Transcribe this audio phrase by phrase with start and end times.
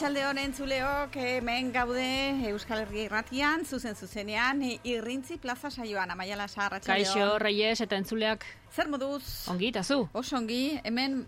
[0.00, 2.04] Arratxalde honen zuleok, hemen gaude
[2.48, 8.46] Euskal Herria irratian, zuzen zuzenean, irrintzi plaza saioan, amaiala sa, Kaixo, Reyes, eta entzuleak.
[8.80, 9.24] Zer moduz?
[9.52, 10.06] Ongi, eta zu?
[10.16, 11.18] Oso ongi, hemen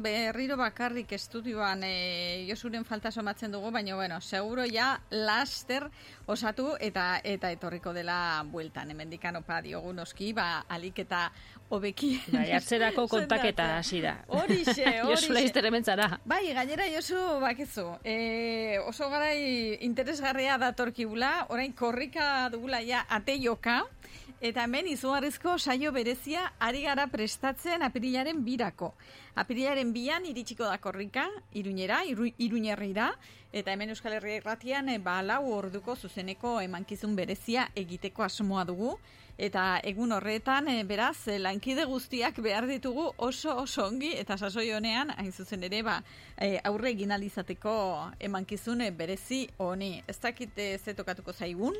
[0.00, 5.90] berriro bakarrik estudioan e, josuren falta somatzen dugu, baina, bueno, seguro ja laster
[6.24, 8.16] osatu eta eta etorriko dela
[8.48, 8.94] bueltan.
[8.94, 11.26] Hemen dikanopa diogu noski, ba, alik eta
[11.68, 12.14] hobeki.
[12.32, 14.14] Bai, atzerako kontaketa hasi da.
[14.28, 14.72] Horixe,
[15.04, 15.08] horixe.
[15.10, 16.18] Josu laizter zara.
[16.24, 23.82] Bai, gainera Josu, bakizu, e, oso garai interesgarria datorkigula, orain korrika dugula ja ate joka,
[24.42, 28.92] Eta hemen izugarrizko saio berezia ari gara prestatzen apirilaren birako.
[29.34, 31.24] Apirilaren bian iritsiko da korrika,
[31.54, 33.12] iruñera, iru, iruñerrira,
[33.52, 38.96] eta hemen Euskal Herria irratian e, ba, lau orduko zuzeneko emankizun berezia egiteko asmoa dugu.
[39.38, 44.70] Eta egun horretan, e, beraz, e, lankide guztiak behar ditugu oso oso ongi, eta sasoi
[44.76, 46.02] honean, hain zuzen ere, ba,
[46.64, 47.74] aurre egin alizateko
[48.20, 50.02] emankizun berezi honi.
[50.06, 51.76] Ez dakite zetokatuko zaigun,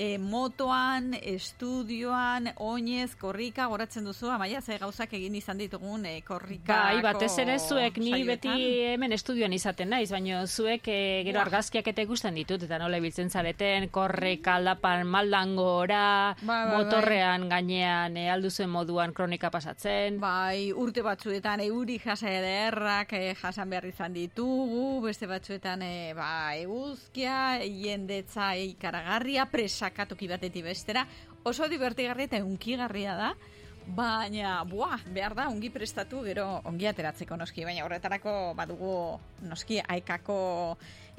[0.00, 6.78] e, motoan, estudioan, oinez, korrika, goratzen duzu, amaia, ze gauzak egin izan ditugun e, korrika.
[6.86, 8.54] Bai, batez ere zuek ni beti
[8.94, 13.28] hemen estudioan izaten naiz, baina zuek e, gero argazkiak eta ikusten ditut, eta nola ibiltzen
[13.28, 16.06] zareten, korrika, aldapan, maldangora,
[16.40, 16.78] ba, ba, bai.
[16.78, 20.16] motorrean gainean, e, alduzuen moduan kronika pasatzen.
[20.22, 26.56] Bai, urte batzuetan, euri jasa ederrak e, jasan behar izan ditugu, beste batzuetan, e, ba,
[26.56, 31.06] eguzkia, jendetza ikaragarria, presa sakatoki batetik bestera,
[31.44, 33.34] oso divertigarria eta unkigarria da,
[33.90, 38.94] baina, buah, behar da, ongi prestatu, gero ongi ateratzeko noski, baina horretarako badugu
[39.48, 40.38] noski aekako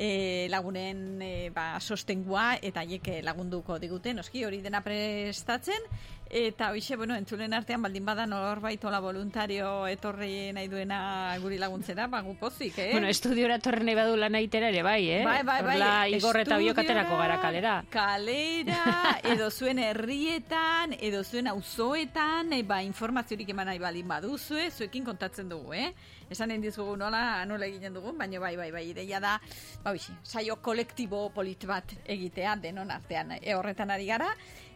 [0.01, 5.85] e, lagunen e, ba, sostengua eta haiek lagunduko digute, noski hori dena prestatzen,
[6.31, 12.06] Eta hoxe, bueno, entzulen artean baldin bada norbait ola voluntario etorri nahi duena guri laguntzera,
[12.07, 12.91] ba pozik, eh?
[12.94, 15.25] Bueno, estudiora etorri nahi badu lan aitera ere bai, eh?
[15.25, 15.75] Bai, bai, bai.
[15.75, 17.73] Orla igor eta biokaterako gara kalera.
[17.91, 25.03] Kalera, edo zuen herrietan, edo zuen auzoetan, e, ba, informaziorik eman nahi baldin baduzue, zuekin
[25.03, 25.91] kontatzen dugu, eh?
[26.31, 29.37] Esan egin nola, nola eginen dugu, baina bai, bai, bai, ideia da,
[29.83, 34.29] ba, bixi, saio kolektibo polit bat egitea denon artean, e, horretan ari gara,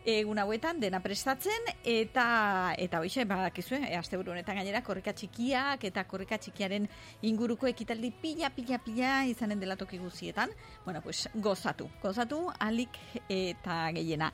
[0.05, 6.03] egun hauetan dena prestatzen eta eta hoize badakizue e, asteburu honetan gainera korrika txikiak eta
[6.05, 6.85] korrika txikiaren
[7.25, 10.53] inguruko ekitaldi pila pila pila izanen dela toki guztietan.
[10.85, 12.99] Bueno pues gozatu gozatu alik
[13.29, 14.31] eta gehiena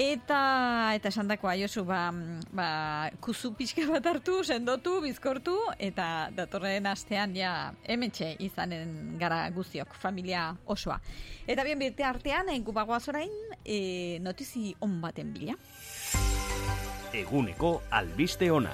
[0.00, 2.06] Eta eta esandakoa Josu ba,
[2.56, 2.68] ba
[3.20, 10.54] kuzu pixka bat hartu, sendotu, bizkortu eta datorren astean ja hementxe izanen gara guztiok familia
[10.64, 10.96] osoa.
[11.44, 15.58] Eta bien birte artean egu bagoaz orain e, notizi on baten bila.
[17.12, 18.72] Eguneko albiste ona.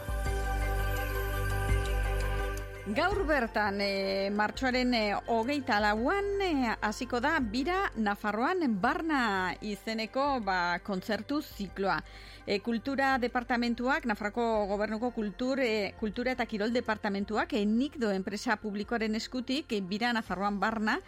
[2.86, 10.78] Gaur bertan, e, martxoaren e, hogeita lauan, e, hasiko da, bira Nafarroan barna izeneko ba,
[10.86, 11.96] kontzertu zikloa.
[12.46, 18.54] E, kultura departamentuak, Nafarroko gobernuko kultur, e, kultura eta kirol departamentuak, e, nik do enpresa
[18.62, 21.00] publikoaren eskutik, e, bira Nafarroan barna,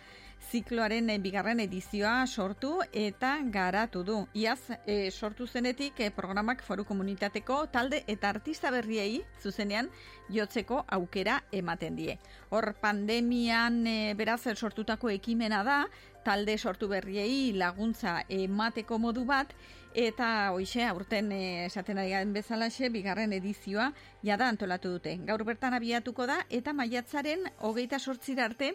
[0.50, 4.18] zikloaren eh, bigarren edizioa sortu eta garatu du.
[4.34, 9.90] Iaz, e, sortu zenetik e, programak foru komunitateko talde eta artista berriei zuzenean
[10.32, 12.18] jotzeko aukera ematen die.
[12.50, 15.82] Hor pandemian e, beraz sortutako ekimena da,
[16.24, 19.52] talde sortu berriei laguntza emateko modu bat,
[19.94, 23.92] eta hoxe aurten esaten ari garen bezalaxe bigarren edizioa
[24.22, 25.16] jada antolatu dute.
[25.26, 28.74] Gaur bertan abiatuko da eta maiatzaren hogeita sortzira arte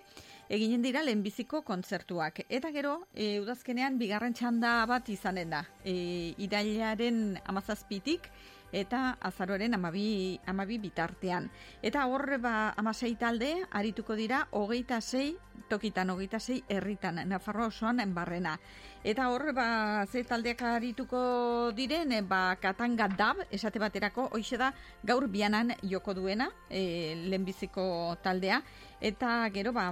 [0.50, 2.44] eginen dira lehenbiziko kontzertuak.
[2.50, 5.64] Eta gero, e, udazkenean bigarren txanda bat izanen da.
[5.86, 8.30] E, irailaren amazazpitik,
[8.74, 11.50] eta azaroaren amabi, amabi bitartean.
[11.82, 15.38] Eta horre ba amasei talde, arituko dira, hogeita sei,
[15.70, 18.58] tokitan hogeita sei, herritan, Nafarroa osoan enbarrena.
[19.04, 24.72] Eta hor, ba, ze taldeak arituko diren, ba, katanga dab, esate baterako, hoxe da,
[25.04, 28.62] gaur bianan joko duena, e, lehenbiziko taldea.
[29.04, 29.90] Eta gero, ba,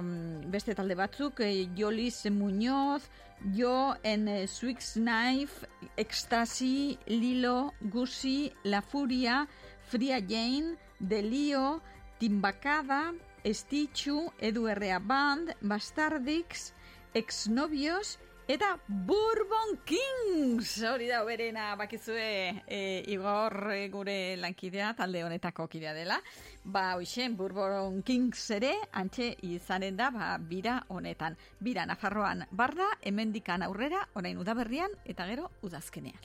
[0.48, 3.10] beste talde batzuk, e, Jolis Muñoz,
[3.54, 5.66] Jo en eh, Swix Knife,
[5.98, 9.46] Ecstasy, Lilo, Gusi, La Furia,
[9.90, 11.82] Fria Jane, Delio,
[12.18, 13.12] Timbacada,
[13.44, 14.66] Estichu, Edu
[15.02, 16.72] Band, Bastardix,
[17.12, 18.18] Exnovios,
[18.52, 25.94] Eta Bourbon Kings, hori da berena bakizue e, Igor e, gure lankidea, talde honetako kidea
[25.96, 26.20] dela.
[26.62, 31.32] Ba, hoixen, Bourbon Kings ere, antxe izanen da, ba, bira honetan.
[31.64, 36.20] Bira Nafarroan barda, hemendikan aurrera, orain udaberrian, eta gero udazkenean.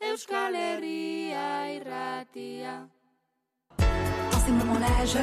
[0.00, 2.88] Euskal Herria irratia.
[3.78, 5.18] Dans ces moments-là, je,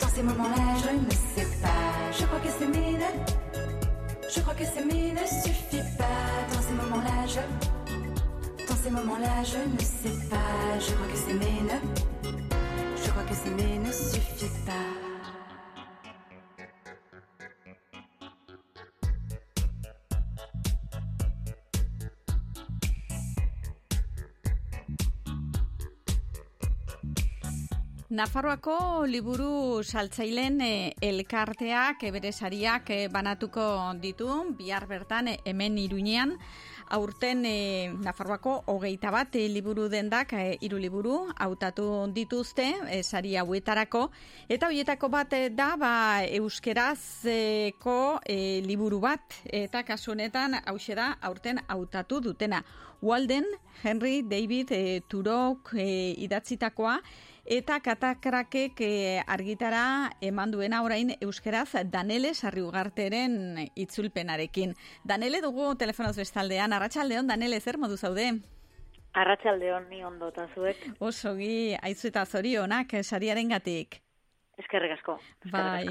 [0.00, 3.04] dans ces moments-là, je ne sais pas, je crois que c'est mine,
[4.34, 6.54] je crois que mine ne suffit pas.
[6.54, 11.34] Dans ces moments-là, je, dans ces moments-là, je ne sais pas, je crois que c'est
[11.34, 11.70] mine,
[13.02, 15.09] je crois que mine ne suffit pas.
[28.10, 30.70] Nafarroako liburu saltzailen e,
[31.06, 33.62] elkarteak bere sariak e, banatuko
[34.02, 34.26] ditu,
[34.58, 36.32] bihar bertan e, hemen iruinean,
[36.90, 43.36] aurten e, Nafarroako hogeita bat e, liburu dendak, e, iru liburu, hautatu dituzte, e, sari
[43.38, 44.08] hauetarako,
[44.48, 45.94] eta horietako bat da, ba,
[46.26, 47.96] euskerazko
[48.26, 52.64] e, liburu bat, eta kasu honetan, hause da, aurten hautatu dutena.
[53.00, 53.46] Walden,
[53.84, 56.98] Henry, David, e, Turok e, idatzitakoa,
[57.50, 58.90] eta katakrakek e,
[59.26, 59.82] argitara
[60.22, 64.76] eman duena orain euskeraz Danele Sarriugarteren itzulpenarekin.
[65.04, 68.28] Danele dugu telefonoz bestaldean, arratsaldeon Danele zer modu zaude?
[69.18, 70.86] Arratsaldeon ni ondo ta zuek.
[71.00, 73.98] Osogi aizu eta zorionak sariarengatik.
[74.60, 75.16] Eskerrik asko.
[75.50, 75.86] Bai.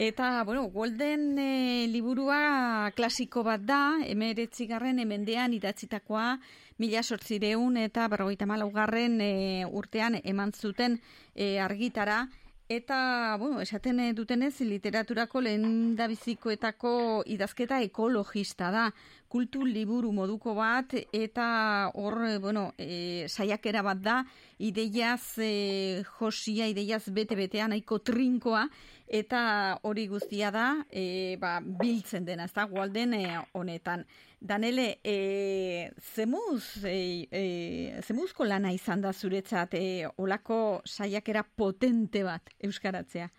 [0.00, 6.38] Eta, bueno, Golden e, liburua klasiko bat da, emeretzigarren emendean idatzitakoa,
[6.78, 9.32] mila sortzireun eta berrogeita malaugarren e,
[9.70, 11.00] urtean eman zuten
[11.34, 12.24] e, argitara,
[12.66, 18.86] Eta, bueno, esaten dutenez, literaturako lehen bizikoetako idazketa ekologista da.
[19.28, 24.16] Kultu liburu moduko bat, eta hor, bueno, e, saiakera bat da,
[24.58, 28.64] ideiaz e, josia, ideiaz bete-betean, nahiko trinkoa,
[29.08, 34.06] eta hori guztia da, e, ba, biltzen dena, ez da, gualden e, honetan.
[34.44, 42.52] Danele, e, zemuz, e, e, zemuzko lana izan da zuretzat, e, olako saiakera potente bat
[42.68, 43.30] euskaratzea?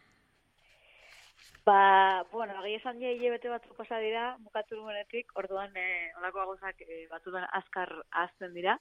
[1.69, 5.85] Ba, bueno, agi esan jai bete batzu pasa dira, mukatu nuenetik, orduan e,
[6.23, 7.93] olako agozak e, batzutan azkar
[8.25, 8.79] azten dira,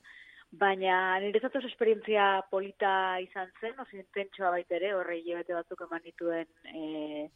[0.65, 6.49] baina nire zatuz esperientzia polita izan zen, osi intentsua baitere, horre bete batzuk eman dituen
[6.73, 7.29] e,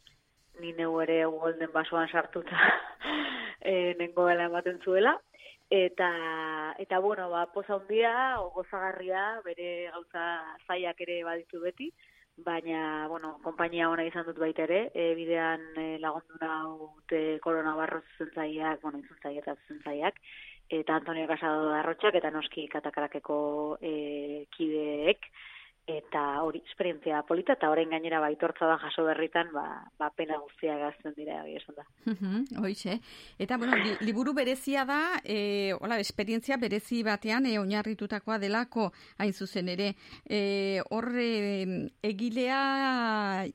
[0.59, 2.69] ni neu ere golden basoan sartuta
[3.61, 5.17] e, nengoela ematen zuela.
[5.69, 6.09] Eta,
[6.81, 8.11] eta bueno, ba, poza hundia,
[8.55, 10.23] gozagarria, bere gauza
[10.65, 11.91] zaiak ere baditu beti,
[12.45, 18.05] baina, bueno, kompainia ona izan dut baita ere, e, bidean e, lagundu naute korona barroz
[18.17, 20.17] zentzaiak, bueno, zentzaiak eta zentzaiak,
[20.69, 23.39] eta Antonio Casado Arrotxak eta noski katakarakeko
[23.81, 25.29] e, kideek,
[25.89, 29.65] eta hori esperientzia polita eta orain gainera baitortza da jaso berritan ba,
[29.97, 31.85] ba pena guztia gazten dira egia esan da.
[32.61, 32.99] Hoize.
[33.39, 39.69] Eta bueno, liburu berezia da, eh hola, esperientzia berezi batean e, oinarritutakoa delako hain zuzen
[39.69, 39.93] ere.
[40.25, 42.59] Eh hor egilea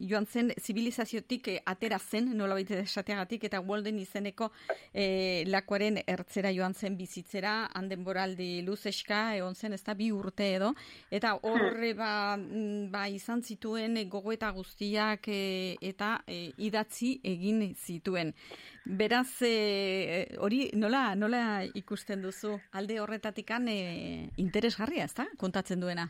[0.01, 4.51] joan zen zibilizaziotik e, atera zen, nolabait esateagatik eta Walden izeneko
[4.93, 10.73] eh lakoaren ertzera joan zen bizitzera, handen boraldi luzeska egon zen ezta bi urte edo
[11.11, 18.33] eta horre ba Mm, ba, izan zituen gogoeta guztiak e, eta e, idatzi egin zituen.
[18.85, 23.79] Beraz, e, hori nola, nola ikusten duzu alde horretatikan e,
[24.37, 25.29] interesgarria, ezta?
[25.41, 26.09] Kontatzen duena.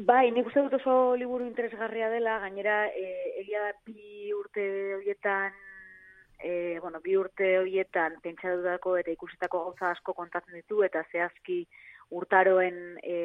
[0.00, 3.08] Bai, nik uste dut oso liburu interesgarria dela, gainera e,
[3.42, 4.64] egia da bi urte
[4.96, 5.52] horietan
[6.40, 11.66] e, bueno, bi urte horietan pentsatutako eta ikusetako gauza asko kontatzen ditu eta zehazki
[12.16, 13.18] urtaroen e,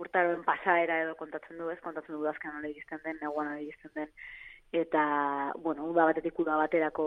[0.00, 3.92] urtaroen pasaera edo kontatzen du ez, kontatzen du dazkan nola egizten den, neguan nola egizten
[3.94, 4.10] den,
[4.74, 5.04] eta,
[5.62, 7.06] bueno, uda batetik uda baterako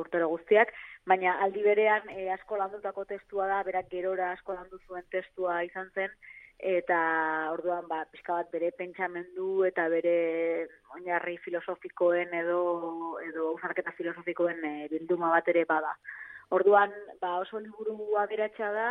[0.00, 0.72] urtero guztiak,
[1.06, 5.90] baina aldi berean e, asko landutako testua da, berak gerora asko landu zuen testua izan
[5.94, 6.14] zen,
[6.64, 6.98] eta
[7.52, 10.14] orduan ba pizka bat bere pentsamendu eta bere
[10.96, 12.60] oinarri filosofikoen edo
[13.26, 15.92] edo usarketa filosofikoen e, bilduma bat ere bada.
[16.50, 18.88] Orduan ba oso liburu aberatsa da,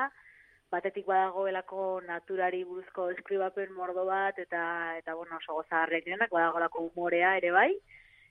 [0.73, 4.63] batetik badagoelako naturari buruzko eskribapen mordo bat eta
[4.99, 7.71] eta bueno, oso gozagarriak direnak badagolako umorea ere bai.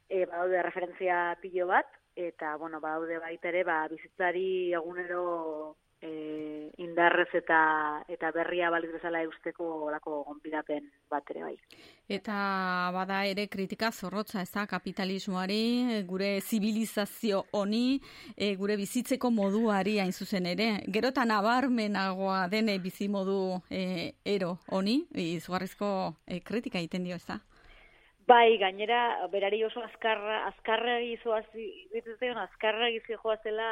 [0.09, 5.23] E, badaude referentzia pilo bat eta bueno, badaude baita ere ba bizitzari egunero
[6.03, 7.61] e, indarrez eta
[8.11, 11.55] eta berria baliz bezala eusteko olako gonbidapen bat ere bai.
[12.09, 12.35] Eta
[12.95, 18.01] bada ere kritika zorrotza ez da kapitalismoari, gure zibilizazio honi,
[18.37, 20.69] e, gure bizitzeko moduari hain zuzen ere.
[20.93, 25.89] Gerotan abarmenagoa dene bizi modu e, ero honi, izugarrizko
[26.27, 27.41] e, kritika egiten dio ez da?
[28.27, 31.45] Bai, gainera, berari oso azkarra, azkarra gizoaz,
[32.47, 33.69] azkarra gizoa zela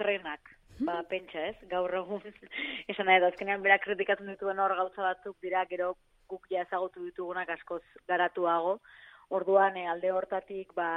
[0.00, 2.24] trenak ba, pentsa ez, gaur egun,
[2.92, 5.94] esan nahi da, azkenean berak kritikatzen dituen hor gauza batzuk dira, gero
[6.32, 8.78] guk ja ezagutu ditugunak askoz garatuago,
[9.32, 10.88] orduan e, alde hortatik, ba,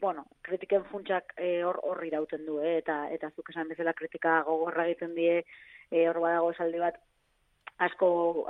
[0.00, 4.40] bueno, kritiken funtsak eh, hor horri dauten du, eh, eta, eta zuk esan bezala kritika
[4.48, 5.42] gogorra egiten die,
[5.90, 6.98] e, hor badago esaldi bat,
[7.86, 8.08] asko,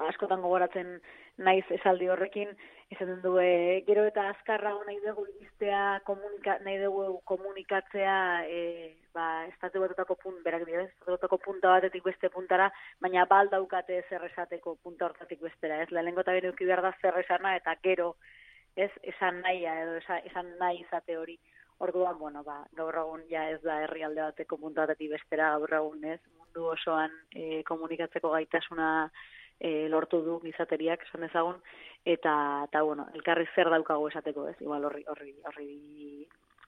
[0.08, 0.98] askotan gogoratzen
[1.44, 2.50] naiz esaldi horrekin,
[2.90, 8.16] izan du, e, gero eta azkarra nahi dugu iztea, komunika, nahi dugu komunikatzea,
[8.48, 8.62] e,
[9.14, 12.70] ba, estatu batutako punt, berak dira, estatu batutako punta batetik beste puntara,
[13.04, 15.90] baina bal daukate zer esateko punta hortatik bestera, ez?
[15.92, 18.14] Lehenengo eta bere behar da zer esana, eta gero,
[18.76, 21.38] ez, esan nahia, edo esan nahi izate hori.
[21.78, 26.04] Orduan, bueno, ba, gaur egun ja ez da herrialde bateko puntu batetik bestera gaur egun,
[26.14, 26.20] ez?
[26.38, 28.88] Mundu osoan e, komunikatzeko gaitasuna
[29.60, 31.60] e, lortu du gizateriak esan ezagun
[32.16, 32.34] eta
[32.66, 34.56] eta bueno, elkarri zer daukago esateko, ez?
[34.64, 35.70] Igual horri horri horri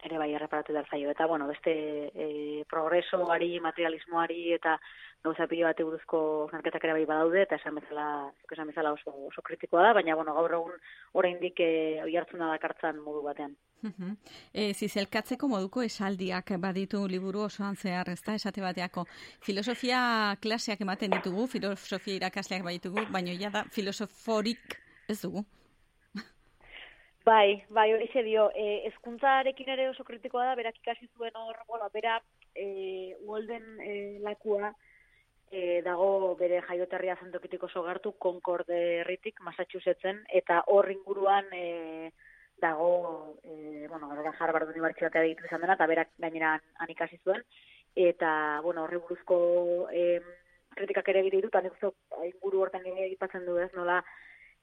[0.05, 1.73] ere bai erreparatu da zaio eta bueno, beste
[2.15, 4.79] e, progresoari, materialismoari eta
[5.23, 8.07] gauza pilo bat buruzko zanketak ere bai badaude eta esan bezala,
[8.51, 10.79] esan bezala oso, oso kritikoa da, baina bueno, gaur egun
[11.21, 13.57] oraindik eh oi hartzuna dakartzan modu batean.
[13.85, 14.15] Uh
[14.53, 19.07] E, zizelkatzeko moduko esaldiak baditu liburu osoan zehar, ez da, esate bateako.
[19.41, 24.77] Filosofia klaseak ematen ditugu, filosofia irakasleak baditugu, baina ja da filosoforik
[25.09, 25.45] ez dugu.
[27.25, 31.59] Bai, bai, hori xe dio, e, ezkuntzarekin ere oso kritikoa da, berak ikasi zuen hor,
[31.69, 32.15] bueno, bera,
[32.57, 33.93] e, Walden e,
[34.25, 34.71] lakua,
[35.53, 42.11] e, dago bere jaioterria zentokitiko sogartu Concord herritik Massachusettsen, eta hor inguruan, e,
[42.65, 46.55] dago, e, bueno, gara Harvard Unibertsitatea ditu izan dena, eta berak gainera
[46.87, 47.45] anikasi zuen,
[48.09, 48.33] eta,
[48.65, 50.23] bueno, horri buruzko e,
[50.73, 51.77] kritikak ere gire dut, anek
[52.33, 54.01] inguru hortan gire egipatzen du ez, nola,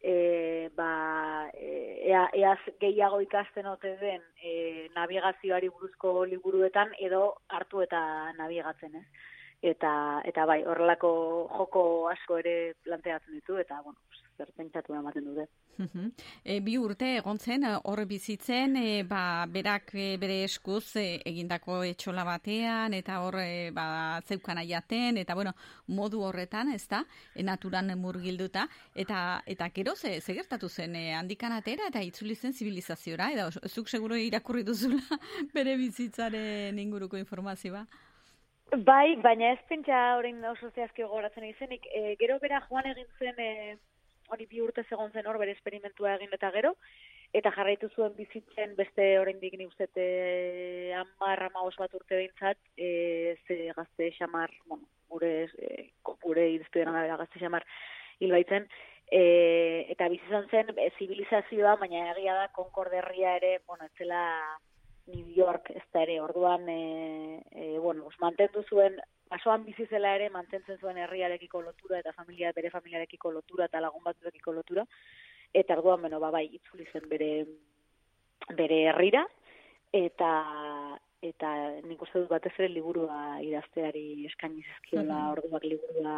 [0.02, 1.70] e, ba, e,
[2.10, 8.02] ea, eaz gehiago ikasten ote den e, navigazioari buruzko liburuetan, edo hartu eta
[8.38, 9.06] navigatzen ez.
[9.62, 11.10] Eta, eta bai, horrelako
[11.58, 13.98] joko asko ere planteatzen ditu, eta, bueno,
[14.38, 15.46] zer pentsatu ematen dute.
[16.44, 21.06] E, bi urte egon zen e, hor bizitzen, e, ba, berak e, bere eskuz e,
[21.32, 23.88] egindako etxola batean, eta hor e, ba,
[24.26, 25.54] zeukan aiaten, eta bueno,
[25.88, 31.14] modu horretan, ez da, e, naturan murgilduta, eta, eta gero ze, ze gertatu zen, e,
[31.18, 35.02] handikan atera, eta itzuli zen zibilizaziora, eta zuk seguro irakurri duzula
[35.58, 37.88] bere bizitzaren inguruko informazioa.
[38.76, 43.40] Bai, baina ez pentsa orain oso zehazki gogoratzen izenik, e, gero bera joan egin zen...
[43.40, 43.78] E,
[44.28, 46.74] hori bi urte egon zen hor bere esperimentua egin eta gero,
[47.36, 53.38] eta jarraitu zuen bizitzen beste oraindik ni uste eh 10 15 bat urte beintzat eh
[53.48, 57.66] ze gazte xamar bueno gure eh gure irizpidena da gazte xamar
[58.20, 58.68] hilbaitzen.
[59.12, 64.22] E, eta bizi izan zen e, zibilizazioa baina egia da Concord herria ere bueno etzela
[65.08, 69.00] New York ez da ere orduan eh e, bueno mantendu zuen
[69.30, 74.04] basoan bizi zela ere mantentzen zuen herriarekiko lotura eta familia bere familiarekiko lotura eta lagun
[74.04, 74.86] batzuekiko lotura
[75.54, 77.32] eta orduan beno ba bai itzuli zen bere
[78.62, 79.26] bere herrira
[79.94, 80.32] eta
[81.22, 81.50] eta
[81.90, 85.32] nik uste dut batez ere liburua idazteari eskaini zizkiola mm -hmm.
[85.32, 86.16] orduak liburua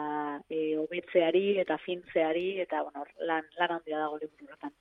[0.49, 4.73] e, obetzeari eta fintzeari eta bueno lan lan handia dago liburu horretan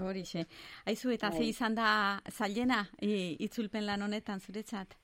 [0.00, 0.46] Horixe.
[0.86, 1.48] Aizu eta ze bai.
[1.48, 4.96] izan da zailena itzulpen lan honetan zuretzat?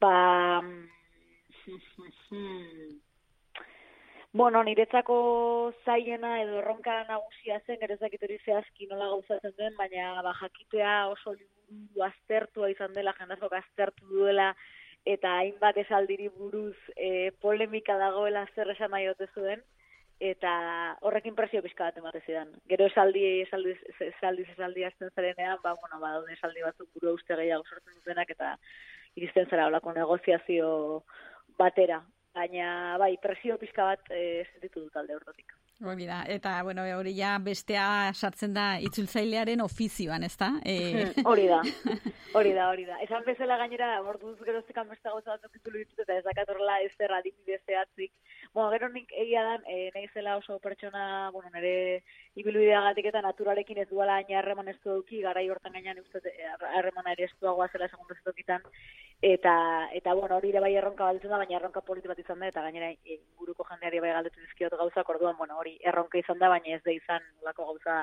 [0.00, 0.62] ba
[4.32, 10.22] bueno, niretzako zaiena edo erronka nagusia zen, gero zakit hori zehazki nola gauzatzen den, baina
[10.26, 14.48] ba, jakitea oso liburu aztertua izan dela, jendazok aztertu duela,
[15.14, 19.60] eta hainbat esaldiri buruz e, polemika dagoela zer esan nahi zuen,
[20.30, 20.52] eta
[21.04, 22.52] horrekin presio pizka bat emate zidan.
[22.70, 23.74] Gero esaldi, esaldi,
[24.08, 28.54] esaldi, esaldi azten zarenean, ba, bueno, ba, esaldi batzuk buru uste gehiago sortzen dutenak, eta
[29.20, 30.70] iristen zara olako negoziazio
[31.58, 32.00] batera.
[32.34, 35.52] Baina, bai, presio pizka bat e, sentitu dut alde horretik.
[35.82, 40.52] Hori da, eta, bueno, hori ja bestea sartzen da itzultzailearen ofizioan, ez da?
[40.66, 41.10] E...
[41.30, 41.60] hori da,
[42.38, 42.98] hori da, hori da.
[43.04, 47.14] Esan bezala gainera, orduz geroztekan beste gauza bat okitulu ditut, eta ez dakatorla ez zer
[47.18, 48.12] adibidez zehatzik,
[48.54, 52.04] bueno, gero nik egia dan, e, nahi zela oso pertsona, bueno, nire
[52.38, 56.22] ibilbideagatik eta naturarekin ez duela aina harreman ez duki, gara hortan gainean uste
[56.70, 58.62] harremana ere ez duagoa zela segundu zetokitan,
[59.20, 59.56] eta,
[59.98, 62.62] eta bueno, hori ere bai erronka baltzen da, baina erronka politi bat izan da, eta
[62.62, 66.82] gainera inguruko jendeari bai galdetu dizkiot gauza, orduan, bueno, hori erronka izan da, baina ez
[66.86, 68.00] da izan lako gauza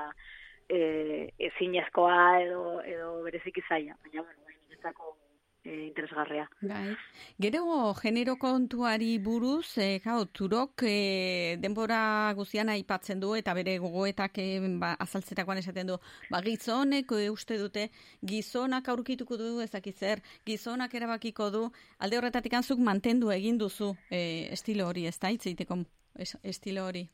[0.67, 5.20] e, ezinezkoa edo, edo berezik izaia, baina, bueno, baina,
[5.63, 6.49] e, interesgarria.
[6.61, 6.95] Bai.
[7.37, 14.37] Gero genero kontuari buruz, e, gau, turok e, denbora guzian aipatzen du eta bere gogoetak
[14.37, 14.47] e,
[14.81, 15.99] ba, azaltzetakoan esaten du,
[16.29, 17.89] ba, gizonek e, uste dute
[18.21, 21.63] gizonak aurkituko du ezakizer, gizonak erabakiko du,
[21.99, 25.83] alde horretatik anzuk mantendu egin duzu e, estilo hori, ez da, itzeiteko
[26.43, 27.07] estilo hori.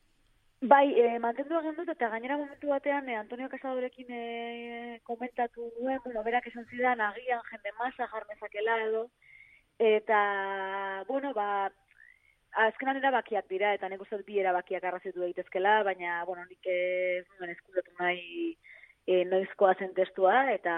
[0.62, 6.00] Bai, e, mantendu egin dut, eta gainera momentu batean, e, Antonio Casadorekin e, komentatu duen,
[6.04, 9.04] bueno, berak esan zidan, agian jende masa jarmezakela edo,
[9.78, 11.70] eta, bueno, ba,
[12.66, 17.54] azkenan erabakiak dira, eta nik uste bi erabakiak arrazitu daitezkela, baina, bueno, nik ez nuen
[17.54, 18.58] eskuratu nahi
[19.06, 20.76] e, noizkoa zen testua, eta,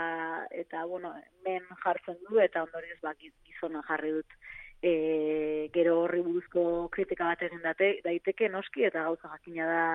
[0.52, 1.16] eta, bueno,
[1.48, 3.16] men jartzen du, eta ondorez, ba,
[3.48, 4.40] gizona jarri dut
[4.82, 9.86] e, gero horri buruzko kritika bat egin date, daiteke noski eta gauza jakina da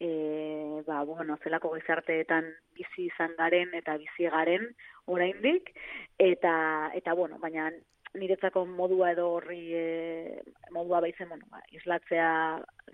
[0.00, 4.68] e, ba, bueno, zelako gizarteetan bizi izan garen eta bizi garen
[5.06, 5.72] oraindik
[6.18, 7.70] eta eta bueno, baina
[8.18, 10.42] niretzako modua edo horri e,
[10.74, 12.30] modua baizen, bueno, ba, islatzea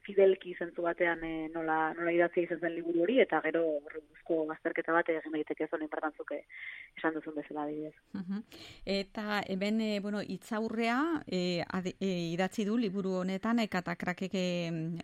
[0.05, 4.93] fidelki zentzu batean e, nola, nola idatzea izan zen liburu hori, eta gero horrezko azterketa
[4.93, 6.41] bat egin daiteke zone importantzuke
[6.99, 7.95] esan duzun bezala adibidez.
[8.15, 8.43] Uh
[8.85, 11.65] Eta hemen, e, bueno, itzaurrea e,
[12.01, 14.45] e, idatzi du liburu honetan, eta krakeke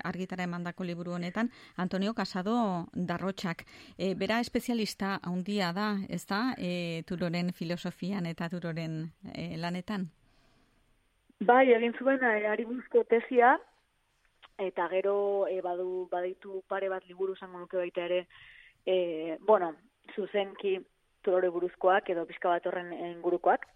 [0.05, 3.65] argitara emandako liburu honetan, Antonio Casado Darrotxak.
[3.97, 9.03] E, bera espezialista handia da, ez da, e, turoren filosofian eta turoren
[9.35, 10.10] e, lanetan?
[11.41, 13.55] Bai, egin zuen, ari buzko tesia,
[14.61, 18.27] eta gero e, badu baditu pare bat liburu izango nuke baita ere
[18.85, 19.73] e, bueno
[20.15, 20.77] zuzenki
[21.25, 23.67] turore buruzkoak edo pizka bat horren ingurukoak.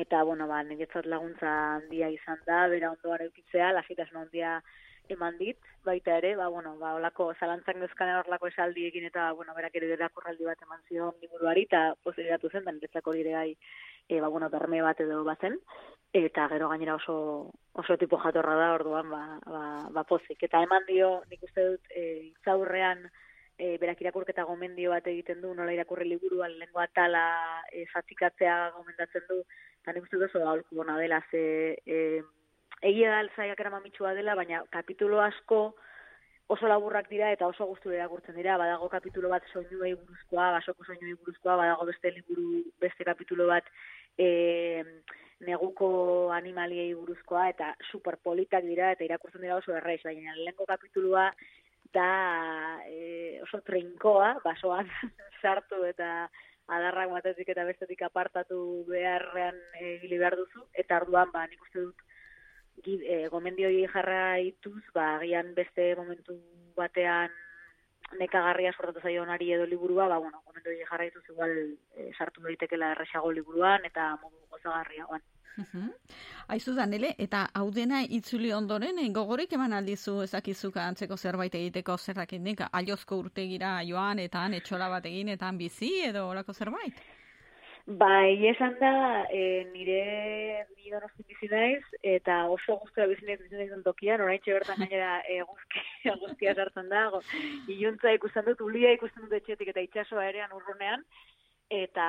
[0.00, 4.58] Eta bueno ba niretzat laguntza handia izan da bera ondoan edukitzea lasitasun handia
[5.12, 9.76] eman dit baita ere ba bueno ba holako zalantzak dezkan horlako esaldiekin eta bueno berak
[9.80, 13.56] ere irakurraldi bat eman zion liburuari ta posibilitatu zen da niretzako dire gai
[14.08, 15.58] e, ba bueno berme bat edo bazen
[16.12, 20.42] eta gero gainera oso oso tipo jatorra da orduan ba, ba, ba pozik.
[20.42, 23.04] Eta eman dio, nik uste dut, e, zaurrean
[23.58, 29.26] e, berak irakurketa gomendio bat egiten du, nola irakurri liburu lengua tala e, zatikatzea gomendatzen
[29.28, 29.42] du,
[29.82, 32.22] eta nik uste dut oso aholku bona dela, ze e,
[32.82, 35.74] egia da alzaiak eramamitsua dela, baina kapitulo asko
[36.48, 41.14] oso laburrak dira eta oso guztu irakurtzen dira, badago kapitulo bat soinuei buruzkoa, basoko soinuei
[41.20, 43.68] buruzkoa, badago beste liburu, beste kapitulo bat,
[44.18, 44.84] e,
[45.46, 45.88] neguko
[46.34, 51.30] animaliei buruzkoa eta superpolitak dira eta irakurtzen dira oso erraiz, baina lehenko kapitulua
[51.94, 52.10] da
[52.90, 54.90] e, oso trinkoa, basoan
[55.42, 56.28] sartu eta
[56.68, 62.02] adarrak batetik eta bestetik apartatu beharrean egili behar duzu, eta arduan, ba, nik uste dut,
[62.84, 66.36] e, gomendioi jarra ituz, ba, gian beste momentu
[66.76, 67.32] batean
[68.18, 71.52] nekagarria sortatu zaio onari edo liburua, ba, bueno, momentu jarraituz igual
[71.96, 75.22] e, sartu daitekela erresago liburuan, eta modu gozagarria, oan.
[76.54, 81.96] Aizu danele, eta hau dena itzuli ondoren, eh, gogorik eman aldizu ezakizuka antzeko zerbait egiteko
[81.98, 86.94] zerrakin nik, aliozko urtegira joan, eta etxola bat egin, eta bizi, edo olako zerbait?
[87.88, 93.56] Bai, esan da, e, nire ni donosti bizi naiz, eta oso guztua bizi naiz bizi
[93.56, 97.06] naiz tokian, orain bertan gainera e, guzkia, guzkia sartzen da,
[97.66, 101.06] iluntza ikusten dut, ulia ikusten dut etxetik eta itxasoa erean urrunean,
[101.70, 102.06] eta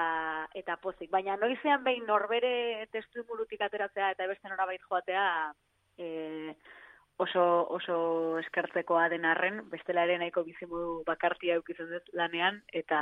[0.54, 1.10] eta pozik.
[1.16, 5.26] Baina noizean behin norbere testu murutik ateratzea eta beste norabait joatea
[5.98, 6.56] e,
[7.16, 7.46] oso,
[7.80, 8.02] oso
[8.44, 13.00] eskertzekoa den arren, bestela ere nahiko bizimu bakartia eukitzen dut lanean, eta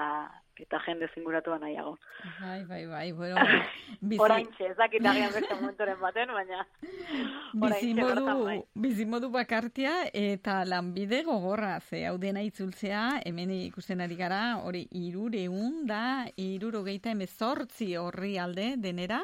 [0.59, 1.97] eta jende zinguratua nahiago.
[2.41, 3.35] Bai, bai, bai, bueno.
[4.01, 4.21] Bizi...
[4.21, 6.65] Oraintxe, ez dakit agian beste momentoren baten, baina...
[7.67, 14.83] Bizimodu, bizimodu bakartia eta lanbide gogorra, ze hau dena itzultzea, hemen ikusten ari gara, hori
[14.91, 19.21] irureun da, iruro emezortzi horri alde denera,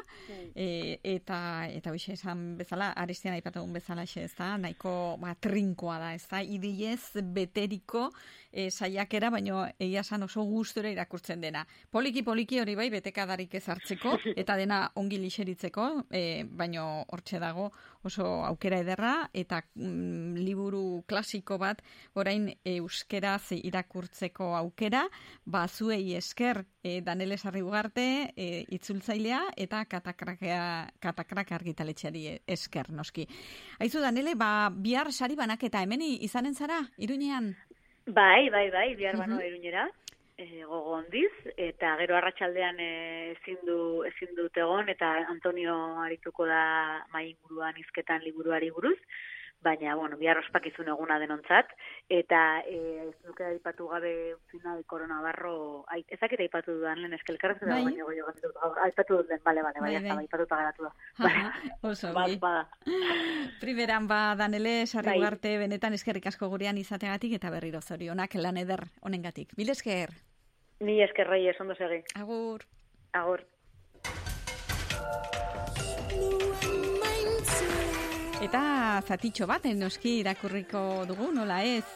[0.54, 6.14] e, eta, eta hoxe esan bezala, aristean aipatugun bezala xe, ez da, nahiko matrinkoa da,
[6.14, 8.10] ez da, idiez beteriko
[8.54, 11.64] e, saiakera, baino egia san oso gustura irakurtzen dena.
[11.90, 17.70] Poliki poliki hori bai betekadarik ez hartzeko eta dena ongi lixeritzeko, e, baino hortxe dago
[18.04, 21.82] oso aukera ederra eta mm, liburu klasiko bat
[22.14, 25.04] orain euskeraz irakurtzeko aukera,
[25.44, 30.64] ba zuei esker e, Danele Sarrigarte e, itzultzailea eta katakrakea
[31.02, 33.26] katakrak argitaletxeari esker noski.
[33.80, 37.54] Aizu Danele, ba bihar sari banaketa hemen izanen zara Iruñean?
[38.06, 39.88] Bai, bai, bai, bihar bano uh Iruñera.
[40.36, 47.04] E, gogo ondiz, eta gero arratsaldean ezin du ezin dut egon eta Antonio arituko da
[47.14, 48.98] mai inguruan hizketan liburuari buruz
[49.64, 51.72] baina, bueno, bihar ospakizun eguna denontzat,
[52.12, 54.12] eta e, ez duke aipatu gabe
[54.52, 57.80] final koronabarro, ezak eta aipatu dudan lehen eskelkarraz, bai.
[57.88, 58.20] baina goi
[58.86, 60.18] aipatu dut bale, bale, bai, bai, bai.
[60.24, 60.92] aipatu pagaratu da.
[61.90, 62.38] oso, bai.
[63.60, 65.56] Primeran ba, Danele, sarri bai.
[65.64, 69.56] benetan eskerrik asko gurean izategatik, eta berriro zorionak lan eder honengatik.
[69.56, 70.14] Bil esker?
[70.80, 72.02] Ni esker, rei, ondo segi.
[72.14, 72.66] Agur.
[73.12, 73.44] Agur.
[78.42, 81.86] Eta zatitxo bat, noski irakurriko dugu, nola ez?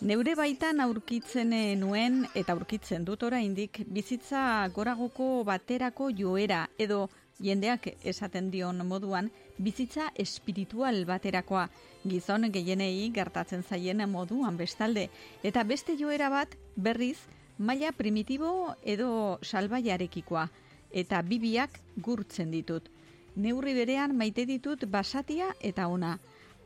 [0.00, 7.90] Neure baitan aurkitzen eh, nuen eta aurkitzen dut oraindik bizitza goragoko baterako joera edo jendeak
[8.02, 11.68] esaten dion moduan bizitza espiritual baterakoa.
[12.08, 15.10] Gizon gehienei gertatzen zaien moduan bestalde.
[15.42, 17.18] Eta beste joera bat berriz
[17.58, 20.48] maila primitibo edo salbaiarekikoa.
[20.90, 22.93] Eta bibiak gurtzen ditut
[23.36, 26.18] neurri berean maite ditut basatia eta ona.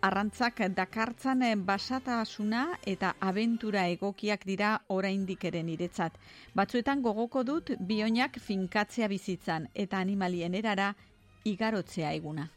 [0.03, 6.13] Arrantzak dakartzan basatasuna eta abentura egokiak dira oraindik ere niretzat.
[6.55, 10.95] Batzuetan gogoko dut bioinak finkatzea bizitzan eta animalien erara
[11.45, 12.49] igarotzea eguna.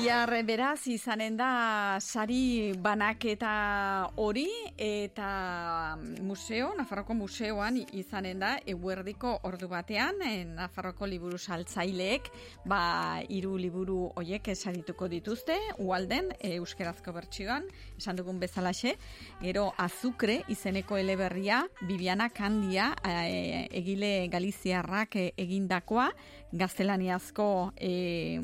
[0.00, 4.46] Bihar beraz izanen da sari banaketa hori
[4.80, 12.30] eta museo, Nafarroko museoan izanen da eguerdiko ordu batean eh, Nafarroko liburu saltzaileek
[12.64, 12.80] ba
[13.28, 18.96] hiru liburu hoiek esarituko dituzte ualden e, euskerazko bertsioan esan dugun bezalaxe.
[19.44, 26.08] Gero azukre izeneko eleberria Bibiana Kandia e, egile Galiziarrak egindakoa
[26.52, 28.40] gaztelaniazko e,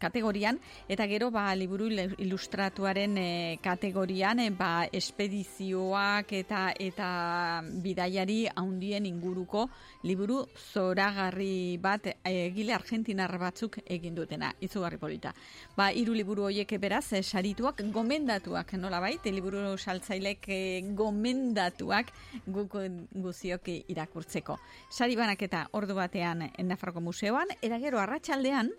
[0.00, 0.58] kategorian.
[0.88, 9.68] Eta gero ba liburu ilustratuaren e, kategorian e, ba espedizioak eta eta bidaiari handien inguruko
[10.04, 15.32] liburu zoragarri bat egile argentinar batzuk egin dutena izugarri polita.
[15.76, 20.60] Ba hiru liburu hoiek beraz e, sarituak gomendatuak nolabait liburu saltzailek e,
[20.96, 22.10] gomendatuak
[22.46, 22.76] guk
[23.14, 24.58] guziok irakurtzeko.
[24.90, 28.70] Sari banaketa ordu batean Nafarroko museo museoan, eta gero arratsaldean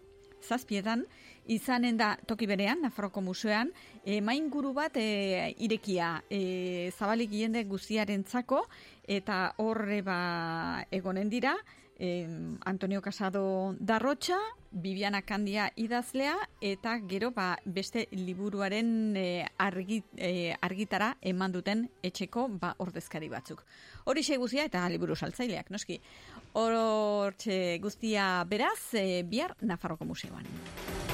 [0.42, 1.06] zazpietan,
[1.48, 3.70] izanen da toki berean, Nafarroko museoan,
[4.04, 8.66] e, main guru bat e, irekia e, zabalik jende guziaren zako,
[9.08, 11.56] eta horre ba egonen dira,
[12.00, 12.28] e,
[12.66, 14.38] Antonio Casado Darrocha,
[14.72, 22.48] Bibiana Kandia idazlea, eta gero ba beste liburuaren e, argi, e, argitara eman duten etxeko
[22.50, 23.64] ba ordezkari batzuk.
[24.06, 26.00] Hori guzia eta liburu saltzaileak, noski.
[26.58, 31.07] Hortxe guztia beraz, e, bihar Nafarroko Museoan.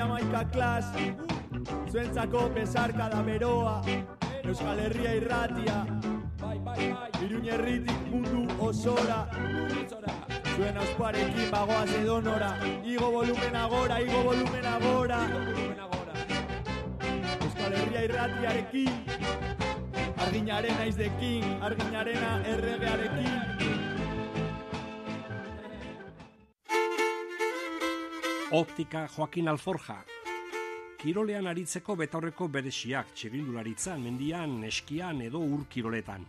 [0.00, 0.86] Jamaika klas
[1.92, 3.82] Zuentzako pesarka da beroa
[4.44, 5.74] Euskal Herria irratia.
[6.40, 7.10] Bai, bai, bai.
[7.26, 9.18] Iruñerritik mundu osora.
[9.36, 10.14] Mundu osora
[10.54, 12.50] Zuen ausparekin bagoaz edo nora.
[12.94, 15.20] Igo volumen agora, igo volumen agora.
[17.44, 18.92] Euskal Herria irratiarekin.
[20.26, 23.69] Arginaren aizdekin, arginarena erregearekin
[28.52, 30.00] Optika Joaquin Alforja.
[30.98, 36.24] Kirolean aritzeko betaurreko beresiak txirindularitzan, mendian, eskian edo ur kiroletan.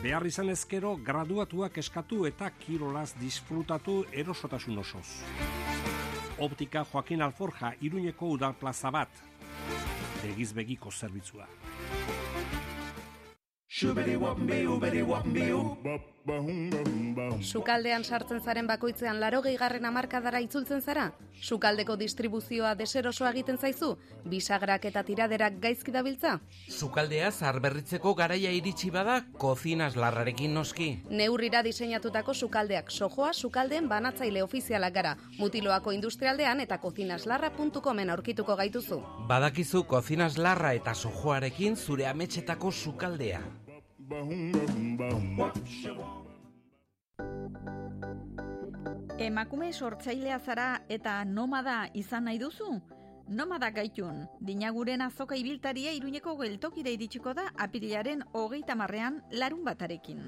[0.00, 5.04] Behar izan ezkero graduatuak eskatu eta kirolaz disfrutatu erosotasun osoz.
[6.38, 9.12] Optika Joaquin Alforja iruñeko udal plaza bat.
[10.22, 11.44] Begiz begiko zerbitzua.
[17.40, 21.06] Sukaldean sartzen zaren bakoitzean laro gehigarren amarkadara itzultzen zara?
[21.40, 23.94] Sukaldeko distribuzioa deserosoa egiten zaizu?
[24.28, 26.34] Bisagrak eta tiraderak gaizki dabiltza?
[26.68, 30.90] Sukaldea zarberritzeko garaia iritsi bada, kozinas larrarekin noski.
[31.08, 35.16] Neurrira diseinatutako sukaldeak sojoa sukaldeen banatzaile ofizialak gara.
[35.38, 39.00] Mutiloako industrialdean eta kozinaslarra.comen aurkituko gaituzu.
[39.26, 43.40] Badakizu kozinas larra eta sojoarekin zure ametxetako sukaldea.
[49.18, 52.80] Emakume sortzailea zara eta nomada izan nahi duzu?
[53.28, 60.24] Nomada gaitun, dinaguren azoka ibiltaria iruñeko geltokira iritsiko da apirilaren hogeita marrean larun batarekin.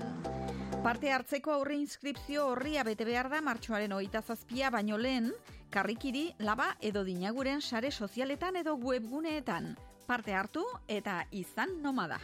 [0.84, 5.32] Parte hartzeko aurre inskripzio horria bete behar da martxoaren hogeita zazpia baino lehen,
[5.70, 9.74] karrikiri, laba edo dinaguren sare sozialetan edo webguneetan.
[10.06, 12.20] Parte hartu eta izan nomada.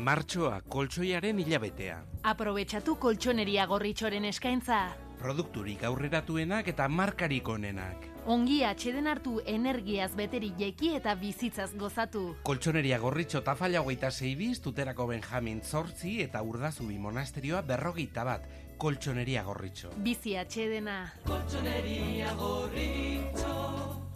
[0.00, 1.98] Martxoa koltsoiaren hilabetea.
[2.24, 4.78] Aprobetxatu koltsoneria gorritxoren eskaintza.
[5.20, 8.06] Produkturik aurreratuenak eta markarik onenak.
[8.32, 12.22] Ongi atxeden hartu energiaz beteri jeki eta bizitzaz gozatu.
[12.48, 18.48] Koltsoneria gorritxo tafalla hogeita zeibiz, tuterako Benjamin Zortzi eta urdazubi monasterioa berrogeita bat.
[18.80, 19.92] Koltsoneria gorritxo.
[20.00, 21.12] Bizi atxedena.
[21.26, 23.52] Colchonería gorrito,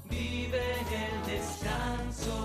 [0.08, 2.43] vive el descanso.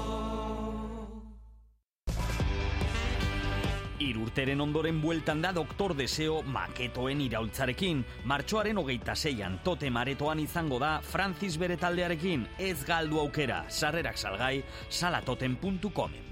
[4.00, 8.06] Irurteren ondoren bueltan da Doktor Deseo maketoen iraultzarekin.
[8.32, 13.66] Martxoaren hogeita zeian tote maretoan izango da Francis bere taldearekin ez galdu aukera.
[13.68, 16.24] Sarrerak salgai salatoten.comen.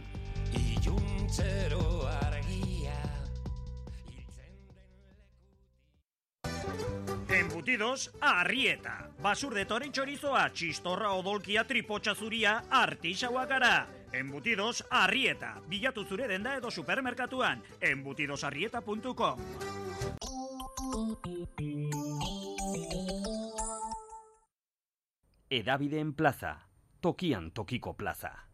[0.55, 2.95] Iluntzero argia.
[7.27, 9.11] Embutidos Arrieta.
[9.21, 13.75] Basur de toren chorizoa, txistorra odolkia tripotxa zuria, artixaua gara.
[14.13, 15.61] Embutidos Arrieta.
[15.67, 17.63] Bilatu zure denda edo supermerkatuan.
[17.81, 19.39] Embutidosarrieta.com
[25.49, 26.59] Edabideen plaza.
[27.01, 28.47] Tokian tokiko plaza.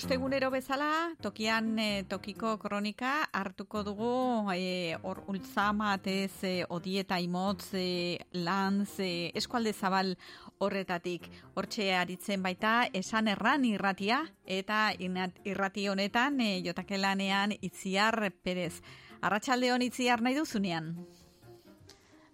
[0.00, 8.16] Ostegunero bezala, tokian eh, tokiko kronika hartuko dugu eh, hor ultzamatez, eh, odieta imotz, eh,
[8.32, 10.14] lantz, eh, eskualde zabal
[10.58, 11.28] horretatik.
[11.54, 18.80] Hortxe aritzen baita esan erran irratia eta inat- irrati honetan eh, jotakelanean itziar perez.
[19.20, 20.94] Arratxaldeon itziar nahi duzunean?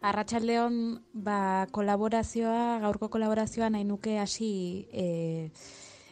[0.07, 5.51] Arratsaldeon ba, kolaborazioa, gaurko kolaborazioa nahi nuke hasi e,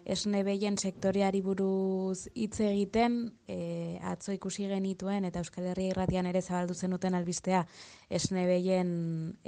[0.04, 6.42] esne behien sektoreari buruz hitz egiten, e, atzo ikusi genituen eta Euskal Herria irratian ere
[6.42, 7.64] zabaldu zenuten albistea
[8.10, 8.92] esne behien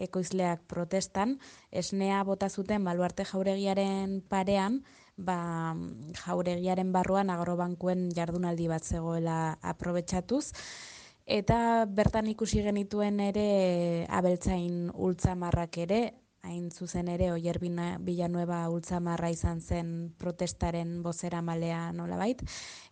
[0.09, 1.39] ekoizleak protestan,
[1.71, 4.83] esnea bota zuten baluarte jauregiaren parean,
[5.17, 5.77] ba,
[6.25, 10.53] jauregiaren barruan agrobankuen jardunaldi bat zegoela aprobetxatuz,
[11.27, 15.99] Eta bertan ikusi genituen ere abeltzain ultzamarrak ere,
[16.47, 22.43] hain zuzen ere Oier Bina- Villanueva ultzamarra izan zen protestaren bozera malea nolabait.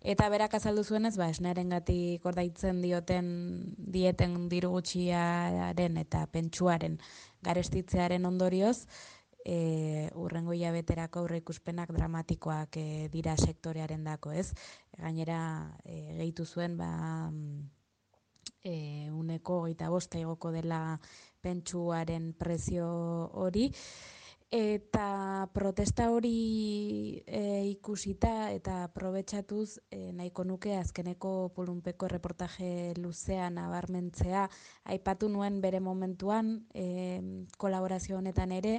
[0.02, 3.28] Eta berak azaldu zuenez, ba, esnearengatik ordaitzen dioten
[3.78, 6.98] dieten diru gutxiaren eta pentsuaren
[7.44, 8.86] garestitzearen ondorioz,
[9.44, 14.50] e, urrengo hilabeterako aurreikuspenak dramatikoak e, dira sektorearen dako, ez?
[14.98, 15.38] Gainera,
[15.84, 17.30] e, gehitu zuen, ba,
[18.64, 20.98] e, uneko hogeita bosta igoko dela
[21.44, 22.88] pentsuaren prezio
[23.44, 23.70] hori.
[24.54, 27.40] Eta protesta hori e,
[27.72, 34.44] ikusita eta aprobetxatuz e, nahiko nuke azkeneko pulunpeko reportaje luzean abarmentzea
[34.94, 37.18] aipatu nuen bere momentuan e,
[37.58, 38.76] kolaborazio honetan ere,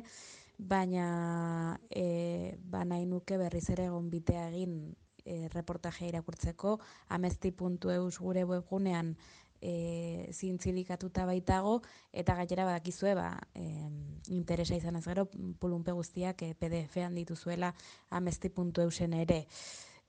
[0.58, 6.78] baina e, ba nahi nuke berriz ere gonbitea egin e, reportajea irakurtzeko
[7.18, 9.16] amesti.eus gure webgunean
[9.62, 15.28] e, zintzilikatuta baitago eta gainera badakizue ba, em, interesa izan ez gero,
[15.60, 17.74] pulunpe guztiak e, PDF-an dituzuela
[18.10, 19.46] amesti.eusen ere.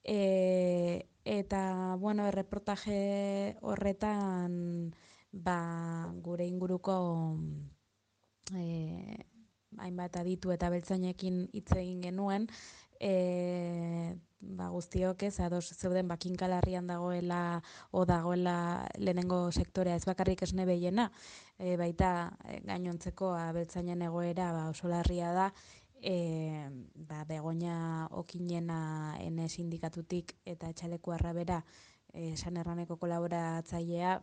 [0.04, 4.94] E, eta, bueno, erreportaje horretan,
[5.32, 5.58] ba,
[6.22, 6.94] gure inguruko
[8.54, 9.24] e,
[9.78, 12.46] hainbat aditu eta beltzainekin hitz egin genuen,
[13.00, 20.66] e, ba, guztiok ez, ados zeuden bakinkalarrian dagoela o dagoela lehenengo sektorea ez bakarrik esne
[20.68, 21.10] behiena,
[21.58, 22.12] e, baita
[22.44, 25.50] e, gainontzeko abeltzainen egoera ba, oso larria da,
[26.00, 31.62] e, ba, begonia okinena ene sindikatutik eta etxaleku arrabera
[32.16, 34.16] esan erraneko kolaboratzailea,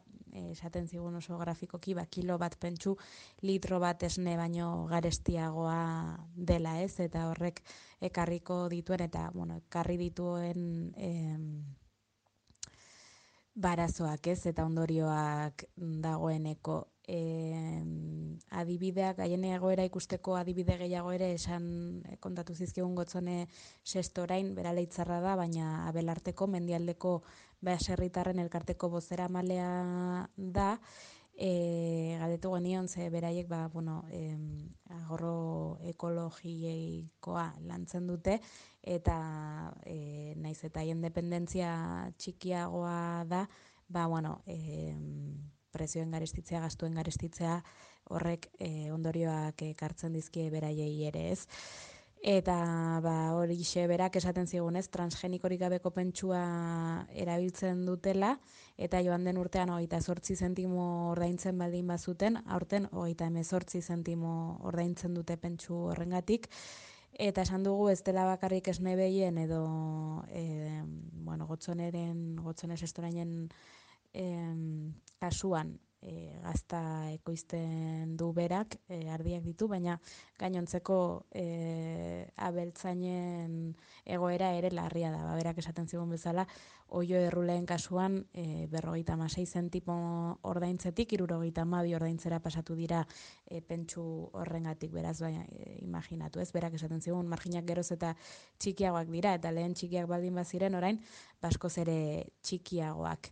[0.52, 2.96] esaten zigun oso grafikoki, ba, kilo bat pentsu
[3.46, 7.62] litro bat esne baino garestiagoa dela ez, eta horrek
[8.02, 11.46] ekarriko dituen, eta bueno, ekarri dituen em,
[13.54, 17.84] barazoak ez, eta ondorioak dagoeneko e,
[18.54, 21.66] adibideak, haien egoera ikusteko adibide gehiago ere esan
[22.10, 23.48] eh, kontatu zizkigun gotzone
[23.84, 27.18] sestorain, bera leitzarra da, baina abelarteko, mendialdeko
[27.64, 30.78] baserritarren elkarteko bozera malea da,
[31.36, 34.36] e, galdetu genion, ze beraiek, ba, bueno, e,
[35.04, 38.40] agorro ekologieikoa lantzen dute,
[38.82, 39.18] eta
[39.86, 41.74] e, naiz eta haien dependentzia
[42.18, 43.48] txikiagoa da,
[43.90, 44.94] ba, bueno, e,
[45.74, 47.58] prezioen garestitzea, gastuen garestitzea,
[48.14, 51.42] horrek e, ondorioak ekartzen dizkie beraiei ere ez.
[52.24, 52.56] Eta
[53.04, 53.58] ba, hori
[53.90, 58.40] berak esaten zigunez, transgenikorik gabeko pentsua erabiltzen dutela,
[58.78, 65.14] eta joan den urtean hogeita sortzi zentimo ordaintzen baldin bazuten, aurten hogeita emezortzi zentimo ordaintzen
[65.14, 66.48] dute pentsu horrengatik,
[67.12, 70.82] eta esan dugu ez dela bakarrik esne behien edo e,
[71.28, 73.50] bueno, gotzoneren, gotzones estorainen
[75.20, 79.96] kasuan e, gazta ekoizten du berak, e, ardiak ditu, baina
[80.40, 80.98] gainontzeko
[81.32, 83.74] e, abeltzainen
[84.04, 85.24] egoera ere larria da.
[85.24, 86.46] Ba, berak esaten zigun bezala,
[86.94, 93.06] oio erruleen kasuan e, berrogeita masei zentimo ordaintzetik, irurogeita mabi ordaintzera pasatu dira
[93.48, 94.92] e, pentsu horrengatik.
[94.94, 98.14] Beraz, baina e, imaginatu ez, berak esaten zigun, marginak geroz eta
[98.60, 101.02] txikiagoak dira, eta lehen txikiak baldin baziren orain,
[101.42, 102.00] baskoz ere
[102.44, 103.32] txikiagoak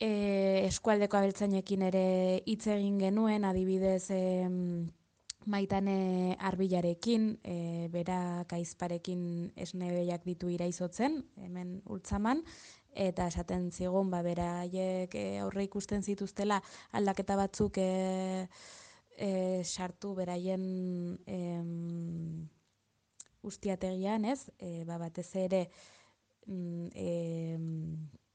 [0.00, 2.06] e, eskualdeko abeltzainekin ere
[2.46, 4.22] hitz egin genuen, adibidez e,
[5.48, 9.22] maitane arbilarekin, e, bera kaizparekin
[9.56, 12.42] esnebeiak ditu iraizotzen, hemen ultzaman,
[12.98, 16.60] eta esaten zigun, ba, beraiek e, aurre ikusten zituztela
[16.98, 18.48] aldaketa batzuk e,
[19.16, 19.30] e,
[19.64, 20.64] sartu beraien
[21.26, 21.38] e,
[23.48, 24.48] ustiategian, ez?
[24.58, 25.68] E, ba, batez ere,
[26.46, 28.27] mm, e,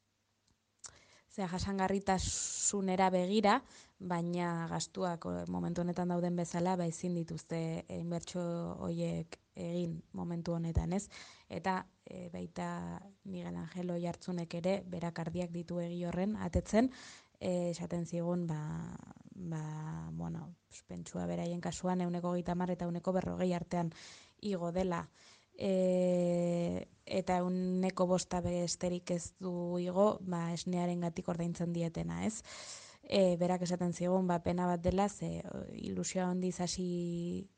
[1.33, 3.57] zera jasangarritasunera begira,
[3.99, 8.43] baina gastuak momentu honetan dauden bezala, ba ezin dituzte inbertsio
[8.85, 11.07] hoiek egin momentu honetan, ez?
[11.49, 16.91] Eta e, baita Miguel Angelo jartzunek ere, berakardiak ditu egi horren, atetzen,
[17.39, 18.59] esaten zigun, ba,
[19.35, 19.63] ba,
[20.13, 20.53] bueno,
[20.87, 23.91] pentsua beraien kasuan, euneko gita eta euneko berrogei artean
[24.41, 25.07] igo dela,
[25.57, 32.43] e, eta uneko bosta besterik ez du igo, ba, esnearen gatik ordaintzen dietena, ez?
[33.03, 35.43] E, berak esaten zigun, ba, pena bat dela, ze
[35.75, 37.49] ilusioa handiz hasi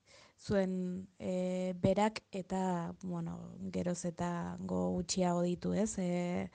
[0.41, 3.38] zuen e, berak, eta, bueno,
[3.72, 5.98] geroz eta go utxiago ditu, ez?
[6.00, 6.50] E,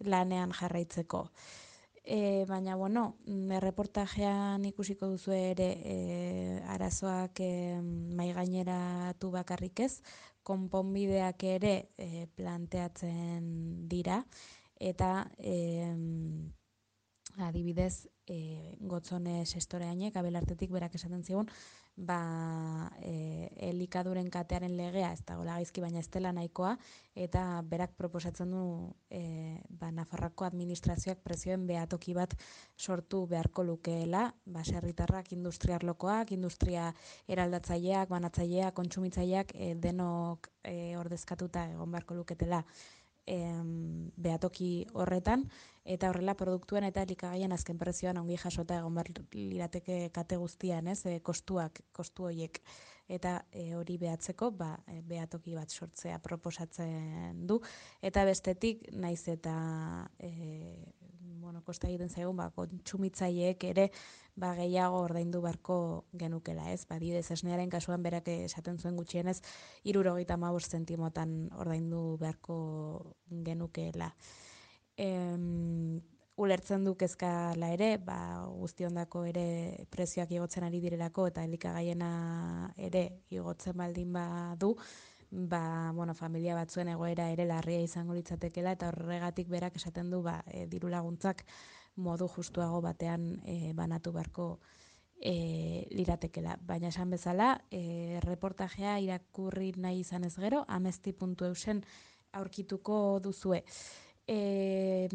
[0.00, 1.26] lanean jarraitzeko.
[2.06, 5.96] E, baina, bueno, erreportajean ikusiko duzu ere e,
[6.70, 10.02] arazoak e, maigaineratu bakarrik ez,
[10.46, 13.48] konponbideak ere e, planteatzen
[13.90, 14.22] dira.
[14.76, 15.56] Eta e,
[17.46, 21.50] adibidez e, gotzone sestoreainek abelartetik berak esaten zigun
[21.96, 26.74] ba, e, elikaduren katearen legea ez dago lagaizki baina ez dela nahikoa
[27.16, 28.64] eta berak proposatzen du
[29.08, 32.36] e, ba, Nafarrako administrazioak prezioen behatoki bat
[32.76, 34.28] sortu beharko lukeela.
[34.44, 36.90] Baserritarrak industriarlokoak, industria
[37.26, 42.62] eraldatzaileak, banatzaileak, kontsumitzaileak e, denok e, ordezkatuta egon beharko luketela
[43.26, 45.46] em, behatoki horretan,
[45.84, 51.04] eta horrela produktuen eta elikagaien azken prezioan ongi jasota egon behar lirateke kate guztian, ez,
[51.06, 52.60] e, kostuak, kostu horiek,
[53.08, 57.60] eta e, hori behatzeko, ba, e, behatoki bat sortzea proposatzen du,
[58.02, 59.56] eta bestetik, naiz eta
[60.18, 60.30] e,
[61.46, 63.84] bueno, kosta egiten zaigun, ba, kontsumitzaileek ere
[64.34, 65.76] ba, gehiago ordaindu beharko
[66.18, 66.82] genukela, ez?
[66.90, 69.38] Ba, didez, esnearen kasuan berak esaten zuen gutxienez,
[69.86, 72.58] irurogeita maus zentimotan ordaindu beharko
[73.46, 74.10] genukela.
[74.98, 76.02] Em,
[76.36, 78.18] ulertzen du kezkala ere, ba,
[78.58, 79.46] guztiondako ere
[79.94, 82.10] prezioak igotzen ari direlako eta elikagaiena
[82.76, 84.74] ere igotzen baldin badu,
[85.30, 90.42] ba, bueno, familia batzuen egoera ere larria izango litzatekela eta horregatik berak esaten du ba,
[90.46, 91.44] e, diru laguntzak
[91.96, 94.48] modu justuago batean e, banatu beharko
[95.20, 96.58] e, liratekela.
[96.60, 101.82] Baina esan bezala, e, reportajea irakurri nahi izan ez gero, amesti.eusen
[102.36, 103.62] aurkituko duzue.
[104.26, 105.08] E,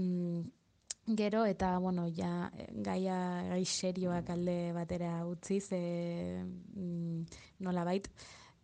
[1.06, 3.18] gero eta, bueno, ja, gaia
[3.50, 6.44] gai serioak alde batera utziz, e,
[7.60, 8.08] nola bait,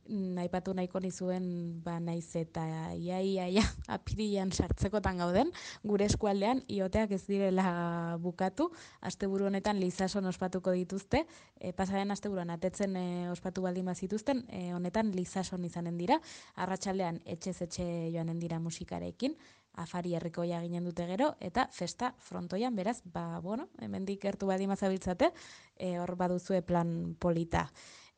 [0.09, 2.63] naipatu nahiko nizuen ba naiz eta
[2.95, 3.63] ia ia ia
[3.97, 5.51] apirian sartzekotan gauden
[5.83, 8.71] gure eskualdean ioteak ez direla bukatu.
[9.01, 11.25] Asteburu honetan lizason ospatuko dituzte
[11.59, 16.19] e, pasaren asteburuan atetzen e, ospatu baldin bazituzten e, honetan lizason izanen dira.
[16.55, 19.37] Arratsaldean etxez etxe joanen dira musikarekin
[19.77, 25.31] afari herrikoia ginen dute gero eta festa frontoian beraz ba bueno hemendik gertu baldin bazabiltzate
[25.77, 27.67] e, hor baduzue plan polita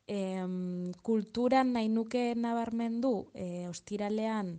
[0.10, 4.56] em, kulturan nahi nuke nabarmendu e, ostiralean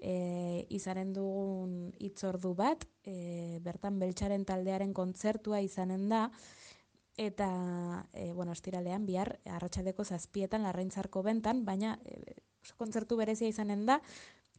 [0.00, 6.30] e, izaren dugun itzordu bat, e, bertan beltxaren taldearen kontzertua izanen da,
[7.20, 7.48] eta,
[8.12, 12.40] e, bueno, ostiralean bihar, arratsaldeko zazpietan, larraintzarko bentan, baina e,
[12.80, 14.00] kontzertu berezia izanen da,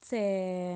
[0.06, 0.22] ze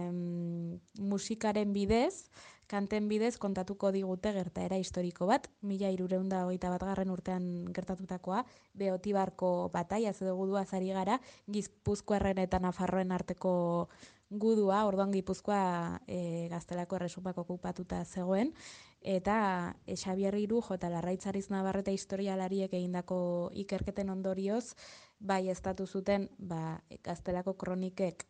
[0.09, 2.31] mm, musikaren bidez,
[2.71, 7.43] kanten bidez kontatuko digute gertaera historiko bat, mila irureunda hogeita bat garren urtean
[7.75, 8.45] gertatutakoa,
[8.79, 11.19] beotibarko batai, ez dugu gudua zari gara,
[11.51, 13.53] gizpuzkoarren eta nafarroen arteko
[14.31, 18.53] gudua, orduan gipuzkoa e, gaztelako erresumak okupatuta zegoen,
[19.01, 19.35] eta
[19.85, 23.19] e, Xabier Iru, jota larraitzariz nabarreta historialariek egindako
[23.65, 24.77] ikerketen ondorioz,
[25.19, 28.25] bai estatu zuten, ba, gaztelako kronikek,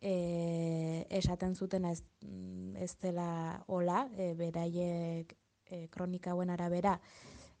[0.00, 5.34] e, esaten zuten ez, mm, ez dela hola, e, beraiek
[5.66, 6.98] e, kronika hauen arabera,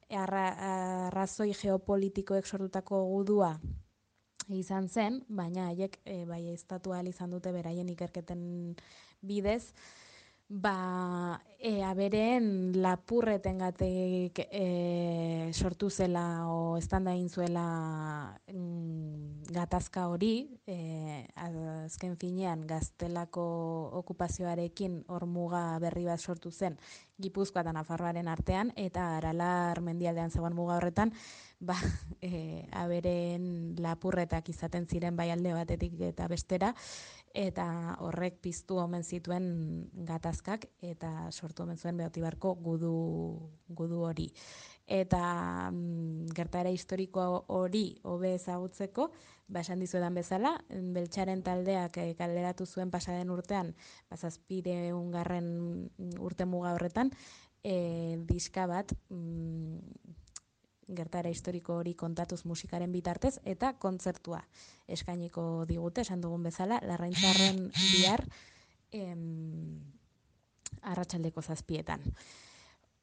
[0.08, 3.58] arrazoi geopolitikoek sortutako gudua
[4.48, 8.74] izan zen, baina haiek e, bai estatua izan dute beraien ikerketen
[9.20, 9.74] bidez,
[10.48, 17.64] ba, e, aberen lapurreten gatek e, sortu zela o estanda egin zuela
[18.48, 23.44] mm, gatazka hori, e, azken finean gaztelako
[24.00, 26.78] okupazioarekin hor muga berri bat sortu zen
[27.18, 31.12] Gipuzkoa eta Nafarroaren artean, eta aralar mendialdean zegoen muga horretan,
[31.60, 31.76] ba,
[32.22, 36.74] e, aberen lapurretak izaten ziren bai alde batetik eta bestera,
[37.34, 42.94] eta horrek piztu omen zituen gatazkak eta sortu omen zuen beotibarko gudu,
[43.68, 44.30] gudu hori.
[44.88, 49.10] Eta mm, gertara historiko hori hobe ezagutzeko,
[49.48, 53.74] ba esan dizuedan bezala, beltxaren taldeak e, kaleratu zuen pasaden urtean,
[54.08, 55.50] bazazpire ungarren
[56.24, 57.12] urte muga horretan,
[57.62, 60.16] e, diska bat mm,
[60.88, 64.40] gertara historiko hori kontatuz musikaren bitartez eta kontzertua
[64.88, 68.24] eskainiko digute esan dugun bezala larraintzarren bihar
[68.92, 69.80] em,
[70.82, 72.04] arratsaldeko zazpietan.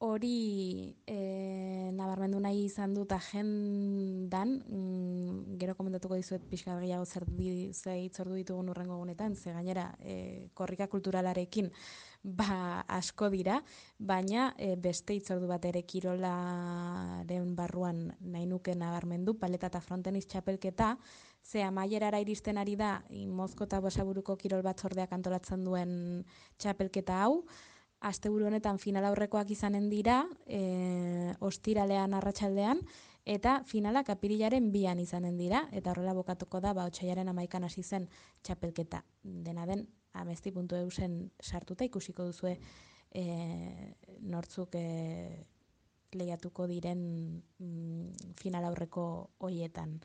[0.04, 1.18] Hori e,
[1.96, 7.24] nabarmendu nahi izan dut agendan, mm, gero komentatuko dizuet pixka gehiago zer
[7.72, 11.72] zeitzordu ditugun urrengo gunetan, ze gainera e, korrika kulturalarekin
[12.26, 13.60] ba asko dira,
[13.98, 20.96] baina e, beste itzordu bat ere kirolaren barruan nahi nuke nabarmendu, paleta eta fronteniz txapelketa,
[21.46, 26.24] ze amaierara iristen ari da, mozko eta bosaburuko kirol batzordeak antolatzen duen
[26.58, 27.44] txapelketa hau,
[28.00, 32.82] asteburu honetan final aurrekoak izanen dira, e, ostiralean arratsaldean
[33.26, 38.10] eta finalak apirilaren bian izanen dira, eta horrela bokatuko da, ba, otxaiaren amaikan hasi zen
[38.42, 39.04] txapelketa.
[39.22, 39.86] Dena den,
[40.22, 42.56] amesti.eusen sartuta ikusiko duzue
[43.10, 43.24] e,
[44.20, 44.86] nortzuk e,
[46.16, 47.02] lehiatuko diren
[47.58, 49.06] mm, final aurreko
[49.44, 49.98] hoietan.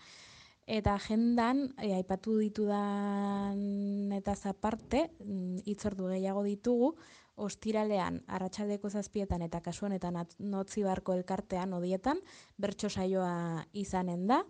[0.71, 6.93] Eta agendan, e, aipatu ditudan eta zaparte, mm, itzordu gehiago ditugu,
[7.41, 12.21] ostiralean, arratsaldeko zazpietan eta kasu honetan notzi barko elkartean odietan,
[12.57, 14.43] bertso saioa izanen da,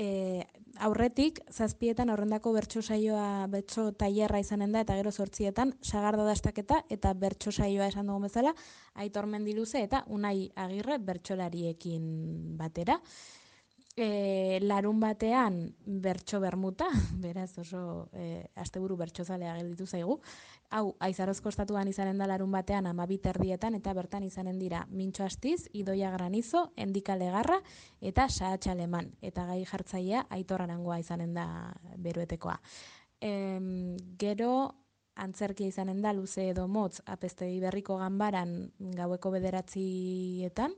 [0.00, 0.46] e,
[0.80, 7.12] aurretik zazpietan horrendako bertso saioa bertso tailerra izanen da eta gero sortzietan sagardo dastaketa eta
[7.24, 8.54] bertso saioa esan dugu bezala
[9.04, 12.08] aitor mendiluze eta unai agirre bertsolariekin
[12.62, 12.96] batera
[13.96, 16.88] e, larun batean bertso bermuta,
[17.24, 20.20] beraz oso e, asteburu bertsozalea gelditu zaigu,
[20.70, 26.10] hau, aizarozko estatuan izanen da larun batean erdietan, eta bertan izanen dira mintxo astiz, idoia
[26.10, 27.60] granizo, endika legarra,
[28.00, 29.12] eta saatxa aleman.
[29.20, 32.60] Eta gai jartzaia, aitorra nangoa izanen da beruetekoa.
[33.20, 34.74] Em, gero,
[35.16, 40.76] antzerkia izanen da luze edo motz apestegi berriko ganbaran gaueko bederatzietan,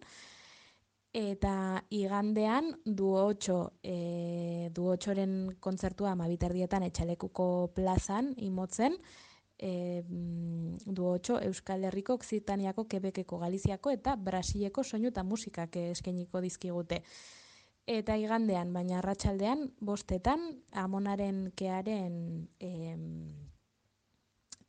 [1.12, 8.96] eta igandean duotxo, e, duotxoren kontzertua amabiterdietan etxalekuko plazan imotzen,
[9.58, 10.02] e,
[10.86, 17.02] duotxo Euskal Herriko, Oksitaniako, Kebekeko, Galiziako eta Brasileko soinu eta musikak eskeniko dizkigute.
[17.86, 23.02] Eta igandean, baina arratsaldean bostetan, amonaren kearen em,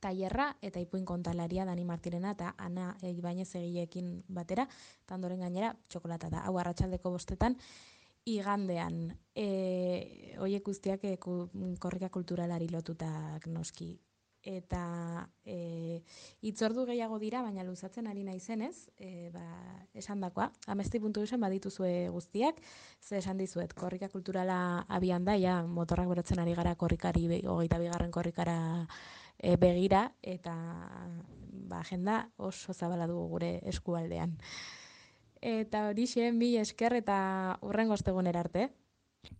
[0.03, 4.67] tailerra eta ipuin kontalaria Dani Martirena eta Ana Ibainez egileekin batera,
[5.05, 6.45] eta ondoren gainera txokolata da.
[6.47, 7.57] Hau arratsaldeko bostetan
[8.25, 9.11] igandean.
[9.35, 13.93] E, oiek guztiak e, korrika kulturalari lotutak noski.
[14.43, 16.01] Eta e,
[16.43, 19.43] itzordu gehiago dira, baina luzatzen ari naizenez, e, ba,
[19.95, 22.59] esan dakoa, amesti puntu esan badituzue guztiak,
[22.99, 28.11] ze esan dizuet, korrika kulturala abian da, ja, motorrak berotzen ari gara korrikari, hogeita bigarren
[28.11, 28.57] korrikara
[29.43, 30.55] e, begira eta
[31.67, 34.37] ba, agenda oso zabala dugu gure eskualdean.
[35.43, 38.69] Eta hori mi esker eta urren goztegunera arte.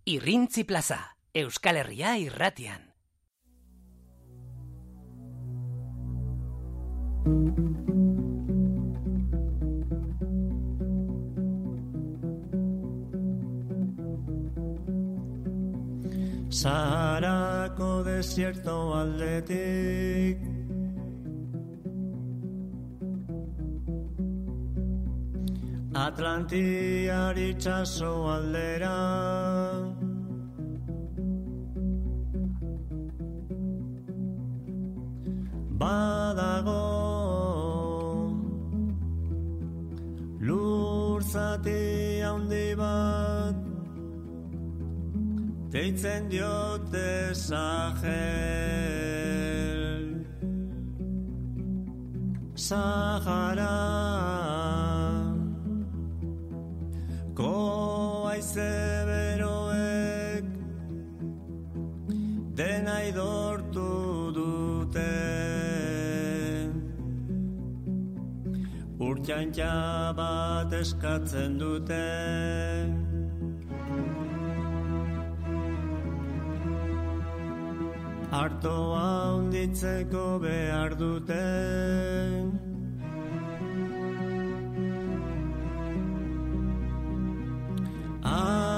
[0.06, 2.94] Irrintzi plaza, Euskal Herria irratian.
[16.54, 20.38] Saharako desierto aldetik.
[25.96, 30.03] Atlantiar itxaso aldera
[45.74, 48.14] deitzen diote Sahel.
[52.54, 53.78] Sahara.
[57.34, 58.74] Ko aize
[59.10, 60.46] beroek
[62.60, 63.90] dena idortu
[64.38, 65.10] dute.
[69.04, 73.03] Urtxantxa bat eskatzen duten
[78.34, 82.52] Artoa hunditzeko behar duten
[88.24, 88.73] Aurtik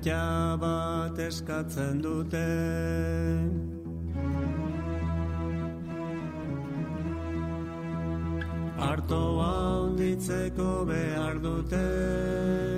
[0.00, 2.46] Urtxantxa bat eskatzen dute.
[8.78, 12.69] Artoa hunditzeko behar dute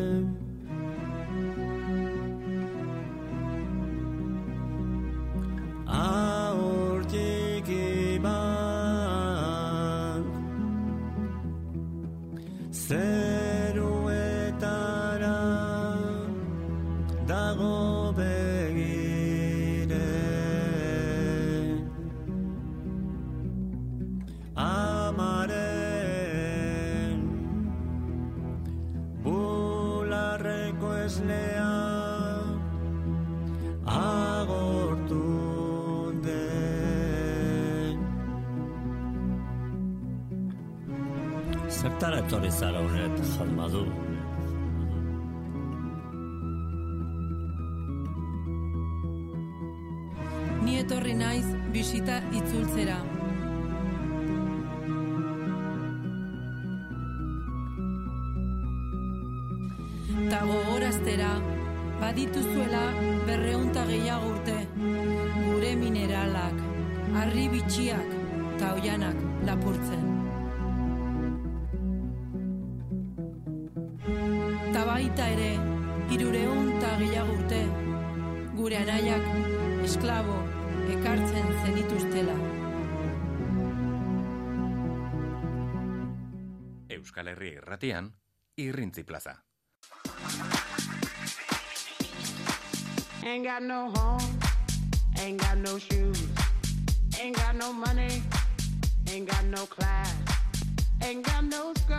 [41.72, 43.82] Zertara etorri zara honet jalmadu?
[50.66, 52.98] Ni etorri naiz bisita itzultzera.
[60.30, 61.32] Ta gogoraztera
[62.04, 62.84] badituzuela
[63.26, 64.60] berreunta gehiago urte.
[64.76, 66.64] Gure mineralak,
[67.18, 68.18] harri bitxiak,
[68.62, 70.11] taoianak lapurtzen.
[79.92, 80.36] Esklabo
[80.88, 82.32] ekartzen zenituztela.
[86.88, 88.08] Euskal Herri irratian,
[88.56, 89.34] irrintzi plaza.
[93.22, 94.38] Ain't got no home,
[95.20, 96.24] ain't got no shoes,
[97.20, 98.22] ain't got no money,
[99.12, 100.01] ain't got no class,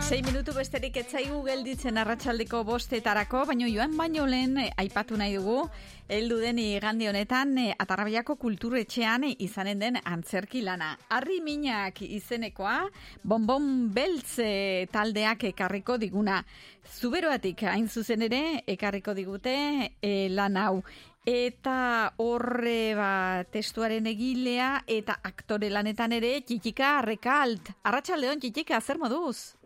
[0.04, 5.62] Sei minutu besterik etzaigu gelditzen arratsaldeko bostetarako, baino joan baino lehen eh, aipatu nahi dugu,
[6.12, 10.90] heldu den igande honetan eh, Atarrabiako kulturetxean izanen den antzerki lana.
[11.08, 12.76] Arri minak izenekoa,
[13.24, 16.42] bonbon beltz eh, taldeak ekarriko diguna.
[17.00, 18.42] Zuberoatik hain zuzen ere
[18.76, 19.56] ekarriko digute
[20.02, 20.78] eh, lan hau.
[21.24, 27.70] Eta horre ba, testuaren egilea eta aktore lanetan ere txikika arrekalt.
[27.88, 29.56] Arratxaldeon txikika, zer moduz?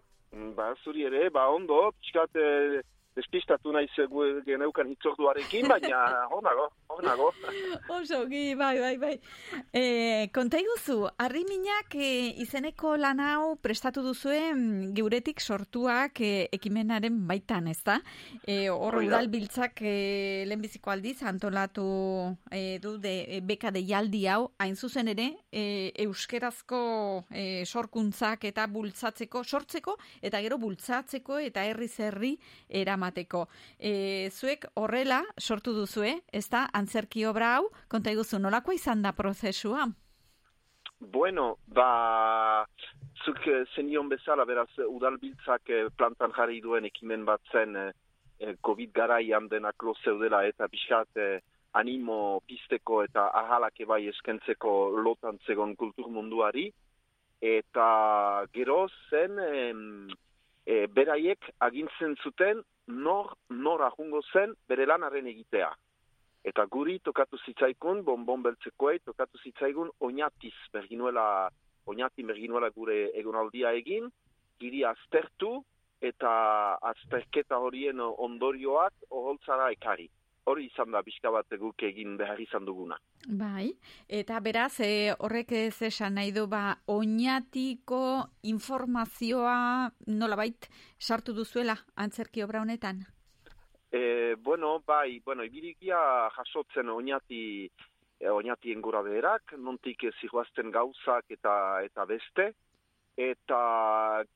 [0.55, 2.85] Ba, zuri ere, ba, ondo, pixkat eh,
[3.19, 6.01] despistatu nahi zegu geneukan hitzorduarekin, baina
[6.33, 7.29] hor nago, hor nago.
[7.99, 9.15] Oso, gi, bai, bai, bai.
[9.75, 9.83] E,
[10.35, 12.11] konta iguzu, arriminak e,
[12.45, 17.99] izeneko lan hau prestatu duzue mm, geuretik sortuak e, ekimenaren baitan, ez da?
[18.45, 19.17] E, hor Hori da.
[19.17, 19.95] udalbiltzak e,
[20.49, 21.89] lehenbiziko aldiz antolatu
[22.53, 26.83] e, du de, e, beka deialdi hau, hain zuzen ere, e, euskerazko
[27.31, 32.35] e, sorkuntzak eta bultzatzeko, sortzeko, eta gero bultzatzeko eta herri herri
[33.09, 33.47] eramateko.
[33.79, 39.13] E, zuek horrela sortu duzue, ez da, antzerki obra hau, konta iguzu, nolakoa izan da
[39.13, 39.89] prozesua?
[41.01, 42.67] Bueno, ba,
[43.25, 47.93] zuk eh, zenion bezala, beraz, udalbiltzak eh, plantan jarri duen ekimen bat zen eh,
[48.63, 51.43] COVID garaian denak lo zeudela eta pixkat
[51.75, 56.71] animo pisteko eta ahalak ebai eskentzeko lotan zegon kultur munduari.
[57.41, 60.09] Eta gero zen em,
[60.67, 65.71] eh, beraiek agintzen zuten nor, nor ahungo zen bere lanaren egitea.
[66.49, 71.51] Eta guri tokatu zitzaikun, bonbon beltzekoei, tokatu zitzaigun oinatiz berginuela,
[71.87, 74.09] oinati berginuela gure egonaldia egin,
[74.61, 75.59] giri aztertu
[76.01, 76.31] eta
[76.93, 80.09] azterketa horien ondorioak oholtzara ekari.
[80.49, 82.97] Hori izan da pixka bat guk egin behar izan duguna.
[83.41, 83.69] Bai,
[84.21, 88.01] eta beraz, e, horrek ez esan nahi du, ba, oinatiko
[88.53, 89.59] informazioa
[90.07, 93.05] nolabait sartu duzuela antzerki obra honetan?
[93.93, 95.99] E, bueno, bai, bueno, ibilikia
[96.37, 97.43] jasotzen oinati,
[98.21, 102.53] e, oinati engura beherak, nontik zihoazten gauzak eta eta beste,
[103.19, 103.61] eta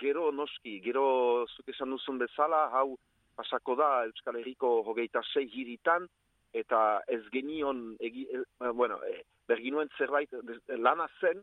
[0.01, 2.97] gero noski, gero zuk esan duzun bezala, hau
[3.37, 6.07] pasako da Euskal Herriko hogeita sei hiritan,
[6.53, 10.33] eta ez genion, egi, e, bueno, e, berginuen zerbait,
[10.76, 11.43] lana zen,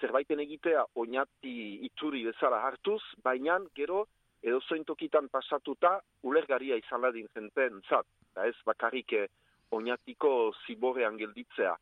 [0.00, 1.54] zerbaiten egitea oinati
[1.88, 4.06] itzuri bezala hartuz, baina gero
[4.42, 9.28] edo tokitan pasatuta ulergaria izan ladin jenten zat, eta ez bakarrik eh,
[9.70, 11.76] oinatiko ziborrean gelditzea.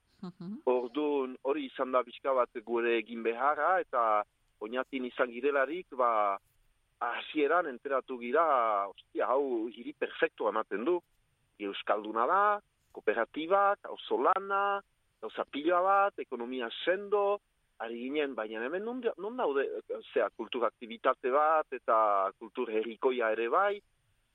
[0.67, 4.25] Orduan hori izan da pixka bat gure egin beharra eta
[4.61, 6.39] oinatin izan girelarik, ba,
[7.01, 8.45] hasieran enteratu gira,
[8.89, 10.99] ostia, hau hiri perfektu ematen du.
[11.59, 12.43] Euskalduna da,
[12.95, 14.81] kooperatibak, auzolana,
[15.21, 17.41] gauza pila bat, ekonomia sendo,
[17.83, 19.67] ari ginen, baina hemen non, non daude,
[20.13, 23.73] zera, kultur aktivitate bat, eta kultur herrikoia ere bai,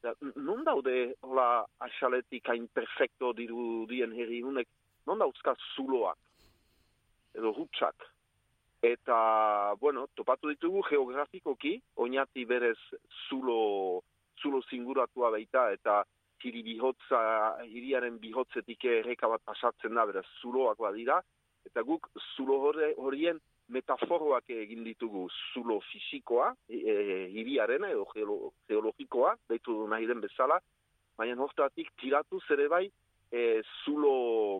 [0.04, 4.68] Eta non daude, hola, asaletik hain perfekto dirudien herri hunek,
[5.08, 6.20] non dauzka zuloak,
[7.40, 8.04] edo hutsak.
[8.84, 12.80] Eta, bueno, topatu ditugu geografikoki, oinati berez
[13.30, 14.04] zulo,
[14.42, 16.02] zulo zinguratua baita, eta
[16.44, 17.22] hiri bihotza,
[17.64, 21.22] hiriaren bihotzetik erreka bat pasatzen da, beraz, zuloak badira,
[21.64, 22.60] eta guk zulo
[23.06, 23.40] horien
[23.72, 30.20] metaforoak egin ditugu zulo fisikoa, e, e, hiriarena edo geolo, geologikoa, deitu du nahi den
[30.20, 30.60] bezala,
[31.16, 32.90] baina hortatik tiratu ere bai
[33.32, 34.60] e, zulo,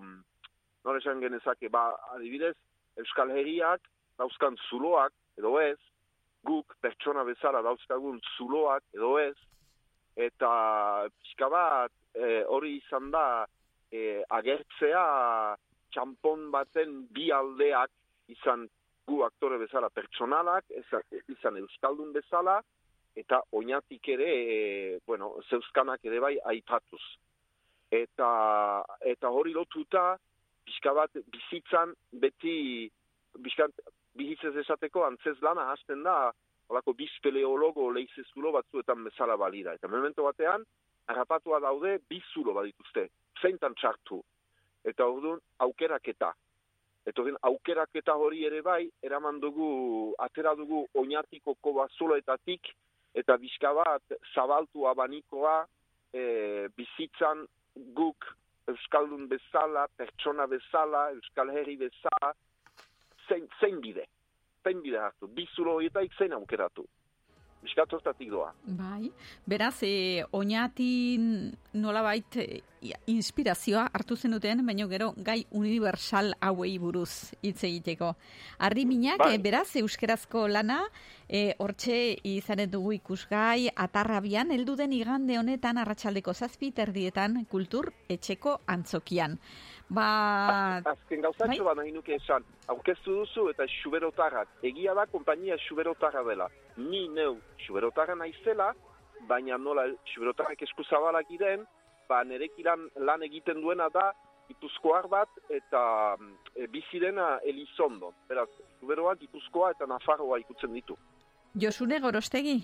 [0.86, 2.56] nola esan genezake, ba, adibidez,
[3.04, 3.84] Euskal Herriak
[4.18, 5.80] dauzkan zuloak, edo ez,
[6.44, 9.36] guk pertsona bezala dauzkagun zuloak, edo ez,
[10.16, 10.52] eta
[11.22, 13.46] pixka bat e, hori izan da
[13.90, 15.04] e, agertzea
[15.94, 17.92] txampon baten bi aldeak
[18.34, 18.68] izan
[19.08, 22.60] gu aktore bezala pertsonalak, izan, izan euskaldun bezala,
[23.16, 27.04] eta oinatik ere, e, bueno, zeuzkanak ere bai aipatuz.
[27.94, 28.30] Eta,
[29.06, 30.16] eta hori lotuta,
[30.66, 31.94] pixka bat bizitzan
[32.24, 32.90] beti
[33.44, 33.76] bizkant,
[34.18, 36.32] bihitzez esateko antzez lana hasten da,
[36.70, 39.74] holako bizpeleologo leizezulo batzuetan bezala balira.
[39.74, 40.64] Eta memento batean,
[41.08, 43.10] harrapatua daude bizulo badituzte,
[43.42, 44.22] zeintan txartu.
[44.84, 46.32] Eta orduan, aukeraketa.
[47.06, 52.72] Eta orduan, aukeraketa hori ere bai, eraman dugu, atera dugu oinatiko kobazuloetatik,
[53.14, 55.60] eta bizka bat zabaltu abanikoa
[56.14, 57.46] e, bizitzan
[57.98, 58.32] guk
[58.72, 62.32] Euskaldun bezala, pertsona bezala, Euskal Herri bezala,
[63.30, 64.08] zein, zein bide,
[64.64, 66.88] zein bide hartu, bizulo horietaik zein aukeratu.
[67.64, 68.50] Hortatik doa.
[68.68, 69.10] Bai,
[69.48, 72.62] beraz, e, oinatin nolabait e,
[73.08, 78.16] inspirazioa hartu zenuten, baina gero gai universal hauei buruz hitz egiteko.
[78.60, 79.36] Arri minak, Bai.
[79.36, 80.82] e, beraz, euskerazko lana,
[81.30, 88.60] e, hortxe izanen dugu ikusgai, atarrabian, heldu den igande honetan, arratsaldeko zazpi terdietan, kultur etxeko
[88.68, 89.40] antzokian.
[89.94, 94.50] Ba, Azken gauzatxo bat nahi nuke esan, aurkeztu duzu eta xuberotarrak.
[94.66, 96.48] Egia da, kompainia xuberotarra dela.
[96.78, 98.72] Ni neu xuberotarra naizela,
[99.30, 101.68] baina nola xuberotarrak eskuzabalak iren,
[102.10, 104.12] ba nerekilan lan egiten duena da,
[104.48, 105.82] Gipuzkoar bat eta
[106.20, 108.12] mm, e, bizirena Elizondo.
[108.28, 108.50] Beraz,
[108.82, 110.98] xuberoa Gipuzkoa eta Nafarroa ikutzen ditu.
[111.56, 112.58] Josune Gorostegi?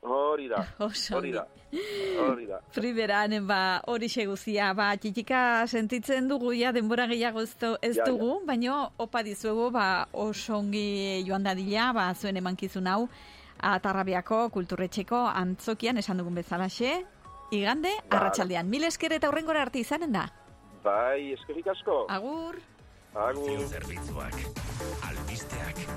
[0.00, 0.60] Hori da,
[1.16, 1.44] hori da,
[2.22, 2.60] hori da.
[2.70, 8.06] Friberan, ba, hori guzia, ba, txitika sentitzen dugu, ja, denbora gehiago ez, ez Ja, ja.
[8.06, 13.08] dugu, baino opa dizuegu, ba, oso ongi joan dadila, ba, zuen emankizun hau,
[13.58, 17.04] atarrabiako kulturretxeko antzokian esan dugun bezalaxe,
[17.50, 18.16] igande, Ba.
[18.18, 18.68] arratsaldean.
[18.70, 20.28] Mil esker eta hurrengora arte izanen da.
[20.84, 22.04] Bai, eskerrik asko.
[22.08, 22.60] Agur.
[23.14, 23.66] Agur.
[23.66, 24.34] Zerbitzuak,
[25.10, 25.88] albisteak.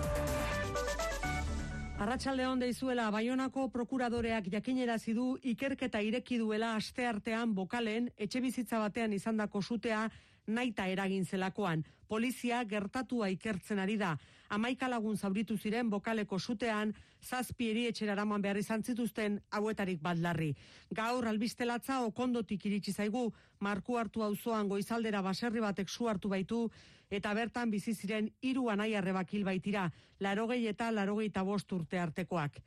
[2.02, 9.62] Arratsaldeon deizuela Baionako prokuradoreak jakinerazi du ikerketa ireki duela asteartean bokalen etxe bizitza batean izandako
[9.62, 10.08] sutea
[10.48, 11.84] naita eragin zelakoan.
[12.10, 14.16] Polizia gertatua ikertzen ari da.
[14.52, 16.90] Amaika lagun zauritu ziren bokaleko sutean,
[17.24, 20.50] zazpi erietxera eraman behar izan zituzten hauetarik bat larri.
[20.92, 23.30] Gaur albistelatza okondotik iritsi zaigu,
[23.64, 26.66] marku hartu auzoan goizaldera baserri batek su hartu baitu,
[27.10, 29.86] eta bertan bizi ziren hiru anaiarrebak hil baitira,
[30.20, 32.60] larogei eta larogei bost urte artekoak.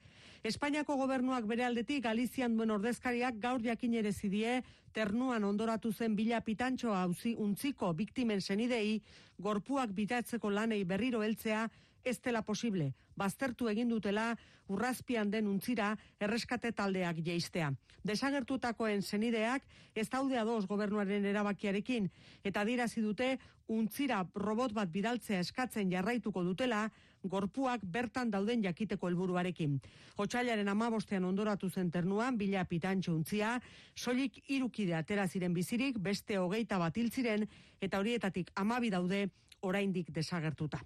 [0.45, 4.63] Espainiako gobernuak bere aldetik Galizian duen ordezkariak gaur jakin ere zidie,
[4.93, 9.01] ternuan ondoratu zen bila pitantxoa auzi untziko biktimen senidei,
[9.39, 11.69] gorpuak bitatzeko lanei berriro heltzea,
[12.05, 12.93] ez dela posible.
[13.17, 14.35] Baztertu egin dutela
[14.69, 17.71] urrazpian den untzira erreskate taldeak jeistea.
[18.05, 19.65] Desagertutakoen senideak
[19.95, 22.11] ez daude ados gobernuaren erabakiarekin
[22.45, 26.91] eta dirazi dute untzira robot bat bidaltzea eskatzen jarraituko dutela
[27.25, 29.81] gorpuak bertan dauden jakiteko helburuarekin.
[30.17, 33.61] Otsailaren amabostean ondoratu zen ternuan, bila pitantxo untzia,
[33.95, 37.49] soilik irukide atera ziren bizirik, beste hogeita bat hil ziren,
[37.81, 39.29] eta horietatik amabi daude
[39.63, 40.81] oraindik desagertuta.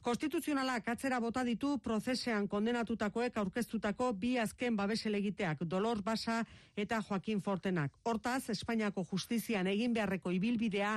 [0.00, 6.38] Konstituzionalak atzera bota ditu prozesean kondenatutakoek aurkeztutako bi azken babeselegiteak, Dolor Basa
[6.72, 7.98] eta Joaquin Fortenak.
[8.08, 10.94] Hortaz, Espainiako justizian egin beharreko ibilbidea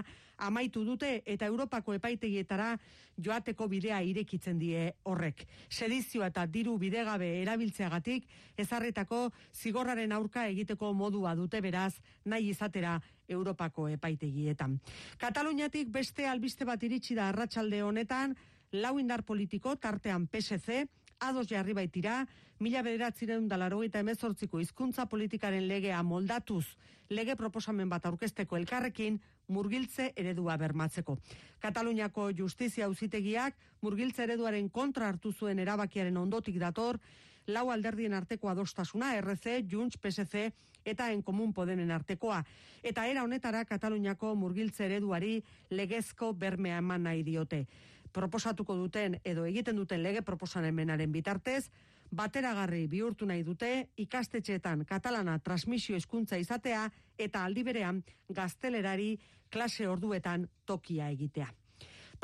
[0.47, 2.77] amaitu dute eta Europako epaitegietara
[3.19, 5.43] joateko bidea irekitzen die horrek.
[5.67, 11.91] Sedizio eta diru bidegabe erabiltzeagatik ezarritako zigorraren aurka egiteko modua dute beraz
[12.23, 14.79] nahi izatera Europako epaitegietan.
[15.19, 18.35] Kataluniatik beste albiste bat iritsi da arratsalde honetan,
[18.73, 20.87] lau indar politiko tartean PSC,
[21.21, 22.25] ados jarri baitira,
[22.59, 26.65] mila bederatzireun dalarogeita emezortziko hizkuntza politikaren legea moldatuz
[27.13, 31.19] lege proposamen bat aurkezteko elkarrekin murgiltze eredua bermatzeko.
[31.61, 36.99] Kataluniako justizia auzitegiak murgiltze ereduaren kontra hartu zuen erabakiaren ondotik dator,
[37.45, 40.49] lau alderdien arteko adostasuna, RC, Junts, PSC
[40.83, 42.43] eta en komun podenen artekoa.
[42.83, 47.67] Eta era honetara Kataluniako murgiltze ereduari legezko bermea eman nahi diote.
[48.13, 51.69] Proposatuko duten edo egiten duten lege proposamenaren bitartez,
[52.13, 56.85] bateragarri bihurtu nahi dute ikastetxeetan katalana transmisio hizkuntza izatea
[57.17, 59.17] eta aldi berean gaztelerari
[59.49, 61.49] klase orduetan tokia egitea.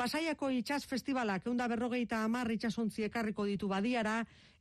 [0.00, 4.14] Pasaiako itxas festivalak eunda berrogeita amar itxasontzi ekarriko ditu badiara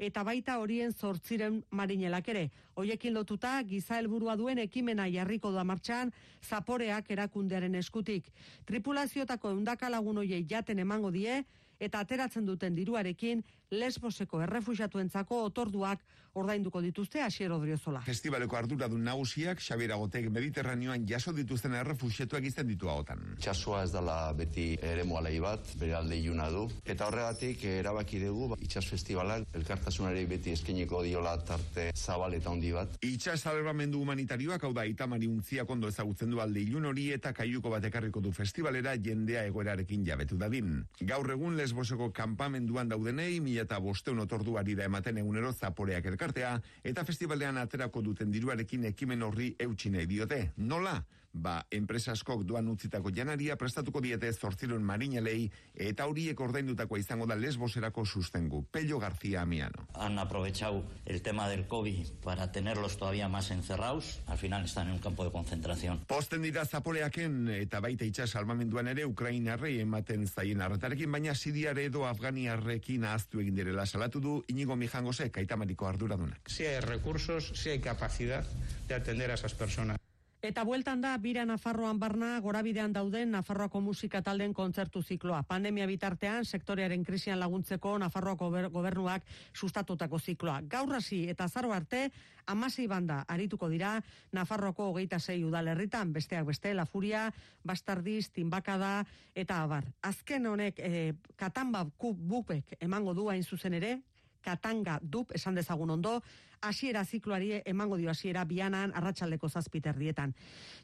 [0.07, 2.41] eta baita horien zortziren marinelak ere.
[2.75, 6.11] Hoiekin lotuta giza helburua duen ekimena jarriko da martxan
[6.43, 8.27] zaporeak erakundearen eskutik.
[8.67, 11.39] Tripulazioetako eundaka lagun hoiei jaten emango die
[11.79, 16.01] eta ateratzen duten diruarekin lesboseko errefuxatuentzako otorduak
[16.39, 18.01] ordainduko dituzte Asier Odriozola.
[18.05, 23.22] Festivaleko arduradun nagusiak Xabier Agotek Mediterraneoan jaso dituzten errefuxietuak izten ditu hagotan.
[23.38, 26.67] Itxasua ez dela beti ere moalei bat, bere alde iluna du.
[26.86, 32.53] Eta horregatik eh, erabaki dugu, ba, itxas festivalak, elkartasunari beti eskeniko diola tarte zabal eta
[32.53, 32.97] handi bat.
[33.05, 37.74] Itxas salbamendu humanitarioak hau da itamari untziak ondo ezagutzen du alde ilun hori eta kaiuko
[37.74, 40.78] bat ekarriko du festivalera jendea egoerarekin jabetu dadin.
[41.01, 47.05] Gaur egun lesboseko kanpamenduan daudenei, mila eta bosteun otorduari da ematen egunero zaporeak elkartea, eta
[47.05, 50.51] festivaldean aterako duten diruarekin ekimen horri eutxinei diote.
[50.57, 50.97] Nola?
[51.32, 57.36] Ba, enpresa askok duan utzitako janaria prestatuko diete zortzirun marinelei eta horiek ordaindutakoa izango da
[57.38, 58.63] lesboserako sustengu.
[58.71, 59.88] Pello García Miano.
[59.93, 64.21] Han aprovechado el tema del COVID para tenerlos todavía más encerrados.
[64.25, 65.99] Al final están en un campo de concentración.
[66.07, 72.07] Posten dira zaporeaken eta baita itxas salmamenduan ere Ukrainarrei ematen zaien arretarekin, baina Siriare edo
[72.09, 76.49] Afganiarrekin ahaztu egin direla salatu du Inigo Mijangose kaitamariko arduradunak.
[76.49, 78.45] Si hay recursos, si hay capacidad
[78.88, 79.98] de atender a esas personas.
[80.39, 85.41] Eta bueltan da, bira Nafarroan barna, gorabidean dauden Nafarroako musika talden kontzertu zikloa.
[85.43, 90.61] Pandemia bitartean, sektorearen krisian laguntzeko Nafarroako gober- gobernuak sustatutako zikloa.
[90.63, 92.05] Gaur hasi eta zaro arte,
[92.47, 93.97] amasei banda arituko dira
[94.31, 97.33] Nafarroako hogeita zei udalerritan, besteak beste, La Furia,
[97.65, 99.91] Bastardiz, Timbakada, eta abar.
[100.01, 103.99] Azken honek, eh, katamba kub bupek emango du hain zuzen ere,
[104.43, 106.21] katanga dup, esan dezagun ondo,
[106.61, 110.33] hasiera zikloari emango dio hasiera bianan arratsaldeko zazpiterdietan.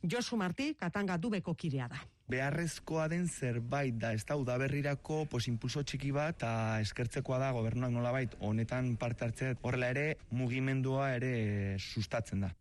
[0.04, 2.04] Josu Marti, katanga dubeko kidea da.
[2.26, 7.94] beharrezkoa den zerbait da, ez da, udaberrirako pues, impulso txiki bat, eta eskertzekoa da gobernuak
[7.94, 12.56] nolabait honetan parte hartzea, horrela ere mugimendua ere sustatzen da.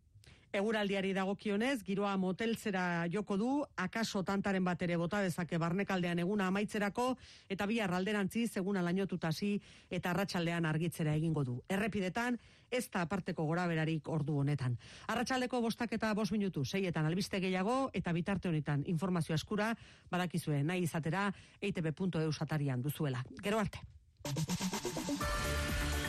[0.55, 7.09] Eguraldiari dagokionez, giroa moteltzera joko du, akaso tantaren bat ere bota dezake barnekaldean eguna amaitzerako,
[7.51, 9.49] eta bi alderantziz eguna lainotutasi
[9.89, 11.57] eta arratsaldean argitzera egingo du.
[11.67, 12.39] Errepidetan,
[12.71, 14.77] ez da aparteko goraberarik ordu honetan.
[15.11, 19.73] Arratsaldeko bostak eta bost minutu, seietan albiste gehiago, eta bitarte honetan informazio eskura,
[20.11, 21.27] badakizue nahi izatera,
[21.59, 23.23] eitb.eu satarian duzuela.
[23.43, 23.83] Gero arte.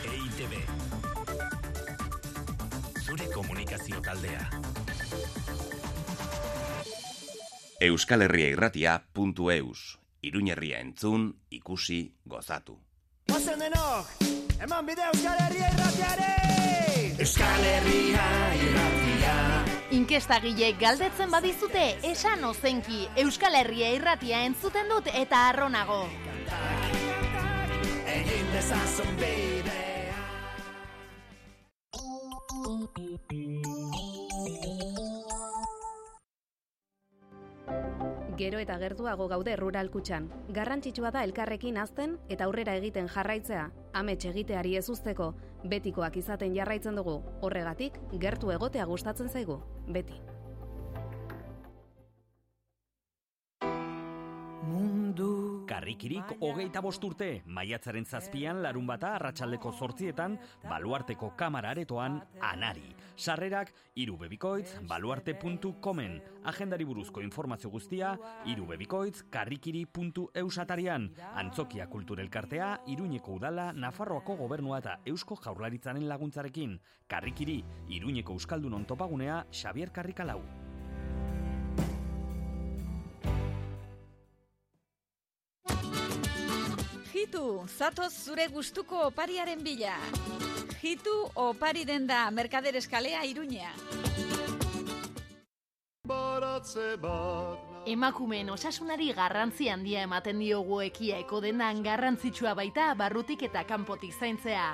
[0.07, 1.06] EITB.
[3.77, 4.47] Komunikazio taldea.
[7.81, 9.99] Euskal Herria irratia.eus.
[10.23, 12.79] Iruñerria entzun, ikusi, gozatu.
[13.29, 14.09] Guazen denok,
[14.65, 16.33] eman bide Euskal Herria irratiare!
[17.21, 18.25] Euskal Herria
[18.63, 19.37] irratia
[19.91, 26.07] Inkestagileek galdetzen badizute, esan ozenki Euskal Herria irratia entzuten dut eta arronago.
[28.17, 29.47] Egin dezazun bidea
[38.37, 40.27] Gero eta gertuago gaude rural kutxan.
[40.53, 43.71] Garrantzitsua da elkarrekin azten eta aurrera egiten jarraitzea.
[43.97, 45.33] Amets egiteari ez uzteko,
[45.65, 47.23] betikoak izaten jarraitzen dugu.
[47.41, 49.63] Horregatik, gertu egotea gustatzen zaigu.
[49.89, 50.21] Beti.
[55.67, 60.37] Karrikirik hogeita bost urte, maiatzaren zazpian larun bata arratsaldeko zortzietan,
[60.67, 62.95] baluarteko kamara aretoan, anari.
[63.17, 66.21] Sarrerak, irubebikoitz, baluarte.comen.
[66.45, 68.13] Agendari buruzko informazio guztia,
[68.47, 71.11] irubebikoitz, karrikiri.eusatarian.
[71.35, 76.79] Antzokia kulturelkartea, Iruñeko udala, Nafarroako gobernua eta Eusko jaurlaritzaren laguntzarekin.
[77.07, 80.66] Karrikiri, Iruñeko Euskaldunon topagunea, Xavier Karrikalau.
[87.17, 89.95] Jitu, zatoz zure gustuko opariaren bila.
[90.83, 93.71] Jitu opari denda Merkader Eskalea Iruña.
[97.89, 104.69] Emakumeen osasunari garrantzi handia ematen diogu ekiaeko dendan garrantzitsua baita barrutik eta kanpotik zaintzea.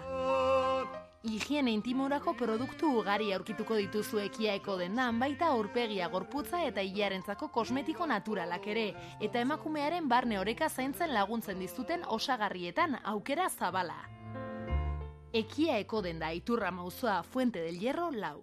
[1.23, 8.67] Higiene intimorako produktu ugari aurkituko dituzu ekiaeko dendan baita aurpegia gorputza eta hilarentzako kosmetiko naturalak
[8.67, 8.89] ere,
[9.21, 14.01] eta emakumearen barne oreka zaintzen laguntzen dizuten osagarrietan aukera zabala.
[15.33, 18.43] Ekia eko denda iturra mauzoa Fuente del Hierro lau.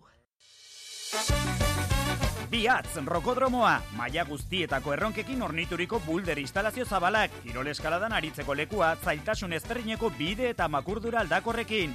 [2.50, 10.10] Biatz, rokodromoa, maila guztietako erronkekin ornituriko bulder instalazio zabalak, kirol eskaladan aritzeko lekua, zailtasun ezberdineko
[10.18, 11.94] bide eta makurdura aldakorrekin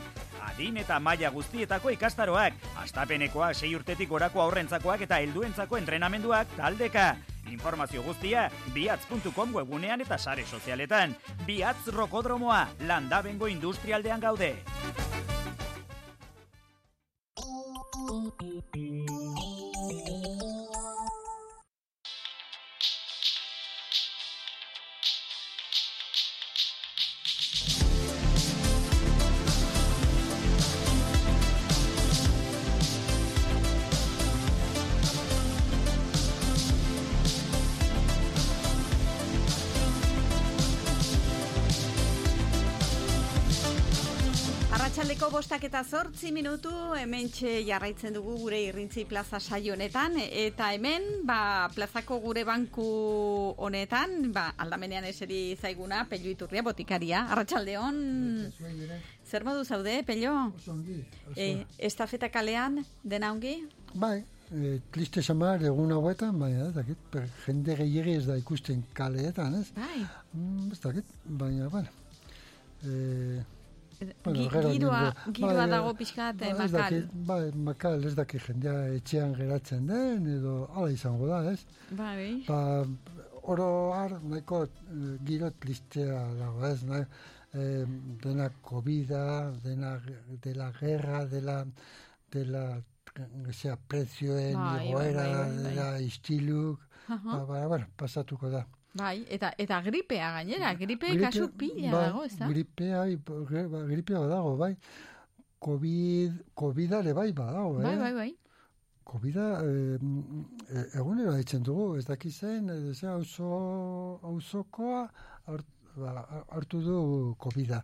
[0.50, 7.14] adin eta maila guztietako ikastaroak, astapenekoa sei urtetik gorako aurrentzakoak eta helduentzako entrenamenduak taldeka.
[7.52, 11.14] Informazio guztia, biatz.com webunean eta sare sozialetan.
[11.46, 14.54] Biatz Rokodromoa, landabengo industrialdean gaude.
[45.74, 52.20] Eta zortzi minutu hemen jarraitzen dugu gure irrintzi plaza saio honetan eta hemen ba, plazako
[52.22, 52.84] gure banku
[53.58, 57.24] honetan ba, aldamenean eseri zaiguna Pello Iturria botikaria.
[57.26, 57.98] Arratsaldeon
[59.26, 60.52] zer modu zaude, Pello?
[61.34, 63.56] E, estafeta kalean, dena ongi?
[63.94, 64.20] Bai,
[64.54, 69.58] e, triste samar egun hauetan, bai, ez dakit, per, jende gehiagi ez da ikusten kaleetan,
[69.58, 69.72] ez?
[69.74, 70.06] Bai.
[70.36, 71.10] Mm, ez dakit,
[71.42, 71.90] baina, bueno.
[72.84, 73.42] E,
[74.34, 76.70] Gi- giroa- giroa dago pixkat, eh, ez makal.
[76.80, 81.64] dakit, bai, makal, ez dakit jendea etxean geratzen den, edo hala izango da, ez?
[81.90, 82.84] Bai, Ba,
[83.42, 86.82] oro har, nahiko eh, giro tristea dago, ez?
[86.84, 87.04] Nahi,
[87.54, 87.84] eh,
[88.22, 89.08] dena covid
[89.62, 90.00] dena
[90.42, 91.64] de la guerra, de la,
[92.32, 92.80] de la
[93.52, 95.62] sea, prezioen Bai, bai, igoera, bai, bai, bai.
[95.64, 98.66] de la istiluk, ba, ba, bueno, pasatuko da.
[98.94, 102.46] Bai, eta eta gripea gainera, gripe, kasu pila bai, dago, ez da?
[102.48, 103.16] Gripea, bai,
[103.72, 104.76] ba, gripea badago, bai.
[105.64, 107.98] Covid, Covidare bai badago, Bai, eh?
[107.98, 108.32] bai, bai.
[109.04, 109.98] Covida eh,
[110.70, 113.50] e- egunero daitzen dugu, ez daki zen, ez da, auzo,
[114.22, 115.02] auzokoa
[115.46, 116.12] ba,
[116.56, 117.00] hartu du
[117.38, 117.82] Covida.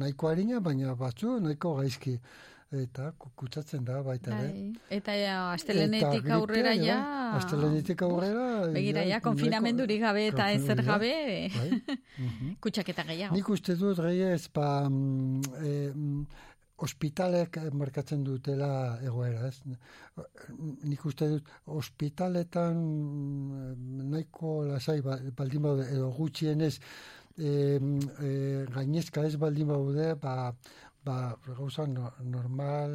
[0.00, 2.18] Nahiko harina, baina batzu nahiko gaizki.
[2.74, 4.48] Eta ku- kutsatzen da baita ere.
[4.50, 4.96] Bai.
[4.96, 6.96] Eta ja, astelenetik aurrera ja...
[7.36, 8.46] Astelenetik aurrera...
[8.74, 11.12] Begira, ja, konfinamendurik gabe eta ezer gabe,
[11.54, 11.68] Bai.
[12.64, 13.36] Kutsaketa gehiago.
[13.36, 16.26] Nik uste dut gehiez, ba, mm, eh, mm,
[16.84, 19.60] ospitalek markatzen dutela egoera, ez?
[20.84, 21.50] Nik uste dut,
[21.80, 26.78] ospitaletan mm, nahiko lasai ba- baldin baude, edo gutxienez,
[27.38, 28.30] e, e,
[28.74, 30.52] gainezka ez baldin baude, ba,
[31.04, 32.92] ba, gauza no, normal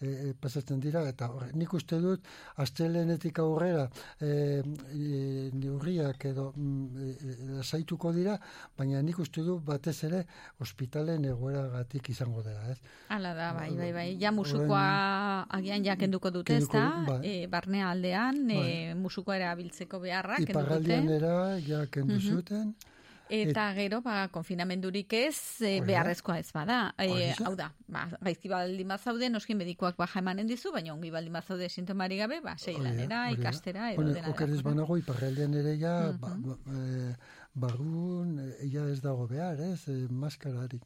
[0.00, 2.24] e, e, pasatzen dira, eta nik uste dut,
[2.62, 3.88] astelenetik aurrera
[4.20, 4.62] e,
[4.92, 8.36] e, neurriak edo mm, e, e, lasaituko dira,
[8.78, 10.24] baina nik uste dut batez ere
[10.62, 12.78] ospitalen egoeragatik izango dela, ez?
[13.08, 14.06] Hala da, bai, bai, bai.
[14.22, 14.84] Ja musukoa
[15.58, 16.86] agian ja kenduko dute, ez da?
[17.08, 17.20] bai.
[17.26, 18.94] E, barnea aldean, e, Bai.
[19.02, 21.16] musukoa erabiltzeko beharra kendu Iparraldean dute.
[21.20, 22.36] era, ja, kendu Mhm.
[22.36, 22.74] zuten,
[23.32, 26.92] Eta gero, ba, konfinamendurik ez, e, beharrezkoa ez bada.
[27.00, 31.32] E, hau da, ba, gaizki baldin bazaude, noski medikoak baja emanen dizu, baina ongi baldin
[31.32, 35.94] bazaude sintomari gabe, ba, sei lanera, ikastera, edo dena oker ez banago, iparraldean ere ja,
[36.12, 36.20] Mhm.
[36.20, 37.14] ba, ba, e,
[37.54, 40.82] barrun, e, ja ez dago behar, ez, e, maskararik.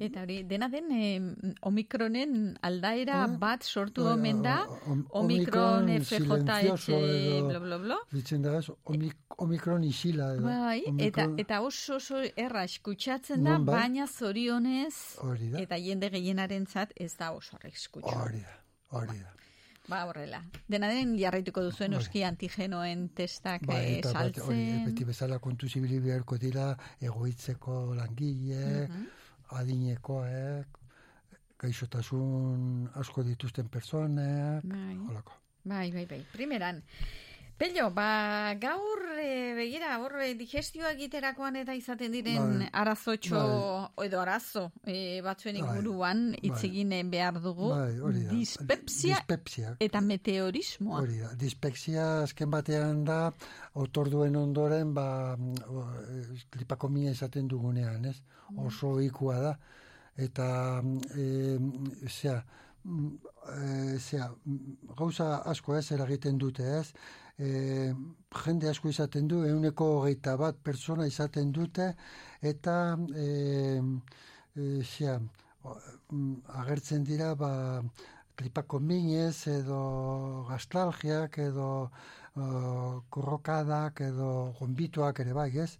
[0.00, 1.20] Eta hori, dena den eh,
[1.62, 7.98] omikronen aldaera bat sortu omen da, om- omikron Omikron edo- bla, bla, bla.
[8.12, 10.42] Ditzen da omik, omikron isila edo.
[10.42, 13.74] Bai, eta, omikron- eta oso oso erra eskutsatzen da, bai?
[13.82, 15.60] baina zorionez, Hori da.
[15.60, 16.66] eta jende gehienaren
[16.96, 18.08] ez da oso arriskutsu.
[18.08, 18.58] Hori da,
[18.98, 19.30] hori da.
[19.86, 20.38] Ba, horrela.
[20.66, 24.84] Dena den jarraituko duzuen oski antigenoen testak eh, eta bat, hori, saltzen.
[24.86, 29.06] beti bezala kontu zibili beharko dira, egoitzeko langile, Mhm.
[29.60, 30.78] Adinekoek,
[31.58, 34.96] gaixotasun asko dituzten personek, Bai.
[35.08, 35.32] holako.
[35.64, 36.20] Bai, bai, bai.
[36.32, 36.82] Primeran.
[37.56, 42.70] Pello, ba, gaur e, begira, hor e, digestioa egiterakoan eta izaten diren Bai.
[42.80, 43.42] arazotxo,
[44.02, 45.62] edo arazo, e, batzuen Bai.
[45.62, 46.50] inguruan Bai.
[46.66, 47.70] egin eh, behar dugu.
[47.70, 47.94] Bai.
[48.32, 49.76] Dispepsia, Dispepsia.
[49.78, 51.04] eta meteorismoa.
[51.04, 53.20] Hori da, dispepsia azken batean da,
[53.78, 58.18] otorduen ondoren, ba, eh, klipakomia esaten dugunean, ez?
[58.66, 59.56] Oso ikua da.
[60.16, 60.82] Eta,
[61.14, 61.58] e,
[62.10, 62.42] zera,
[62.82, 64.32] e, zera,
[64.98, 66.90] gauza asko ez eragiten dute, ez?
[67.38, 67.94] E,
[68.44, 71.88] jende asko izaten du, euneko hogeita bat persona izaten dute,
[72.52, 72.76] eta,
[73.16, 73.80] e,
[74.56, 75.18] e,
[75.64, 75.78] o-
[76.12, 77.82] mm, agertzen dira, ba,
[78.36, 79.80] tripako minez, edo
[80.48, 81.68] gastalgiak, edo
[82.36, 85.70] uh, korrokadak, edo gombituak ere bai, ez?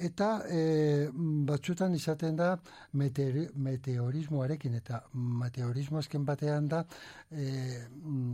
[0.00, 1.08] Eta e,
[1.46, 2.56] batzutan izaten da
[2.96, 6.84] meteori, meteorismoarekin, eta meteorismo azken batean da
[7.30, 7.44] e,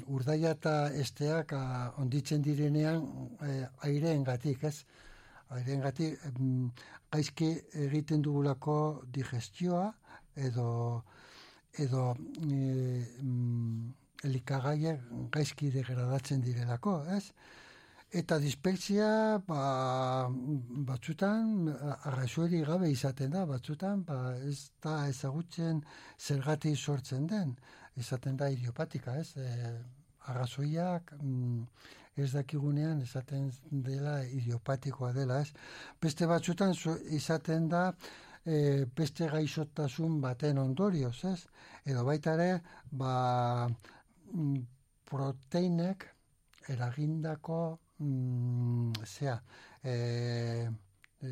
[0.07, 3.03] urdaia eta esteak a, onditzen direnean
[3.43, 4.85] e, aireen gatik, ez?
[5.51, 6.69] Aireen gatik, mm,
[7.11, 7.51] gaizki
[7.89, 9.93] egiten dugulako digestioa,
[10.37, 11.05] edo
[11.79, 12.15] edo
[12.47, 13.05] e,
[14.25, 15.01] elikagaiak
[15.35, 17.25] gaizki degradatzen direlako, ez?
[18.11, 20.27] Eta dispepsia, ba,
[20.89, 21.69] batzutan,
[22.09, 25.83] arrazueri gabe izaten da, batzutan, ba, ez da ezagutzen
[26.17, 27.51] zergatik sortzen den,
[28.01, 29.35] izaten da idiopatika, ez?
[29.37, 29.73] E,
[30.33, 31.67] arrazoiak mm,
[32.17, 35.53] ez dakigunean esaten dela idiopatikoa dela, ez?
[36.01, 37.83] Beste batzutan zu- izaten da
[38.47, 41.43] e, beste gaixotasun baten ondorioz, ez?
[41.85, 43.69] Edo baita ere, ba,
[44.33, 44.65] mm,
[45.13, 46.09] proteinek
[46.73, 47.61] eragindako
[47.99, 49.37] mm, zea,
[49.83, 49.95] e,
[51.23, 51.31] e,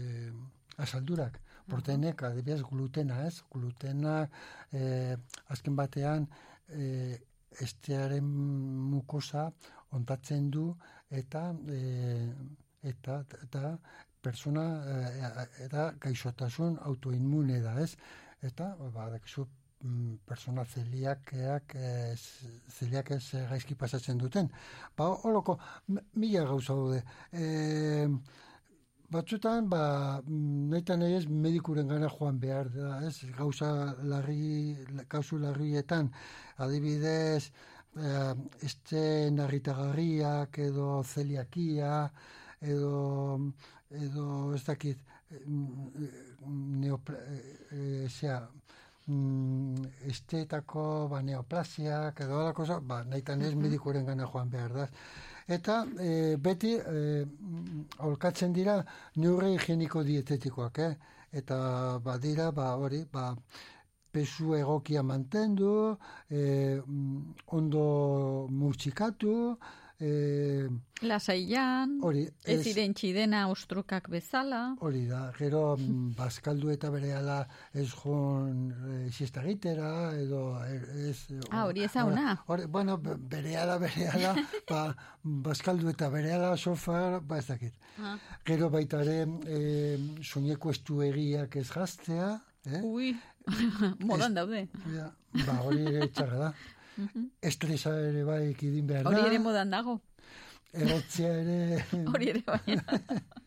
[0.76, 3.40] asaldurak, proteinek, adibidez, glutena, ez?
[3.50, 4.28] Glutena,
[4.72, 5.16] eh,
[5.48, 6.28] azken batean,
[6.68, 7.16] eh,
[7.62, 8.26] estearen
[8.90, 9.50] mukosa
[9.96, 10.66] ontatzen du
[11.10, 11.42] eta
[11.72, 12.32] eh,
[12.82, 13.76] eta eta
[14.22, 17.96] persona eh, eta gaixotasun autoinmune da, ez?
[18.42, 19.65] Eta badakizu mm,
[20.24, 22.14] persona zeliakeak eh,
[22.78, 24.48] zeliak ez eh, gaizki pasatzen duten.
[24.96, 25.58] Ba, holoko
[26.14, 27.02] mila gauza daude.
[27.32, 28.08] Eh,
[29.10, 33.14] batzutan, ba, nahitan nahi ez medikuren gana joan behar da, ez?
[33.36, 33.70] Gauza
[34.02, 34.76] larri,
[35.08, 36.10] gauzu larrietan,
[36.56, 37.52] adibidez,
[37.96, 42.10] eh, este narritagarriak edo zeliakia,
[42.60, 43.52] edo,
[43.90, 45.04] edo ez dakit,
[46.80, 47.18] neopla,
[47.70, 48.48] e, zera,
[49.06, 54.88] mm, estetako ba, neoplasiak edo ala cosa, ba, nahitan ez medikuren gana joan behar da.
[55.46, 57.24] Eta e, beti e,
[57.98, 58.80] aholkatzen dira
[59.16, 60.92] neurre higieniko dietetikoak, eh?
[61.36, 61.56] Eta
[62.02, 63.30] badira, ba, hori, ba,
[64.10, 65.96] pesu egokia mantendu,
[66.30, 66.80] e,
[67.58, 67.86] ondo
[68.50, 69.34] mutxikatu,
[70.00, 70.68] e,
[71.02, 74.76] Lasaian, Hori, ez ez- irentxi dena ostrukak bezala.
[74.80, 77.38] Hori da, gero mm, bazkaldu eta berehala
[77.74, 81.26] ez joan e, siesta egitera, edo e, ez...
[81.50, 82.36] Ah, hori ez hauna.
[82.46, 84.34] Hori, bueno, be- berehala, berehala,
[84.70, 84.82] ba,
[85.22, 87.74] bazkaldu eta berehala sofa, ba ez dakit.
[88.00, 88.16] Ah.
[88.44, 92.34] Gero baita ere, e, soineko estuegiak ez jaztea,
[92.66, 92.80] eh?
[92.82, 93.12] Ui,
[94.08, 94.66] modan daude.
[94.94, 95.10] Ja,
[95.46, 96.54] ba, hori txarra da.
[97.42, 99.10] Estresa ere bai ekidin behar da.
[99.10, 100.00] Hori ere modan dago.
[100.72, 101.84] Egotzea ere...
[102.12, 102.78] Hori ere bai.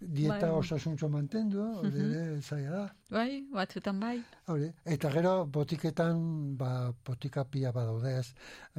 [0.00, 0.56] Dieta Bai.
[0.56, 2.84] osasuntxo mantendu, hori ere zaila da.
[3.12, 4.14] Bai, batzutan bai.
[4.48, 6.22] Hori, eta gero botiketan,
[6.56, 6.70] ba,
[7.04, 8.30] botika pila badaude ez,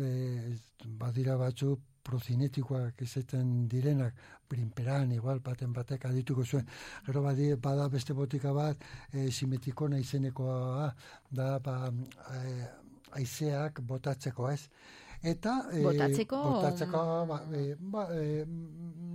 [0.01, 0.55] e,
[1.03, 4.17] badira batzu prozinetikoak izaten direnak,
[4.49, 6.65] brinperan, igual, baten batek adituko zuen.
[7.05, 8.81] Gero badi, bada beste botika bat,
[9.13, 10.89] e, simetikona izenekoa
[11.29, 11.93] da, ba,
[12.33, 12.65] e,
[13.19, 14.67] aizeak botatzeko ez.
[15.21, 16.37] Eta, e, Botatzeko?
[16.41, 18.43] botatzeko, ba, e, ba, e,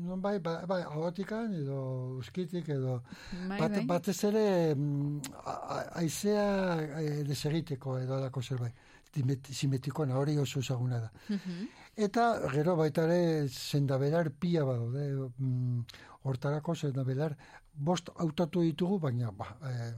[0.07, 1.79] non bai, ba, bai, ahotikan, edo
[2.21, 3.01] uskitik, edo,
[3.49, 3.85] Bai, bat, bai.
[3.91, 4.45] batez ere
[4.77, 5.21] mm,
[5.99, 8.75] aizea e, desegiteko edo alako zerbait.
[9.51, 11.11] Simetikona hori oso ezaguna da.
[11.29, 11.67] Mhm.
[11.97, 15.31] Eta gero baita ere zendabelar pia badaude.
[15.39, 15.81] Mm,
[16.29, 17.37] hortarako zendabelar
[17.77, 19.93] bost hautatu ditugu, baina ba, e,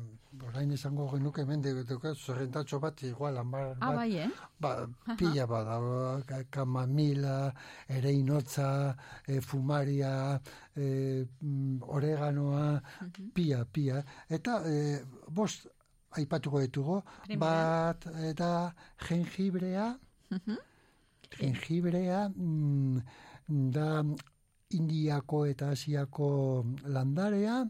[0.46, 4.28] orain izango genuke hemen dugu zerrentatxo bat igual hamar Ah, bat, bai, eh?
[4.60, 5.78] ba, pila bada,
[6.26, 7.52] ka- kamamila,
[7.88, 10.40] ereinotza, e, fumaria,
[10.76, 12.82] e, mm, oreganoa,
[13.34, 14.02] pia, pia.
[14.28, 15.66] Eta e, bost
[16.12, 17.94] aipatuko ditugu, Primera.
[17.94, 18.74] bat eta
[19.08, 19.98] jengibrea,
[21.38, 23.02] jengibrea mm,
[23.48, 24.02] da
[24.76, 26.28] Indiako eta Asiako
[26.92, 27.62] landarea,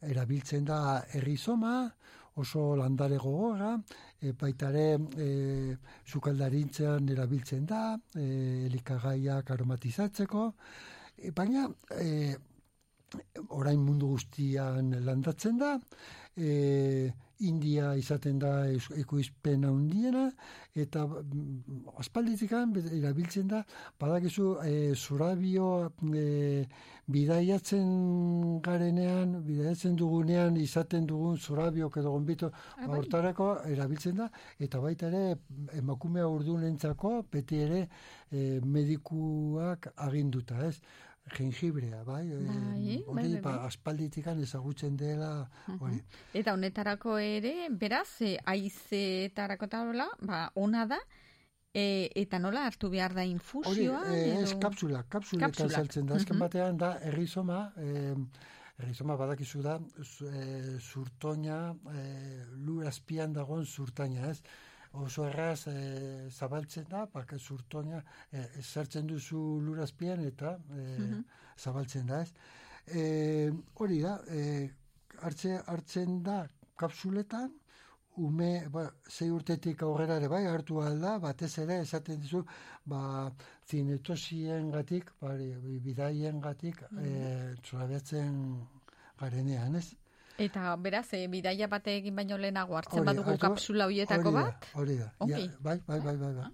[0.00, 1.90] erabiltzen da errizoma,
[2.40, 3.74] oso landare gogorra,
[4.20, 4.86] e, baita ere
[5.20, 5.76] e,
[6.06, 7.82] sukaldarintzen erabiltzen da,
[8.14, 10.44] e, elikagaiak aromatizatzeko,
[11.18, 11.66] e, baina
[11.98, 12.36] e,
[13.58, 15.74] orain mundu guztian landatzen da,
[16.38, 18.50] e, India izaten da
[18.98, 20.24] ekoizpen handiena
[20.74, 23.60] eta mm, aspalditikan erabiltzen da
[24.00, 25.68] badakizu e, zurabio
[26.14, 26.66] e,
[27.06, 32.98] bidaiatzen garenean bidaiatzen dugunean izaten dugun zurabiok edo gonbito Ah, bai.
[32.98, 34.28] hortarako erabiltzen da
[34.58, 35.36] eta baita ere
[35.78, 37.88] emakumea urdunentzako beti ere
[38.32, 40.76] e, medikuak aginduta ez
[41.36, 42.26] jengibrea, bai?
[42.26, 43.66] E, Bai, bai, hori, bai, ba, bai.
[43.66, 45.48] aspalditikan ezagutzen dela,
[45.80, 46.00] hori.
[46.34, 50.98] Eta honetarako ere, beraz, e, aizetarako tabla, ba, ona da,
[51.74, 54.02] e, eta nola hartu behar da Hori, infusioa?
[54.14, 55.76] eh, ez edo- kapsula, kapsuletan Kapsulak.
[55.76, 56.14] saltzen da.
[56.16, 58.14] Azken batean da errizoma, eh,
[58.78, 59.78] errizoma badakizu da,
[60.32, 64.40] eh, zurtoina, eh, lur azpian dagoen zurtaina, ez?
[64.92, 68.02] Oso erraz eh, zabaltzen da, baka zurtoina,
[68.32, 71.24] eh, sartzen duzu lur azpian eta eh, Mhm.
[71.58, 72.32] zabaltzen da, ez?
[72.86, 74.70] Eh, hori da, eh,
[75.20, 76.46] hartze, hartzen da
[76.76, 77.52] kapsuletan,
[78.16, 82.44] ume, ba, zei urtetik aurrera ere bai, hartu alda, batez ere, esaten dizu,
[82.84, 83.30] ba,
[83.68, 85.52] zinetosien gatik, bari,
[85.84, 87.04] bidaien gatik, Mhm.
[87.04, 88.66] e, txurabiatzen
[89.20, 89.94] garenean, ez?
[90.38, 94.36] Eta beraz, e, bidaia bate egin baino lehenago hartzen Hori, badugu hartu- kapsula hoietako hori
[94.36, 94.66] da, bat?
[94.78, 95.32] Hori da, Ongi.
[95.48, 96.50] ja, bai, bai, bai, bai, bai.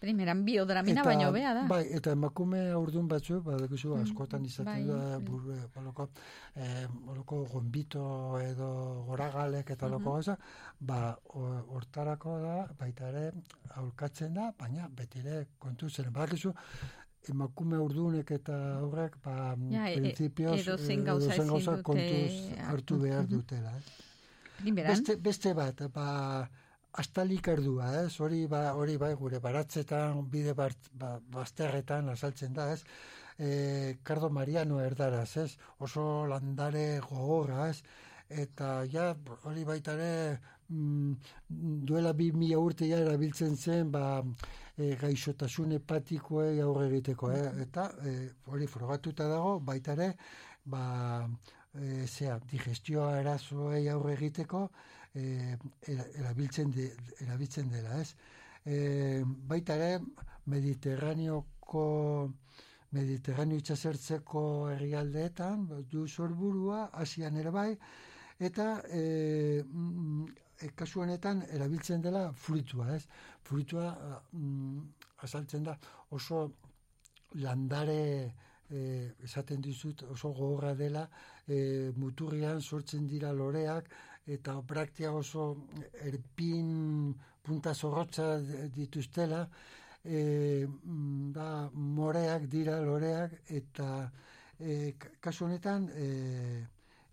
[0.00, 1.62] Primeran biodramina baino bea da.
[1.68, 4.84] Bai, eta emakume aurdun batzu, badakizu askotan izaten bai.
[4.88, 6.08] da, bur, eh, boloko,
[6.56, 9.92] eh, boloko gombito edo goragalek eta Mhm.
[9.92, 10.36] loko gauza,
[10.80, 13.32] ba, ho- hortarako da, baita ere,
[13.76, 16.10] aurkatzen da, baina beti ere kontu zen.
[16.10, 16.54] Badakizu,
[17.28, 22.98] emakume urdunek eta aurrek, ba, Ja, e- e- eh, gauza gauza kontuz hartu hartu.
[22.98, 23.30] behar Mhm.
[23.30, 23.76] dutela.
[23.76, 24.72] Eh?
[24.72, 26.48] Beste, beste bat, ba,
[26.92, 28.20] astalik erdua, ez?
[28.20, 32.84] Hori, ba, hori bai, gure baratzetan, bide bart, ba, bazterretan azaltzen da, ez?
[33.38, 35.56] E, Cardo Mariano erdaraz, ez?
[35.78, 37.82] Oso landare gogorra, ez?
[38.28, 41.12] Eta ja, hori baita ere, mm,
[41.48, 44.22] duela bi mila urte ja erabiltzen zen, ba,
[44.80, 47.46] e, gaixotasun hepatikoei aurre egiteko, eh?
[47.66, 48.14] eta e,
[48.52, 50.10] hori frogatuta dago, baita ere,
[50.64, 50.84] ba,
[51.74, 54.64] e, zea, digestioa erazoei aurre egiteko,
[55.14, 55.56] e,
[55.94, 56.90] era- erabiltzen, de,
[57.26, 58.14] erabiltzen dela, ez?
[58.64, 60.00] E, baita ere,
[60.50, 61.86] Mediterraneoko
[62.96, 64.40] Mediterraneo itxasertzeko
[64.72, 67.68] herrialdeetan, du sorburua, Asian ere bai,
[68.48, 73.04] eta e, mm, e, kasu honetan erabiltzen dela fruitua, ez?
[73.46, 73.86] Fruitua
[74.32, 74.80] mm,
[75.26, 75.76] azaltzen da
[76.16, 76.42] oso
[77.34, 78.34] landare
[78.68, 78.80] e,
[79.24, 81.08] esaten dizut oso gogorra dela
[81.46, 83.88] e, muturrian sortzen dira loreak
[84.26, 85.44] eta praktia oso
[86.10, 88.26] erpin punta zorrotza
[88.74, 89.48] dituztela
[90.04, 94.10] e, mm, da moreak dira loreak eta
[94.58, 96.66] e, k- kasu honetan e,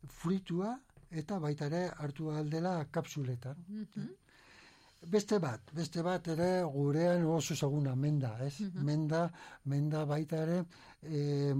[0.07, 0.75] fruitua
[1.11, 3.55] eta baita ere hartu aldela kapsuletan.
[5.07, 8.55] Beste bat, beste bat ere gurean oso ezaguna menda, ez?
[8.73, 9.27] Menda,
[9.65, 10.57] menda baita ere
[11.03, 11.53] e,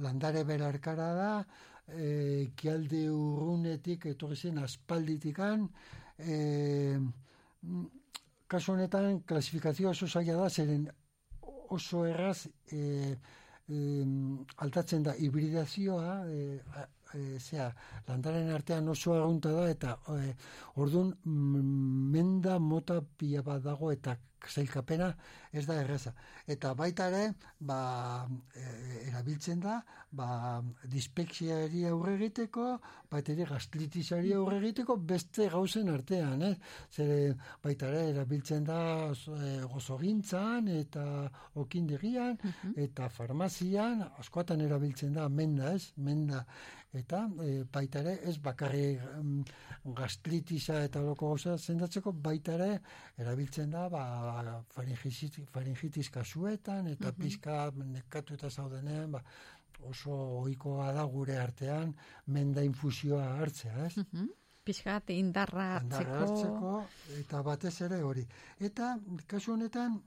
[0.00, 1.32] landare berarkara da,
[1.86, 5.68] e, kialde urrunetik etorri zen aspalditikan,
[6.18, 6.98] e,
[8.48, 10.88] kasu honetan klasifikazioa oso zaila da, zeren
[11.70, 12.80] oso erraz e,
[13.68, 13.80] e,
[14.64, 17.68] altatzen da hibridazioa, e, a- e, zea,
[18.08, 20.34] landaren artean oso arrunta da, eta e,
[20.76, 24.16] orduan mm, menda mota pila bat dago, eta
[24.46, 25.08] zailkapena
[25.52, 26.12] ez da erraza.
[26.46, 28.64] Eta baita ere, ba, e,
[29.08, 29.78] erabiltzen da,
[30.12, 32.66] ba, dispeksiari aurre egiteko,
[33.10, 36.54] baita ere gastritisari aurre egiteko, beste gauzen artean, ez?
[36.94, 38.80] Zer, baita ere, erabiltzen da
[39.10, 41.04] e, gozogintzan, eta
[41.64, 42.38] okindegian,
[42.76, 45.92] eta farmazian, askotan erabiltzen da menda, ez?
[45.96, 46.44] Menda,
[46.96, 49.42] eta e, baita ere, ez bakarri mm,
[49.98, 52.80] gastritisa eta loko gauza sendatzeko, baita ere,
[53.20, 54.02] erabiltzen da, ba,
[54.74, 59.22] faringitis, faringitis kasuetan, eta pizka nekatu eta zaudenean, ba,
[59.86, 61.94] oso ohikoa da gure artean
[62.34, 64.04] menda infusioa hartzea, ez?
[64.68, 66.72] Pixkat indarra Indarra hartzeko.
[66.74, 68.24] hartzeko eta batez ere hori.
[68.60, 68.96] Eta
[69.26, 70.00] kasu honetan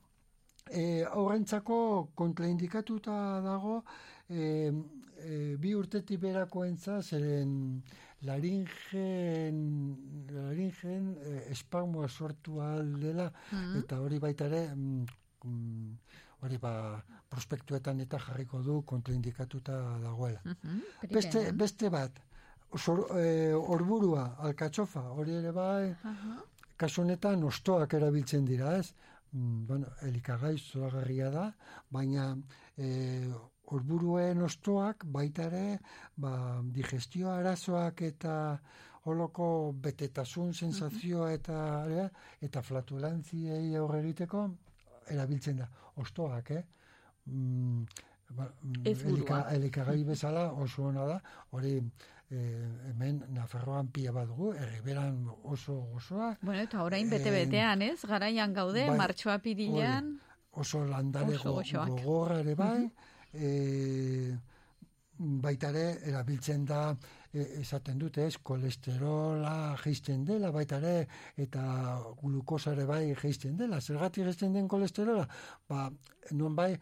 [0.69, 1.77] e, aurrentzako
[2.15, 3.79] kontraindikatuta dago
[4.29, 4.71] e,
[5.23, 7.81] e, bi urtetik berakoentza zeren
[8.22, 9.57] laringen
[10.31, 13.77] laringen e, espasmoa sortu aldela Mhm.
[13.84, 15.06] eta hori baita ere mm,
[15.45, 15.98] mm,
[16.41, 16.73] hori ba
[17.30, 20.41] prospektuetan eta jarriko du kontraindikatuta dagoela.
[20.43, 20.81] Mhm,
[21.11, 21.57] Beste, primeran.
[21.57, 22.19] beste bat,
[22.77, 26.38] Sor, e, orburua, alkatxofa, hori ere bai, Aha.
[26.77, 28.93] kasu honetan ostoak erabiltzen dira, ez?
[29.34, 31.53] Mm, bueno, elikagai zoragarria da,
[31.89, 32.38] baina
[32.77, 33.27] e,
[33.72, 35.80] orburuen ostoak baita ere,
[36.18, 38.35] ba, digestio arazoak eta
[39.10, 41.57] holoko betetasun sensazioa eta
[41.88, 42.10] ere,
[42.41, 44.45] eta flatulantziei aurre egiteko
[45.10, 45.69] erabiltzen da.
[46.02, 46.64] Ostoak, eh?
[47.26, 47.84] Mm,
[48.38, 51.18] ba, mm, elika, elikagai bezala oso ona da,
[51.52, 51.76] hori
[52.31, 56.35] eh, hemen Nafarroan pila bat dugu, erriberan oso osoa.
[56.41, 58.06] Bueno, eta orain Eh, bete-betean, ez?
[58.07, 60.19] Garaian gaude, bai, martxoa pirilean.
[60.52, 62.91] oso landare Oso go- gogorra ere bai,
[63.33, 64.37] e,
[65.21, 66.81] baita ere erabiltzen da
[67.33, 71.07] e, esaten dute ez, kolesterola geisten dela baita ere
[71.45, 71.63] eta
[72.21, 73.81] glukosa ere bai geisten dela.
[73.81, 75.27] Zergatik geisten den kolesterola?
[75.69, 75.89] Ba,
[76.31, 76.73] non bai,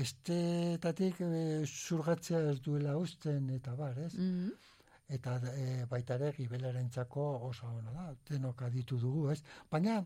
[0.00, 4.14] estetatik e, zurgatzea ez duela usten eta bar, ez?
[4.14, 4.52] Mhm.
[5.14, 9.42] eta e, baita ere gibelarentzako oso ona da, denok aditu dugu, ez?
[9.70, 10.00] Baina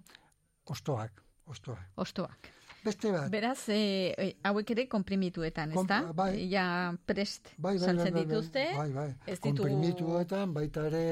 [0.67, 1.93] ostoak, ostoak.
[1.97, 2.58] Ostoak.
[2.85, 3.29] Beste bat.
[3.31, 6.01] Beraz, e, e, hauek ere komprimituetan, ez da?
[6.07, 6.47] Kom- bai.
[6.51, 8.65] Ja prest Bai, bai, bai, saltzen bai, bai, dituzte.
[8.77, 9.09] bai, bai.
[9.27, 9.57] Ez ditugu...
[9.69, 11.05] Konprimituetan, baita ere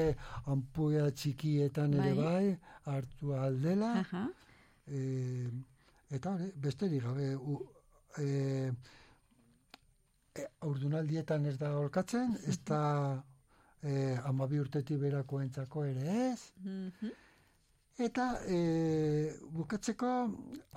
[0.45, 2.23] ampulla txikietan ere Bai.
[2.23, 2.57] bai,
[2.95, 3.91] hartu aldela.
[4.05, 4.23] Aha.
[4.87, 5.01] E,
[6.15, 7.59] eta hori, besterik gabe, u,
[8.17, 8.71] e,
[10.39, 12.81] e, aurdunaldietan ez da holkatzen, ez da
[13.83, 16.51] e, amabi urtetik berakoentzako ere ez.
[16.63, 17.15] Mhm.
[17.97, 18.57] Eta e,
[19.49, 20.09] bukatzeko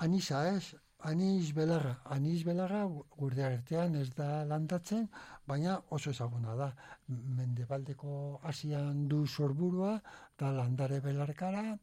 [0.01, 0.72] anisa ez,
[1.05, 1.98] anis belarra.
[2.16, 2.86] Anis belarra
[3.16, 5.05] gurde artean ez da landatzen,
[5.47, 6.70] baina oso ezaguna da.
[7.09, 9.98] Mendebaldeko Asian du sorburua,
[10.38, 11.76] da landare belarkara,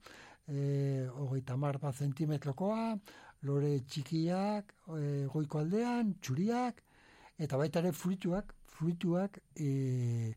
[0.47, 2.97] e, hogeita mar bat zentimetrokoa,
[3.45, 6.81] lore txikiak, e, goiko aldean, txuriak,
[7.37, 10.33] eta baita ere fruituak, fruituak e,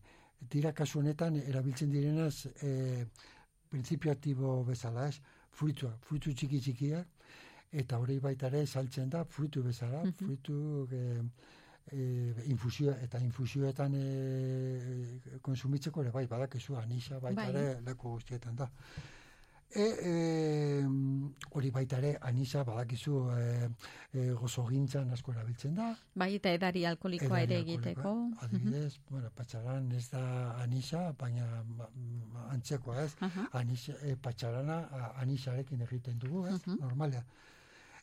[0.53, 3.07] dira kasu honetan erabiltzen direnaz e,
[3.71, 5.21] printzipio aktibo bezala, ez?
[5.55, 7.07] Fruitua, fruitu txiki txikiak,
[7.83, 10.15] eta hori baita ere saltzen da fruitu bezala, Mhm.
[10.19, 11.23] fruitu e,
[11.93, 17.49] e, infusio, eta infusioetan e, konsumitzeko ere bai, badakizu anisa baita Bai.
[17.51, 18.69] ere leku guztietan da.
[19.71, 20.13] E, e,
[21.55, 23.43] hori baita ere anisa badakizu e,
[24.13, 28.15] e, gozogintzan asko erabiltzen da, Bai, eta edari alkoholikoa Edari ere egiteko.
[28.43, 30.25] Adibidez, bueno, patxaran ez da
[30.65, 31.47] anisa, baina
[32.49, 33.13] antzekoa ez.
[33.29, 33.47] Aha.
[33.63, 34.81] Anisa, e, patxarana
[35.23, 36.59] anisarekin egiten dugu, ez?
[36.67, 36.81] Mhm.
[36.81, 37.23] Normalea.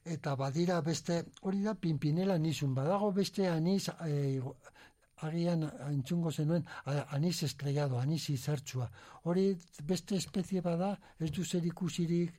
[0.07, 4.39] Eta badira beste, hori da pinpinela nizun, badago beste anis, e,
[5.21, 8.89] agian entzungo zenuen, a- anis estrellado, anis izartxua.
[9.23, 12.33] Hori beste espezie bada, ez du zer ikusirik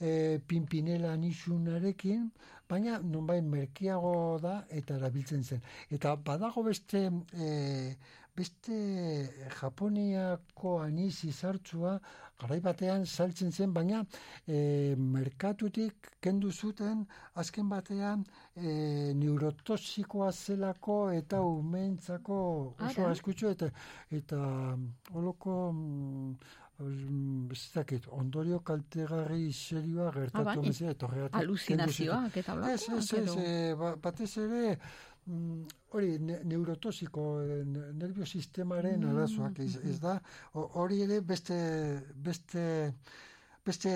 [0.00, 2.30] e, pinpinela anizunarekin,
[2.68, 5.62] baina nonbait merkiago da eta erabiltzen zen.
[5.90, 7.96] Eta badago beste e,
[8.36, 8.76] beste
[9.60, 11.98] Japoniako anis izartzua
[12.40, 14.00] garai batean saltzen zen, baina
[14.46, 17.04] e, merkatutik kendu zuten
[17.34, 18.24] azken batean
[18.56, 22.40] e, neurotoxikoa zelako eta umentzako
[22.80, 23.12] oso Ara.
[23.14, 23.70] askutxo eta
[24.10, 24.40] eta
[25.12, 26.34] holoko mm,
[26.80, 30.68] mm, dakit, ondorio kaltegarri serioa gertatu Ah, bai.
[30.68, 31.40] bezala, eta horregatik.
[31.40, 37.92] Aluzinazioak eta Ez, ez, ez, eh, ba- batez ere, mm, hori, ne, neurotosiko, eh, ne-
[37.92, 40.18] nerviosistemaren Mm, arazoak, ez, ez da,
[40.52, 41.56] ho- hori ere beste,
[42.16, 42.94] beste,
[43.64, 43.94] beste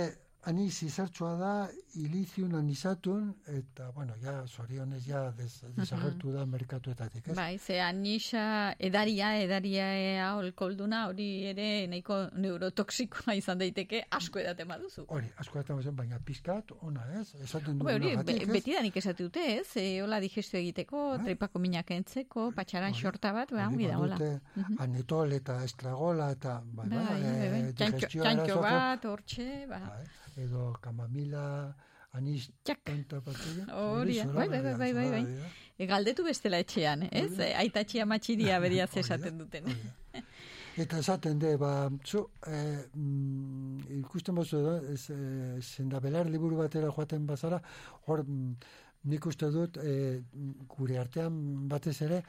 [0.49, 1.53] anis izartxoa da,
[2.01, 7.37] iliziun anisatun, eta, bueno, ja, zorionez, ja, des, desagertu da merkatuetatik, ez?
[7.37, 8.45] Bai, ze anisa
[8.79, 9.89] edaria, edaria
[10.31, 15.05] alkoholduna hori ere nahiko neurotoxikoa izan daiteke asko edaten baduzu.
[15.15, 17.27] Hori, asko eta zen, baina pizkat, ona, ez?
[17.45, 18.49] Esaten Hombre, hori, ez?
[18.49, 19.66] beti danik esate dute, ez?
[19.77, 24.16] E, hola digestio egiteko, tripako minak entzeko, patxaran xorta bat, ba, ongi da, hola.
[24.16, 28.33] badute anetol eta estragola eta bai, Bai, bai, bai, bai.
[28.33, 29.83] arazoko- bat, hortxe, ba.
[30.44, 31.44] Edo kamamila
[32.12, 33.66] anis tanta bateria.
[33.82, 35.24] Hori, bai, bai, bai, bai, bai, bai.
[35.78, 37.31] E, galdetu bestela etxean, ez?
[37.39, 39.69] E, Aitatxia matxiria beriaz esaten duten.
[40.78, 46.93] Eta esaten de, ba, zu, eh, mm, ikusten bozu da, ez, eh, zendabelar liburu batera
[46.94, 47.59] joaten bazara,
[48.06, 48.52] hor, mm,
[49.10, 50.20] nik uste dut, eh,
[50.77, 52.23] gure artean batez ere,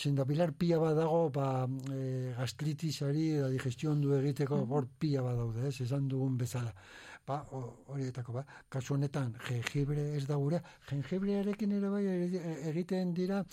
[0.00, 5.68] zendabilar pila bat dago, ba, eh, gastritisari, da digestio ondo egiteko, hor pila bat daude,
[5.68, 6.72] ez, esan dugun bezala.
[7.26, 10.58] Ba, ho- horietako, ba, kasu honetan, jengibre ez da gure,
[10.90, 13.44] jengibrearekin ere bai e- egiten dira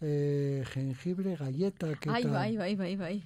[0.00, 2.12] eh, jengibre gaietak eta...
[2.14, 3.16] Ai, bai, bai, bai, bai.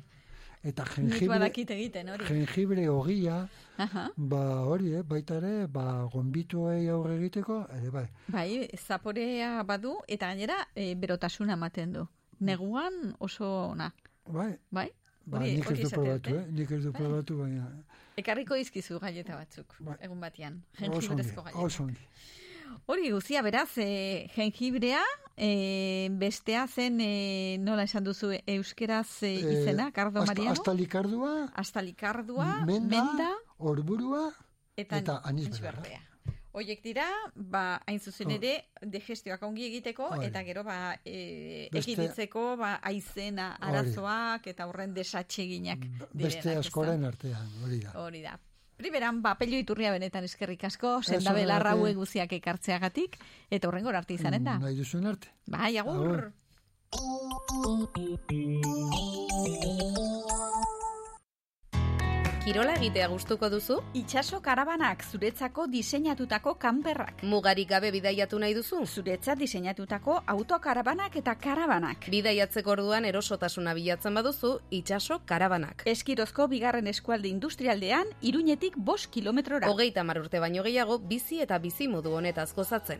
[0.64, 2.24] Eta jengibre, egiten, hori.
[2.30, 3.42] jengibre ogia,
[3.76, 4.06] Aha.
[4.16, 8.06] ba hori, eh, baita ere, ba gonbituei aurre egiteko, ere bai.
[8.32, 12.06] Bai, zaporea badu, eta gainera e, berotasuna ematen du.
[12.40, 13.92] Neguan oso ona.
[14.26, 14.54] Bai.
[14.72, 14.88] Bai?
[15.26, 16.46] Ba, nik ez du probatu, eh?
[16.56, 17.02] Nik ez du Bai.
[17.02, 17.68] probatu, baina
[18.20, 20.62] Ekarriko izkizu galleta batzuk, egun batean.
[20.78, 21.60] Jengibrezko galleta.
[22.86, 25.00] Hori guzia, beraz, e, jengibrea,
[25.36, 30.52] e, bestea zen, e, nola esan duzu, euskeraz e, izena, Cardo hasta- Mariano?
[30.52, 34.30] Astalikardua, Astalikardua, menda, menda, orburua,
[34.76, 35.50] eta, eta anis
[36.52, 37.04] Hoiek dira,
[37.36, 38.34] ba, hain zuzen Oh.
[38.34, 40.26] ere, digestioak ongi egiteko, Hori.
[40.26, 45.78] eta gero, ba, e, Beste- ekiditzeko, ba, aizena arazoak, eta horren desatseginak
[46.12, 47.92] Beste askoren artean, hori da.
[48.02, 48.38] Hori da.
[48.76, 51.02] Primeran, ba, pelio iturria benetan eskerrik asko,
[51.60, 51.80] horregatik.
[51.80, 53.18] hauek guziak ekartzeagatik,
[53.50, 54.58] eta horrengor arte izanen da.
[54.58, 55.28] Nahi duzuen arte.
[55.46, 55.96] Bai, agur.
[55.96, 56.32] Agur.
[62.50, 63.76] Kirola egitea gustuko duzu?
[63.94, 67.20] Itxaso karabanak zuretzako diseinatutako kanperrak.
[67.22, 68.80] Mugarik gabe bidaiatu nahi duzu?
[68.90, 72.08] Zuretzat diseinatutako autokarabanak eta karabanak.
[72.10, 74.50] Bidaiatzeko orduan erosotasuna bilatzen baduzu,
[74.80, 75.84] itxaso karabanak.
[75.94, 79.70] Eskirozko bigarren eskualde industrialdean, iruñetik bost kilometrora.
[79.70, 82.98] Hogeita mar urte baino gehiago, bizi eta bizi modu honetaz gozatzen.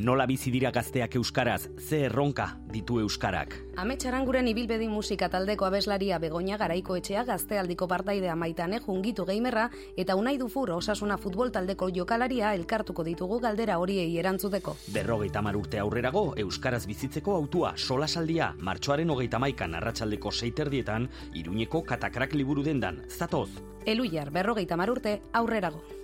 [0.00, 3.52] Nola bizi dira gazteak euskaraz, ze erronka ditu euskarak.
[3.82, 9.66] Ametsaranguren ibilbedi musika taldeko abeslaria Begoña Garaiko etxea gaztealdiko partaidea maitane jungitu geimerra
[10.00, 14.76] eta unai dufur osasuna futbol taldeko jokalaria elkartuko ditugu galdera horiei erantzuteko.
[14.94, 22.32] Berrogeita mar urte aurrerago, euskaraz bizitzeko autua solasaldia, martxoaren hogeita maikan arratsaldeko seiterdietan, iruñeko katakrak
[22.32, 23.50] liburu dendan, zatoz.
[23.84, 25.99] Eluiar berrogeita mar urte aurrerago.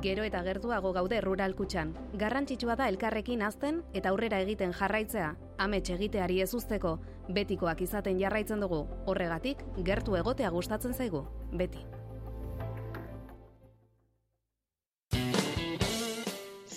[0.00, 1.90] Gero eta gertuago gaude rural kutxan.
[2.16, 5.34] Garrantzitsua da elkarrekin azten eta aurrera egiten jarraitzea.
[5.60, 6.96] Amets egiteari ez uzteko,
[7.28, 8.86] betikoak izaten jarraitzen dugu.
[9.04, 11.26] Horregatik, gertu egotea gustatzen zaigu.
[11.52, 11.84] Beti.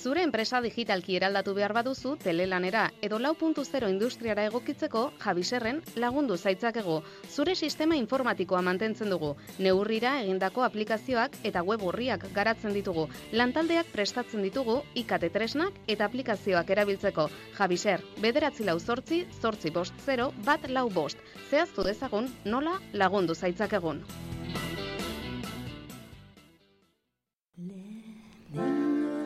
[0.04, 6.36] Zure enpresa digitalki eraldatu behar baduzu telelanera edo lau puntu zero industriara egokitzeko Javiserren lagundu
[6.36, 6.98] zaitzakego.
[7.30, 9.30] Zure sistema informatikoa mantentzen dugu.
[9.60, 13.08] Neurrira egindako aplikazioak eta web horriak garatzen ditugu.
[13.32, 17.30] Lantaldeak prestatzen ditugu ikate tresnak eta aplikazioak erabiltzeko.
[17.62, 21.24] Javiser, bederatzi lau zortzi, zortzi bost zero, bat lau bost.
[21.50, 24.04] Zehaztu dezagun nola lagundu zaitzakegun.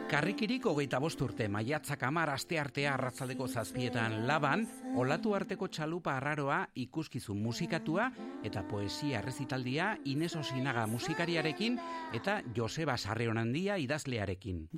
[0.08, 4.62] Karrikirik hogeita bost urte, maiatzak amar aste artea arratzaldeko zazpietan laban,
[4.96, 8.06] olatu arteko txalupa arraroa ikuskizun musikatua
[8.48, 11.76] eta poesia rezitaldia Ines Osinaga musikariarekin
[12.16, 14.70] eta Joseba Sarreonandia idazlearekin.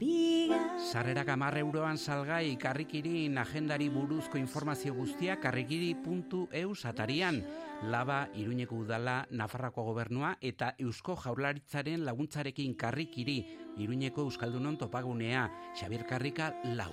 [0.90, 7.44] Sarrerak amar euroan salgai karrikirin agendari buruzko informazio guztia karrikiri.eu satarian.
[7.84, 13.44] Laba, Iruñeko udala, Nafarrako gobernua eta Eusko Jaurlaritzaren laguntzarekin karrikiri,
[13.80, 16.92] Iruñeko Euskaldunon topagunea, Xabier Karrika lau.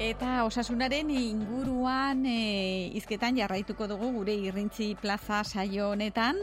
[0.00, 6.40] Eta osasunaren inguruan e, izketan jarraituko dugu gure irrintzi plaza saio honetan.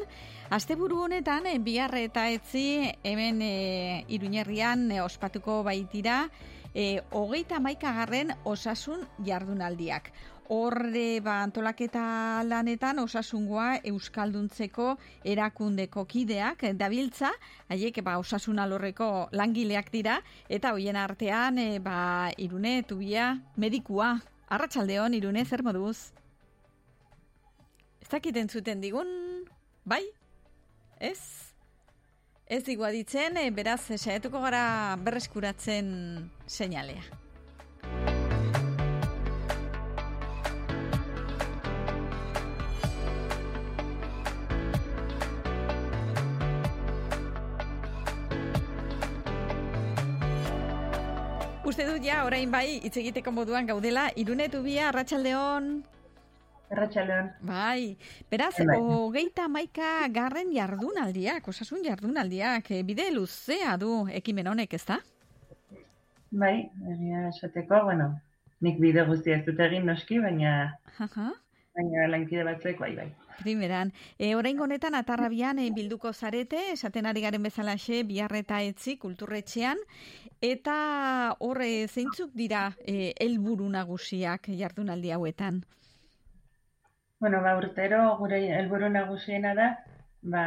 [0.54, 6.28] Asteburu honetan, e, bihar eta etzi hemen e, iruñerrian e, ospatuko baitira,
[6.70, 10.12] e, hogeita maikagarren osasun jardunaldiak.
[10.50, 14.94] Horre ba, antolaketa lanetan osasungoa euskalduntzeko
[15.28, 17.34] erakundeko kideak dabiltza,
[17.68, 24.14] haiek ba, osasun alorreko langileak dira, eta hoien artean e, ba, irune tubia medikua.
[24.48, 26.14] Arratsaldeon irune zer moduz?
[28.00, 29.12] Ez dakiten zuten digun,
[29.84, 30.06] bai?
[31.04, 31.20] Ez?
[32.48, 35.90] Ez digua ditzen, e, beraz, saiatuko gara berreskuratzen
[36.48, 37.27] seinalea.
[51.78, 55.68] Uste dut ja, orain bai, hitz egiteko moduan gaudela, irunetu bia, arratsaldeon.
[56.74, 57.28] Arratxaldeon.
[57.46, 57.92] Bai,
[58.34, 58.80] beraz, Bai.
[58.82, 64.98] hogeita maika garren jardunaldiak, osasun jardunaldiak, eh, bide luzea du ekimen honek, ez da?
[66.32, 68.10] Bai, egia esateko, bueno,
[68.66, 70.56] nik bide guztia ez dut egin noski, baina
[70.98, 71.30] Aha.
[71.78, 73.12] baina lankide batzuek bai, bai.
[73.38, 79.78] Primeran, e, orain honetan atarrabian e, bilduko zarete, esaten ari garen bezalaxe, biharreta etzi, kulturretxean,
[80.42, 80.78] eta
[81.40, 85.64] horre zeintzuk dira e, helburu nagusiak jardunaldi hauetan?
[87.20, 89.72] Bueno, ba, urtero gure helburu nagusiena da,
[90.22, 90.44] ba,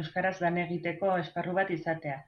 [0.00, 2.20] Euskaraz lan egiteko esparru bat izatea.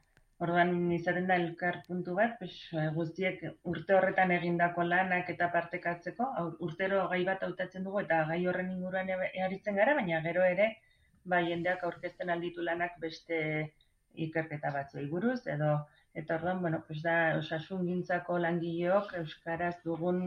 [0.42, 3.42] Orduan izaten da elkar puntu bat, pues, eh, guztiek
[3.72, 6.26] urte horretan egindako lanak eta partekatzeko,
[6.66, 10.66] urtero gai bat hautatzen dugu eta gai horren inguruan e- aritzen gara, baina gero ere,
[11.24, 13.38] ba, jendeak aurkezten alditu lanak beste
[14.26, 15.70] ikerketa batzuei buruz, edo
[16.14, 20.20] eta orduan, bueno, pues da osasun gintzako langileok euskaraz dugun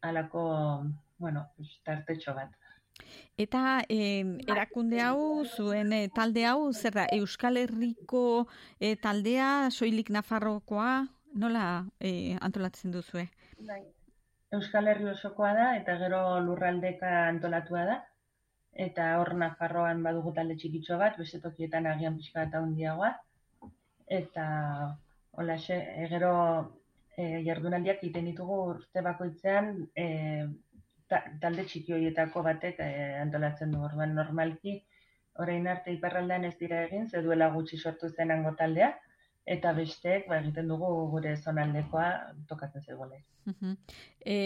[0.00, 0.44] halako,
[1.18, 2.59] bueno, pues, tartetxo bat.
[3.40, 8.46] Eta eh, erakunde hau, zuen eh, talde hau, zer da, Euskal Herriko
[8.78, 13.28] eh, taldea, soilik Nafarrokoa, nola eh, antolatzen duzue?
[13.66, 13.82] Bai.
[14.56, 17.98] Euskal Herri osokoa da eta gero lurraldeka antolatua da.
[18.84, 23.12] Eta hor Nafarroan badugu talde txikitxo bat, beste tokietan agian pixka eta handiagoa.
[24.10, 24.46] Eta
[25.38, 26.32] holaxe, e, gero
[27.16, 30.06] e, jardunaldiak egiten ditugu urte bakoitzean e,
[31.10, 32.88] ta, talde txiki horietako batek e,
[33.20, 33.82] antolatzen du.
[33.88, 34.76] Orduan normalki
[35.44, 38.90] orain arte iparraldean ez dira egin, ze duela gutxi sortu zen hango taldea,
[39.46, 42.08] eta besteek ba, egiten dugu gure zonaldekoa
[42.48, 43.18] tokatzen zegoela.
[43.46, 43.76] Mhm.
[44.20, 44.36] E,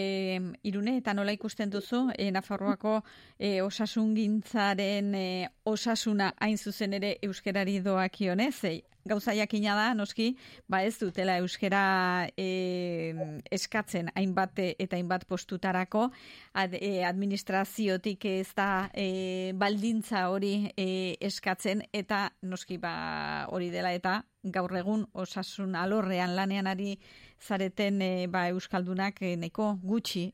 [0.63, 3.01] irune, eta nola ikusten duzu, e, Nafarroako
[3.37, 5.27] e, osasungintzaren e,
[5.65, 10.31] osasuna hain zuzen ere euskerari doakionez, e, gauza jakina da, noski,
[10.67, 13.13] ba ez dutela euskera e,
[13.53, 16.07] eskatzen hainbat eta hainbat postutarako,
[16.53, 20.87] ad, e, administraziotik ez da e, baldintza hori e,
[21.21, 26.97] eskatzen, eta noski ba hori dela eta gaur egun osasun alorrean lanean ari
[27.41, 30.33] zareten e, ba, Euskaldunak e, nahiko gutxi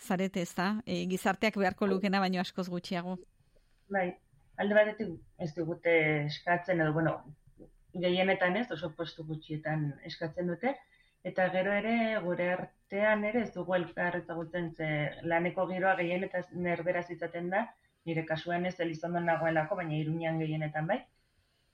[0.00, 3.18] zarete ez da, e, gizarteak beharko lukena baino askoz gutxiago.
[3.92, 4.08] Bai,
[4.56, 5.96] alde batetik ez digute
[6.26, 7.18] eskatzen, edo, bueno,
[7.94, 10.74] gehienetan ez, oso postu gutxietan eskatzen dute,
[11.24, 14.88] eta gero ere gure artean ere ez dugu elkar ezagutzen ze
[15.32, 17.66] laneko giroa gehien eta nerberaz izaten da,
[18.06, 21.02] nire kasuan ez Elizondon nagoelako, baina Iruñan gehienetan bai.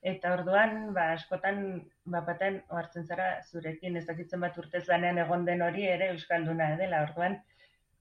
[0.02, 1.60] Eta orduan, ba, askotan,
[2.05, 7.02] ba, baten, ohartzen zara, zurekin ezakitzen bat urtez lanean egon den hori ere Euskalduna dela.
[7.09, 7.39] Orduan,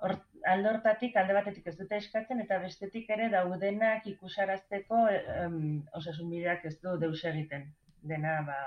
[0.05, 5.01] or, alde hortatik, alde batetik ez dute eskatzen, eta bestetik ere daudenak ikusarazteko
[5.45, 5.57] um,
[5.97, 7.65] osasun bideak ez du deus egiten.
[8.05, 8.59] Dena, ba,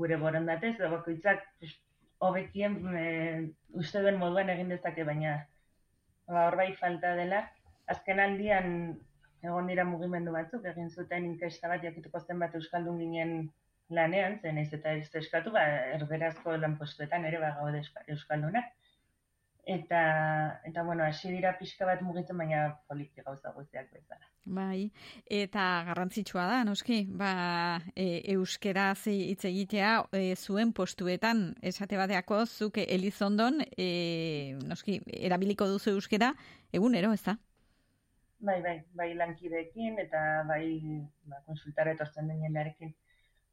[0.00, 1.44] gure borondatez, da bakoitzak
[2.22, 3.06] hobekien e,
[3.78, 5.36] uste duen moduan egin dezake, baina
[6.26, 7.44] ba, hor bai falta dela.
[7.92, 8.68] Azken aldian
[9.42, 13.34] egon dira mugimendu batzuk, egin zuten inkesta bat jakituko zen bat Euskaldun ginen
[13.90, 15.64] lanean, zen ez eta ez eskatu, ba,
[15.98, 17.82] erberazko lanpostuetan ere ba, gaude
[18.14, 18.72] Euskaldunak.
[19.64, 24.26] Eta, eta bueno, hasi dira pixka bat mugitzen, baina politi gauza guztiak bezala.
[24.42, 24.90] Bai,
[25.30, 32.88] eta garrantzitsua da, noski, ba, e, euskeraz hitz egitea e, zuen postuetan, esate bateako, zuke
[32.90, 34.98] Elizondon, e, noski,
[35.30, 36.32] erabiliko duzu euskera,
[36.74, 37.38] egunero, ez da?
[38.42, 40.64] Bai, bai, bai lankideekin eta bai
[41.30, 42.90] ba, konsultara etortzen den jendearekin.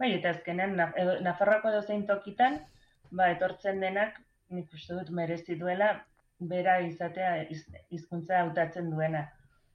[0.01, 0.73] Bai, eta azkenean,
[1.25, 2.57] Nafarroako dozein tokitan,
[3.11, 4.17] ba, etortzen denak,
[4.55, 5.91] nik uste dut merezi duela,
[6.53, 7.35] bera izatea
[7.91, 9.25] hizkuntza hautatzen duena.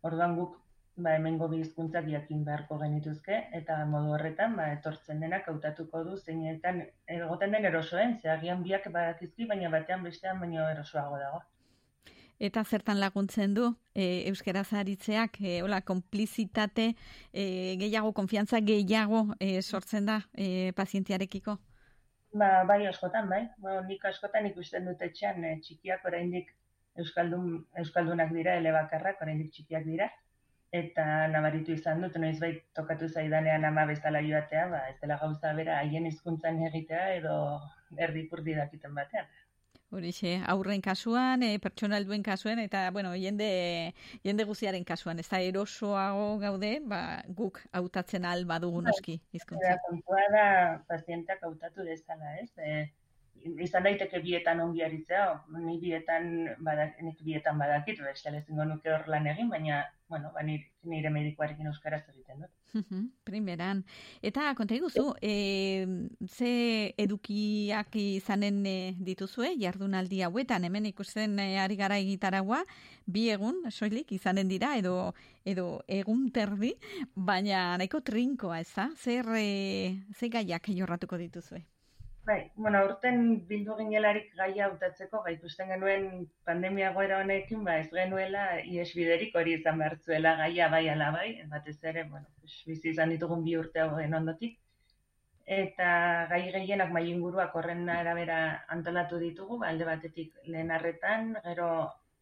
[0.02, 0.58] Orduan guk
[0.96, 6.18] ba, hemengo bi hizkuntzak jakin beharko genituzke, eta modu horretan, ba, etortzen denak hautatuko du
[6.18, 6.82] zeinetan
[7.18, 11.42] egoten den erosoen, ze agian biak badakizki, baina batean bestean baino erosoago dago.
[12.44, 16.90] Eta zertan laguntzen du e, euskara zaritzeak, e, hola, konplizitate
[17.32, 17.44] e,
[17.80, 21.54] gehiago, konfiantza gehiago e, sortzen da e, pazientiarekiko?
[22.34, 23.46] Ba, bai askotan, bai.
[23.64, 26.50] Ba, nik askotan ikusten dut etxean e, txikiak oraindik
[27.00, 27.48] euskaldun,
[27.80, 30.10] euskaldunak dira, elebakarrak oraindik txikiak dira.
[30.74, 35.54] Eta nabaritu izan dut, noiz bai tokatu zaidanean ama bezala joatea, ba, ez dela gauza
[35.56, 37.34] bera haien hizkuntzan egitea edo
[38.08, 39.30] erdipurdi dakiten batean.
[39.94, 43.46] Horixe, aurren kasuan, e, pertsona helduen kasuan, eta, bueno, jende,
[44.26, 47.00] jende guziaren kasuan, ez da erosoago gaude, ba,
[47.40, 49.76] guk hautatzen al badugu bai, noski, izkuntza.
[49.86, 50.44] Kontua da,
[50.90, 52.50] pazientak hautatu dezala, ez?
[52.58, 52.74] E,
[53.44, 55.24] izan daiteke bietan ongi aritzea,
[55.60, 56.30] ni bietan,
[56.64, 61.68] badak, bietan badakit, beste lezingo nuke hor lan egin, baina, bueno, ba, nire, nire medikoarekin
[61.68, 62.52] euskaraz egiten dut.
[63.24, 63.84] Primeran.
[64.22, 65.86] Eta konta iguzu, e,
[66.26, 72.62] ze edukiak izanen e, dituzue, jardunaldi hauetan, hemen ikusten e, ari gara egitaragua,
[73.06, 75.12] bi egun, soilik, izanen dira, edo,
[75.44, 76.74] edo egun terdi,
[77.14, 78.90] baina nahiko trinkoa, ez da?
[78.96, 81.62] Zer, e, ze gaiak jorratuko dituzue?
[82.24, 83.18] Bai, bueno, urten
[83.48, 86.06] bildu ginelarik gaia hautatzeko, gai ikusten genuen
[86.48, 91.76] pandemia goera honekin, ba ez genuela iesbiderik hori izan behartzuela gaia bai ala bai, batez
[91.90, 92.24] ere, bueno,
[92.70, 94.56] bizi izan ditugun bi urte hauen ondotik.
[95.58, 95.90] Eta
[96.30, 98.38] gai gehienak mai inguruak horren arabera
[98.78, 101.70] antolatu ditugu, ba, alde batetik lehen arretan, gero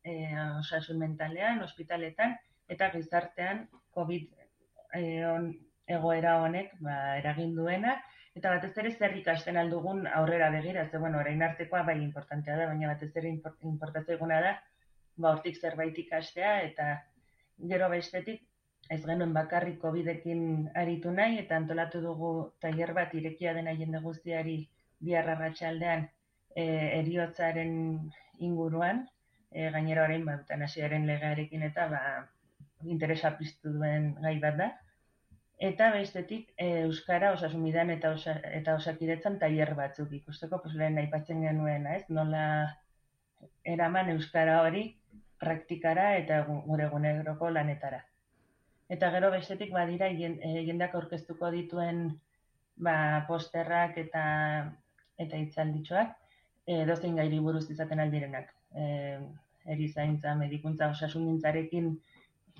[0.02, 0.16] e,
[0.58, 2.34] osasun mentalean, ospitaletan,
[2.74, 4.26] eta gizartean COVID
[4.98, 5.52] e, on,
[5.86, 8.00] egoera honek ba, eragin duena,
[8.38, 12.68] eta batez ere zer ikasten aldugun aurrera begira, ze bueno, orain artekoa bai importantea da,
[12.70, 13.32] baina batez ere
[13.72, 14.52] importatzea eguna da,
[15.16, 16.88] ba hortik zerbait ikastea, eta
[17.72, 18.42] gero bestetik,
[18.90, 24.56] ez genuen bakarrik COVID-ekin aritu nahi, eta antolatu dugu tailer bat irekia dena jende guztiari
[25.00, 26.08] biharra ratxaldean
[26.56, 26.64] e,
[27.00, 27.74] eriotzaren
[28.48, 29.04] inguruan,
[29.50, 32.02] e, gainera orain, ba, eutanasiaren legearekin eta ba,
[32.96, 34.70] interesa piztu duen gai bat da.
[35.62, 41.44] Eta bestetik e, euskara osasumidan eta osa, eta osakidetzan tailer batzuk ikusteko, pues lehen aipatzen
[41.46, 42.02] genuen, ez?
[42.10, 42.46] Nola
[43.74, 44.88] eraman euskara hori
[45.42, 48.02] praktikara eta gure eguneroko lanetara.
[48.92, 52.02] Eta gero bestetik badira eh, jendeak aurkeztuko dituen
[52.76, 52.96] ba,
[53.28, 54.24] posterrak eta
[55.22, 56.16] eta itzalditxoak
[56.66, 58.50] e, dozein gairi buruz izaten aldirenak.
[58.74, 58.84] E,
[59.76, 61.92] erizaintza, medikuntza, osasungintzarekin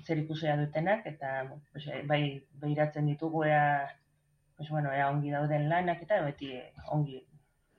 [0.05, 1.33] zer ikusea dutenak, eta
[1.71, 2.21] pues, eh, bai
[2.63, 3.89] behiratzen ditugu ea,
[4.57, 6.51] pues, bueno, ea ongi dauden lanak, eta beti
[6.97, 7.21] ongi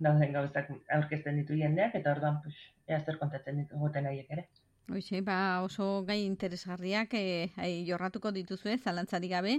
[0.04, 2.56] dauden gauzak aurkezten ditu jendeak, eta orduan pues,
[2.88, 4.48] ea zer kontatzen dituguten haiek ere.
[4.86, 7.48] Hoxe, ba oso gai interesgarriak eh,
[7.88, 9.54] jorratuko dituzue, zalantzarik gabe,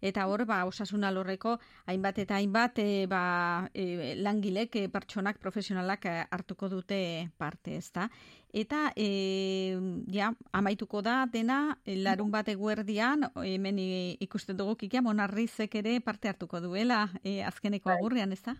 [0.00, 1.56] eta hor, ba, osasun alorreko
[1.90, 8.06] hainbat eta hainbat eh, ba, eh, langilek, eh, pertsonak, profesionalak hartuko dute parte, ezta?
[8.52, 9.74] Eta, eh,
[10.14, 13.80] ja, amaituko da, dena, larun bat eguerdian, hemen
[14.22, 17.96] ikusten dugu kikia, monarrizek ere parte hartuko duela, eh, azkeneko bai.
[17.98, 18.54] agurrian, ezta?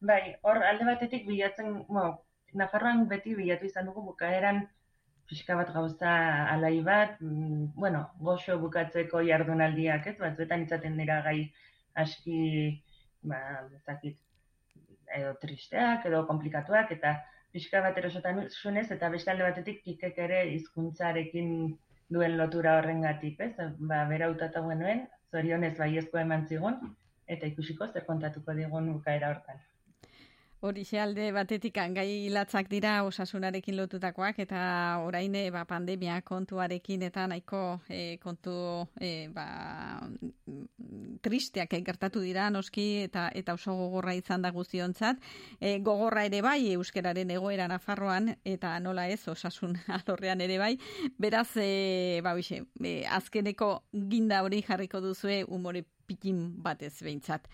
[0.00, 2.20] Bai, hor, alde batetik bilatzen, bueno,
[2.52, 4.64] Nafarroan beti bilatu izan dugu bukaeran
[5.30, 6.12] pixka bat gauza
[6.52, 11.38] alai bat, mm, bueno, goxo bukatzeko jardunaldiak, ez, batzuetan izaten dira gai
[12.02, 12.40] aski,
[13.32, 13.38] ba,
[13.78, 14.18] ezakit,
[15.20, 17.14] edo tristeak, edo komplikatuak, eta
[17.54, 21.54] pixka bat erosotan zunez, eta beste alde batetik kikek ere hizkuntzarekin
[22.10, 23.70] duen lotura horrengatik, ez?
[23.78, 26.80] Ba, bera hautatu genuen, zorionez baiezko eman zigun,
[27.36, 29.62] eta ikusiko zer kontatuko digun bukaera hortan.
[30.60, 34.60] Horixe alde batetik gai latzak dira osasunarekin lotutakoak eta
[35.00, 38.52] orain eh, ba, pandemia kontuarekin eta nahiko eh, kontu
[39.00, 39.46] e, ba,
[41.24, 45.24] tristeak gertatu dira noski eta eta oso gogorra izan da guztiontzat.
[45.60, 50.74] E, gogorra ere bai euskararen egoera Nafarroan eta nola ez osasun alorrean ere bai.
[51.16, 52.66] Beraz, e, ba, bixe,
[53.08, 53.78] azkeneko
[54.12, 57.48] ginda hori jarriko duzue umore pikin batez behintzat.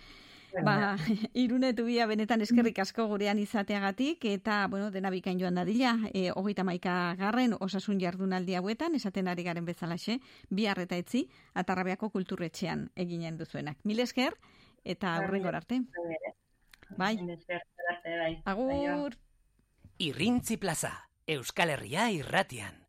[0.65, 0.97] Ba,
[1.45, 6.65] irunetu bia benetan eskerrik asko gurean izateagatik, eta, bueno, dena bikain joan dadila, e, hogeita
[6.65, 10.19] maika garren osasun jardunaldi hauetan, esaten ari garen bezalaxe,
[10.51, 13.79] bi eta etzi, atarrabeako kulturretxean eginen duzuenak.
[13.85, 14.37] Mil esker,
[14.85, 15.83] eta aurren arte.
[16.97, 17.17] Bai.
[17.17, 18.43] bai.
[18.45, 19.17] Agur.
[19.99, 22.87] Irrintzi plaza, Euskal Herria irratian.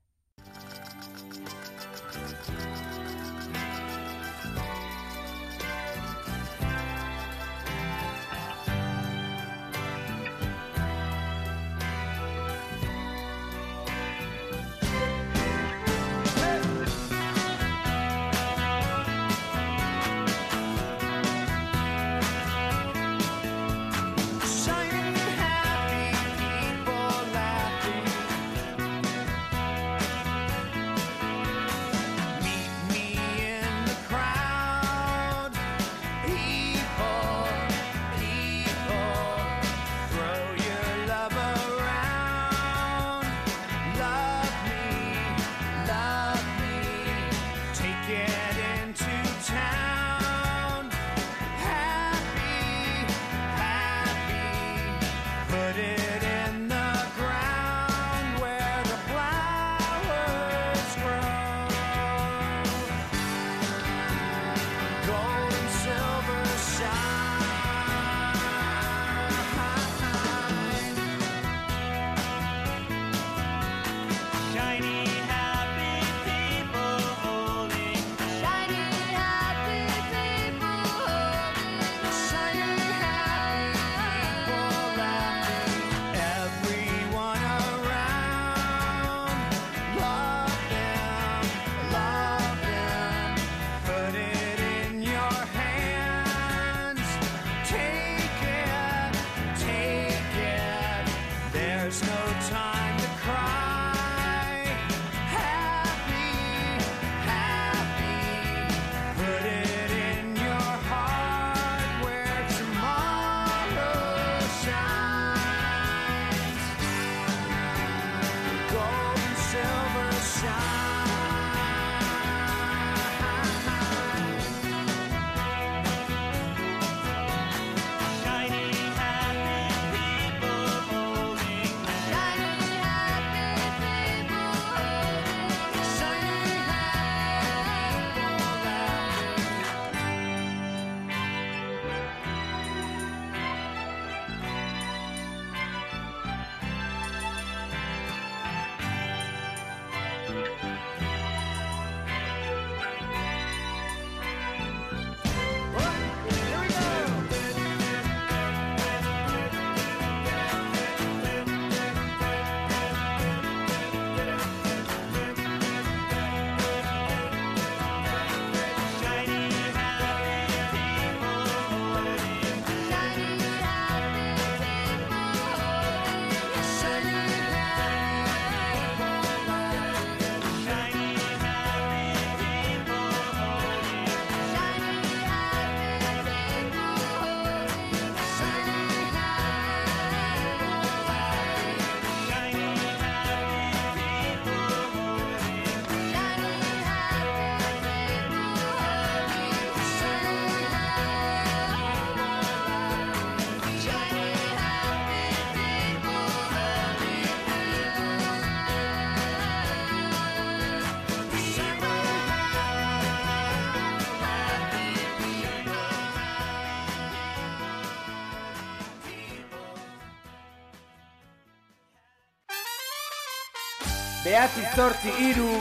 [224.27, 225.51] Beati zortzi iru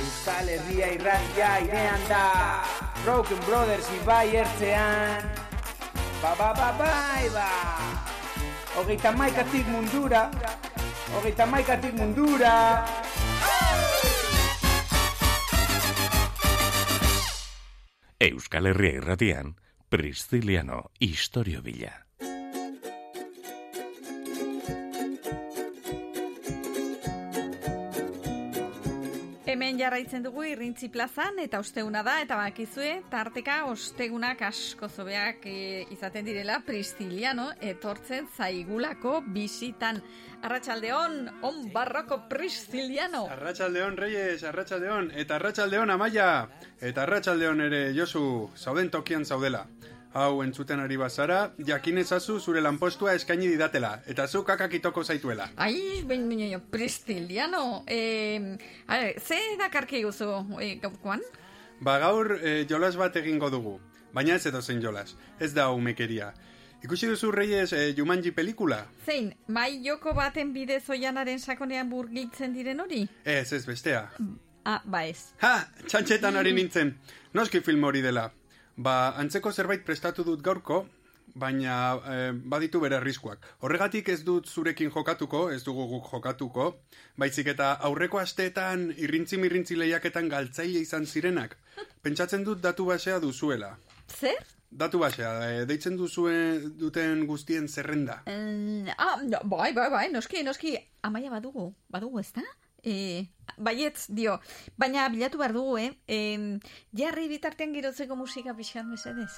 [0.00, 2.22] Euskal Herria irratia airean da.
[3.04, 5.28] Broken Brothers ibai ertzean.
[6.18, 7.46] Ba, ba ba ba bai ba.
[8.74, 10.24] Hogeita maikatik mundura.
[11.14, 12.82] Hogeita maikatik mundura.
[18.18, 19.54] Euskal Herria irratian
[19.86, 22.09] Pristiliano Historio Villa.
[29.80, 36.26] Jarraitzen dugu irrintzi plazan eta osteguna da eta bakizue tarteka ostegunak asko zobeak e, izaten
[36.26, 40.02] direla Pristiliano etortzen zaigulako bisitan.
[40.42, 43.26] Arratsaldeon, on barroko Pristiliano.
[43.32, 46.30] Arratsaldeon Reyes, Arratsaldeon eta Arratsaldeon Amaia
[46.80, 49.66] eta Arratsaldeon ere Josu, zauden tokian zaudela.
[50.12, 55.46] Hau entzuten ari bazara, jakin ezazu zure lanpostua eskaini didatela, eta zu kakakitoko zaituela.
[55.56, 57.84] Ai, ben, ben, Pristiliano.
[57.86, 58.56] Eh,
[58.88, 61.20] a ze dakarki guzu eh, gaurkoan?
[61.80, 63.78] Ba gaur eh, jolas bat egingo dugu,
[64.12, 66.32] baina ez edo zen jolas, ez da umekeria.
[66.82, 68.86] Ikusi duzu Reyes eh, Jumanji pelikula?
[69.06, 73.06] Zein, mai joko baten bidez oianaren sakonean burgiltzen diren hori?
[73.24, 74.08] Ez, ez bestea.
[74.64, 75.30] Ah, ba ez.
[75.40, 76.96] Ha, txantxetan ari nintzen.
[77.32, 78.30] Noski film hori dela.
[78.80, 80.84] Ba, antzeko zerbait prestatu dut gaurko,
[81.36, 81.74] baina
[82.08, 83.44] eh, baditu bere arriskuak.
[83.66, 86.70] Horregatik ez dut zurekin jokatuko, ez dugu guk jokatuko,
[87.20, 91.58] baizik eta aurreko asteetan irrintzi mirrintzi lehiaketan galtzaile izan zirenak.
[92.00, 93.74] Pentsatzen dut datu basea duzuela.
[94.08, 94.40] Zer?
[94.70, 96.34] Datu basea, eh, deitzen duzue
[96.80, 98.22] duten guztien zerrenda.
[98.24, 102.48] Mm, ah, no, bai, bai, bai, noski, noski, amaia badugu, badugu ez da?
[102.84, 103.26] E,
[103.56, 104.38] baietz, dio,
[104.78, 105.90] baina bilatu behar dugu, eh?
[106.08, 106.58] E,
[106.96, 109.32] jarri bitartean girotzeko musika pixkan mesedez.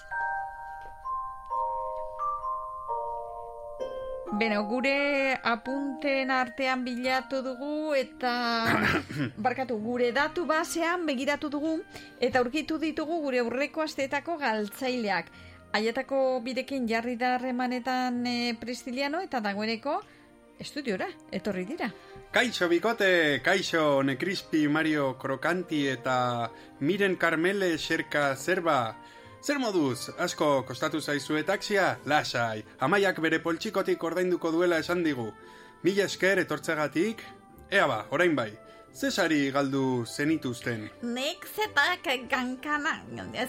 [4.33, 8.31] Beno, gure apunten artean bilatu dugu eta
[9.45, 11.75] barkatu, gure datu basean begiratu dugu
[12.17, 15.29] eta aurkitu ditugu gure aurreko asteetako galtzaileak.
[15.77, 20.01] Haietako bidekin jarri da harremanetan e, prestiliano eta dagoeneko
[20.63, 21.91] estudiora, etorri dira.
[22.33, 28.97] Kaixo Bikote, Kaixo Nekrispi Mario Krokanti eta Miren Carmele Xerka Zerba.
[29.43, 31.99] Zer moduz, asko kostatu zaizue taxia?
[32.07, 35.33] Lasai, amaiak bere poltsikotik ordainduko duela esan digu.
[35.83, 37.25] Mila esker etortzegatik?
[37.69, 38.53] Ea ba, orain bai,
[38.95, 40.87] zesari galdu zenituzten.
[41.03, 43.01] Nik zetak gankana,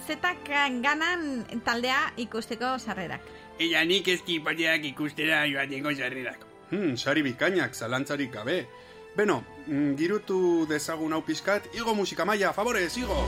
[0.07, 0.49] zetak
[0.81, 3.22] ganan taldea ikusteko sarrerak.
[3.60, 6.53] Ella nik ezkipateak ikustera joateko sarrerak.
[6.74, 8.66] Hmm, sari bikainak, zalantzarik gabe.
[9.14, 13.20] Beno, mm, girutu dezagun hau pizkat, igo musika maia, favorez, igo!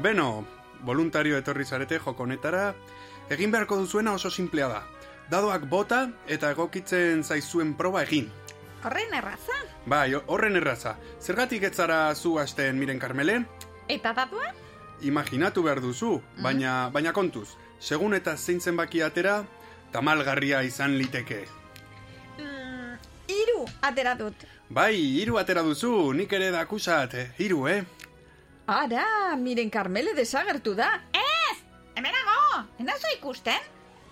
[0.00, 0.46] Beno,
[0.80, 2.72] voluntario etorri zarete joko honetara,
[3.28, 4.80] egin beharko duzuena oso simplea da.
[5.28, 8.32] Dadoak bota eta egokitzen zaizuen proba egin.
[8.80, 9.60] Horren erraza?
[9.84, 10.96] Bai, horren erraza.
[11.20, 13.42] Zergatik ez zara zu hasten miren Carmele?
[13.88, 14.54] Eta datua?
[15.02, 17.48] Imaginatu behar duzu, baina, baina kontuz.
[17.80, 19.44] Segun eta zein zenbaki atera,
[19.92, 21.46] tamalgarria izan liteke.
[22.38, 22.98] Mm,
[23.28, 24.44] iru atera dut.
[24.68, 27.80] Bai, hiru atera duzu, nik ere dakusat, hiru, eh?
[28.70, 30.92] Ara, miren Carmele desagertu da.
[31.10, 31.56] Ez!
[31.96, 32.66] Hemenago!
[32.78, 33.58] Enazo ikusten?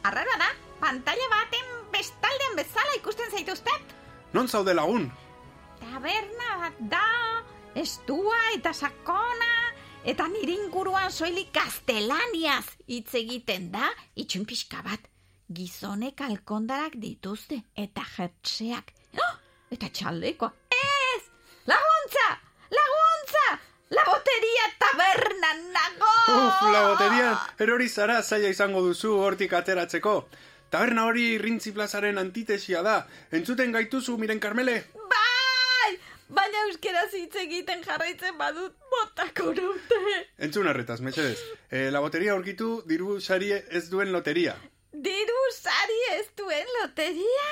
[0.03, 0.49] Arrara da,
[0.81, 3.95] pantalla baten bestaldean bezala ikusten zaituztet.
[4.33, 5.07] Non zaude lagun?
[5.79, 7.05] Taberna bat da,
[7.79, 9.53] estua eta sakona,
[10.09, 15.05] eta nire inguruan soilik gaztelaniaz hitz egiten da, itxun pixka bat.
[15.53, 18.93] Gizonek alkondarak dituzte, eta jertseak.
[19.21, 19.35] Oh,
[19.73, 20.51] eta txaldekoa.
[20.73, 21.23] Ez!
[21.69, 22.27] Laguntza!
[22.73, 23.47] Laguntza!
[23.97, 26.13] La boteria tabernan nago!
[26.39, 27.31] Uf, la boteria
[27.65, 30.19] erori zara zaila izango duzu hortik ateratzeko.
[30.73, 33.01] Taberna hori rintzi plazaren antitesia da.
[33.33, 34.83] Entzuten gaituzu, miren Carmele?
[35.09, 35.28] Bai!
[36.29, 40.01] Baina euskeraz hitz egiten jarraitzen badut botako naute.
[40.45, 41.39] Entzun arretaz, mesedez.
[41.71, 44.55] E, la boteria aurkitu diru sari ez duen loteria.
[44.93, 47.49] Diru sari ez duen loteria?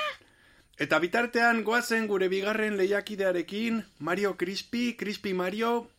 [0.77, 5.89] Eta bitartean goazen gure bigarren lehiakidearekin, Mario Crispi, Crispi Mario...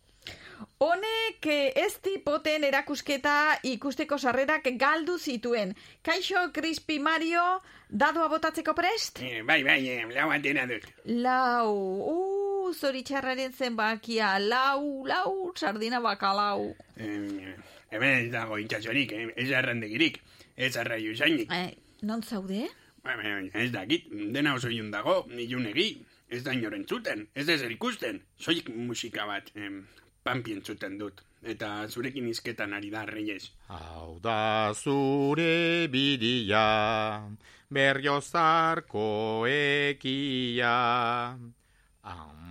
[0.83, 3.35] Honek eh, ez tipoten erakusketa
[3.71, 5.75] ikusteko sarrerak galdu zituen.
[6.03, 7.45] Kaixo, Crispi Mario,
[7.89, 9.23] dadoa botatzeko prest?
[9.23, 10.87] Eh, bai, bai, eh, lau atena dut.
[11.07, 11.71] Lau,
[12.15, 16.75] uh, zoritxarraren zenbakia, lau, lau, sardina bakalau.
[16.97, 17.55] Eh,
[17.91, 20.21] hemen ez dago itxasorik, eh, ez arrandegirik,
[20.57, 21.53] ez arraio zainik.
[21.53, 22.69] Eh, non zaude?
[23.03, 23.15] Ba,
[23.55, 27.71] Ez dakit, dena oso ilun dago, nilun egi, ez da inoren zuten, ez da zer
[27.73, 28.21] ikusten.
[28.37, 29.87] Soik musika bat, em,
[30.23, 33.53] pampi entzuten dut, eta zurekin izketan ari da, reyes.
[33.69, 37.29] Hau da zure bidia,
[37.71, 40.75] berriozarko ekia.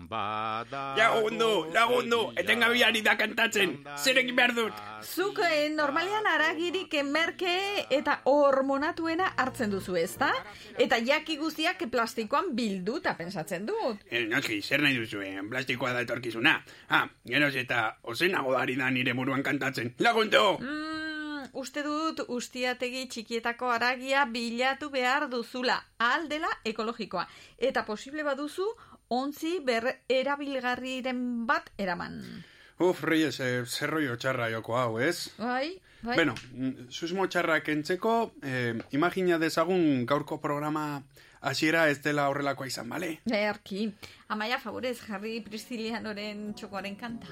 [0.10, 4.78] Lagundu, lagundu, etengabiari da kantatzen, zer egin behar dut?
[5.04, 10.32] Zuk eh, normalean aragirik merke eta hormonatuena hartzen duzu, ezta?
[10.80, 14.06] Eta jaki guztiak plastikoan bilduta pensatzen dut.
[14.10, 15.42] Eh, noski, zer nahi duzu, eh?
[15.50, 16.56] plastikoa da etorkizuna.
[16.90, 19.94] Ah, geroz eta ozenago ari da nire buruan kantatzen.
[20.00, 20.46] Lagundu!
[20.62, 27.28] Mm, uste dut ustiategi txikietako aragia bilatu behar duzula, aldela ekologikoa.
[27.58, 28.68] Eta posible baduzu,
[29.10, 32.22] ontzi ber erabilgarriren bat eraman.
[32.80, 35.32] Uf, Reyes, eh, zerroio txarra joko hau, ez?
[35.40, 36.16] Bai, bai.
[36.16, 41.02] Bueno, mm, susmo txarrak entzeko, eh, imagina dezagun gaurko programa
[41.42, 43.20] hasiera ez dela horrelakoa izan, bale?
[43.26, 43.88] Erki,
[44.30, 47.28] amaia favorez jarri Priscilianoren txokoaren kanta.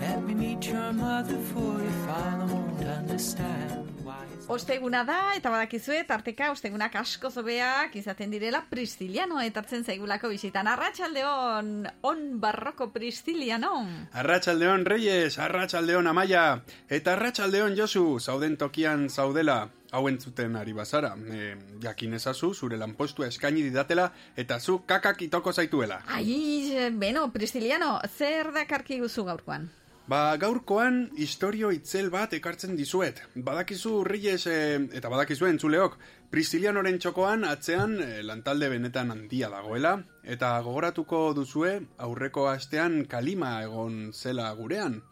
[0.00, 5.50] Let me meet your mother for your father won't understand why it's Osteguna da, eta
[5.50, 10.66] badakizue, tarteka ostegunak asko zobeak izaten direla Prisciliano etartzen zaigulako bisitan.
[10.66, 13.72] Arratxaldeon, on barroko Prisciliano.
[14.12, 16.46] Arratxaldeon Reyes, arratxaldeon Amaia,
[16.88, 21.14] eta arratxaldeon Josu, zauden tokian zaudela, hau entzuten ari bazara.
[21.16, 26.02] E, jakin ezazu, zure lanpostua eskaini didatela, eta zu kakak itoko zaituela.
[26.06, 29.68] Ai, beno, Prisciliano, zer dakarki guzu gaurkoan?
[30.08, 33.18] Ba, gaurkoan historio itzel bat ekartzen dizuet.
[33.34, 34.54] Badakizu Reyes e,
[34.96, 35.98] eta badakizu entzuleok,
[36.32, 41.74] Priscilianoren txokoan atzean e, lantalde benetan handia dagoela, eta gogoratuko duzue
[42.04, 45.02] aurreko astean kalima egon zela gurean.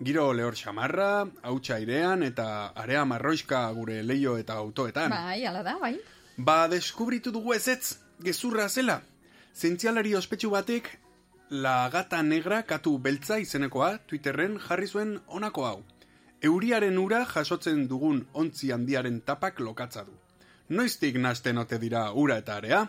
[0.00, 5.10] Giro lehor xamarra, hautsa airean eta area marroiska gure leio eta autoetan.
[5.10, 5.96] Bai, ala da, bai.
[6.36, 9.02] Ba, deskubritu dugu ezetz, gezurra zela.
[9.54, 10.88] Zientzialari ospetsu batek
[11.52, 15.82] La gata negra katu beltza izenekoa Twitterren jarri zuen honako hau.
[16.40, 20.16] Euriaren ura jasotzen dugun ontzi handiaren tapak lokatza du.
[20.70, 22.86] Noiztik nasten ote dira ura eta area?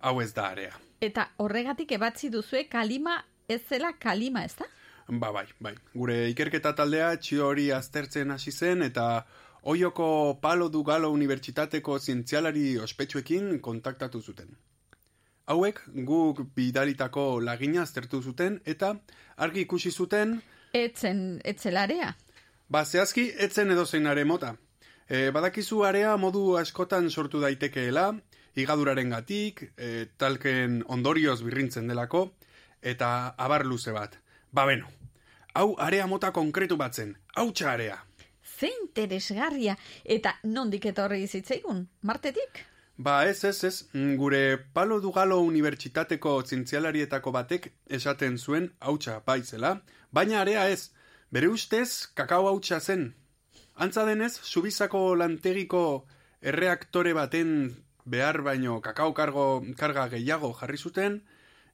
[0.00, 0.72] Hau ez da area.
[1.00, 3.18] Eta horregatik ebatzi duzue kalima
[3.48, 4.64] ez zela kalima, ez da?
[5.10, 5.74] Ba bai, bai.
[5.94, 9.26] Gure ikerketa taldea txio hori aztertzen hasi zen eta
[9.62, 14.54] Oioko Palo du Galo Unibertsitateko zientzialari ospetsuekin kontaktatu zuten.
[15.50, 18.94] Hauek guk bidalitako lagina aztertu zuten eta
[19.36, 20.38] argi ikusi zuten
[20.72, 22.12] Etzen, etzelarea.
[22.70, 24.52] Ba, zehazki, etzen edozein are mota.
[25.10, 28.12] E, badakizu area modu askotan sortu daitekeela,
[28.54, 32.28] igaduraren gatik, e, talken ondorioz birrintzen delako,
[32.80, 34.14] eta abar luze bat.
[34.54, 34.86] Ba, beno,
[35.54, 37.98] hau area mota konkretu batzen, hautsa area.
[38.42, 39.76] Ze interesgarria.
[40.04, 41.86] Eta nondik etorri zitzaigun?
[42.02, 42.66] Martetik?
[43.00, 49.80] Ba, ez, ez, ez, mm, gure Palo Dugalo Unibertsitateko zientzialarietako batek esaten zuen hautsa baizela,
[50.12, 50.90] baina area ez,
[51.32, 53.14] bere ustez kakao hautsa zen.
[53.76, 55.82] Antza denez, subizako lantegiko
[56.42, 57.54] erreaktore baten
[58.04, 59.46] behar baino kakao kargo,
[59.80, 61.22] karga gehiago jarri zuten,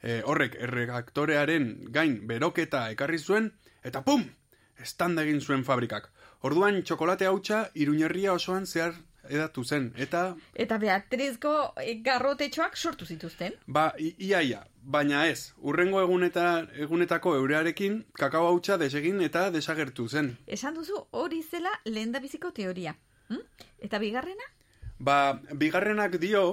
[0.02, 3.50] e, horrek erreaktorearen gain beroketa ekarri zuen,
[3.86, 4.24] eta pum!
[4.82, 6.10] Estanda egin zuen fabrikak.
[6.44, 8.92] Orduan txokolate hautsa iruñerria osoan zehar
[9.28, 10.36] edatu zen, eta...
[10.54, 11.52] Eta Beatrizko
[11.82, 13.56] eh, garrotetxoak sortu zituzten?
[13.66, 20.06] Ba, i- ia, ia, baina ez, urrengo eguneta, egunetako eurearekin kakao hautsa desegin eta desagertu
[20.08, 20.30] zen.
[20.46, 22.94] Esan duzu hori zela lehendabiziko teoria.
[23.32, 23.42] Hm?
[23.88, 24.46] Eta bigarrena?
[24.98, 26.44] Ba, bigarrenak dio,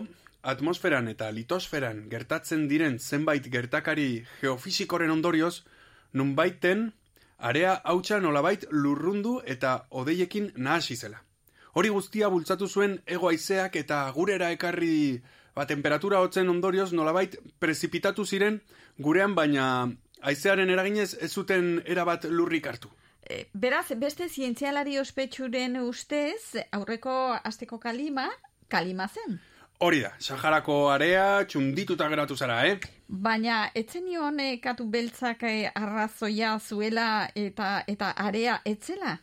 [0.41, 5.61] atmosferan eta litosferan gertatzen diren zenbait gertakari geofisikoren ondorioz,
[6.13, 6.89] nunbaiten
[7.39, 11.21] area hautsa nolabait lurrundu eta odeiekin nahasi zela.
[11.73, 15.21] Hori guztia bultzatu zuen ego haizeak eta gurera ekarri
[15.55, 18.61] ba, temperatura hotzen ondorioz nolabait prezipitatu ziren
[18.99, 19.67] gurean baina
[20.21, 22.91] haizearen eraginez ez zuten erabat lurrik hartu.
[23.23, 28.27] E, beraz, beste zientzialari ospetsuren ustez, aurreko asteko kalima,
[28.67, 29.39] kalima zen.
[29.79, 32.79] Hori da, Saharako area txundituta geratu zara, eh?
[33.07, 39.17] Baina, etzen nion eh, katu beltzak eh, arrazoia zuela eta eta area etzela?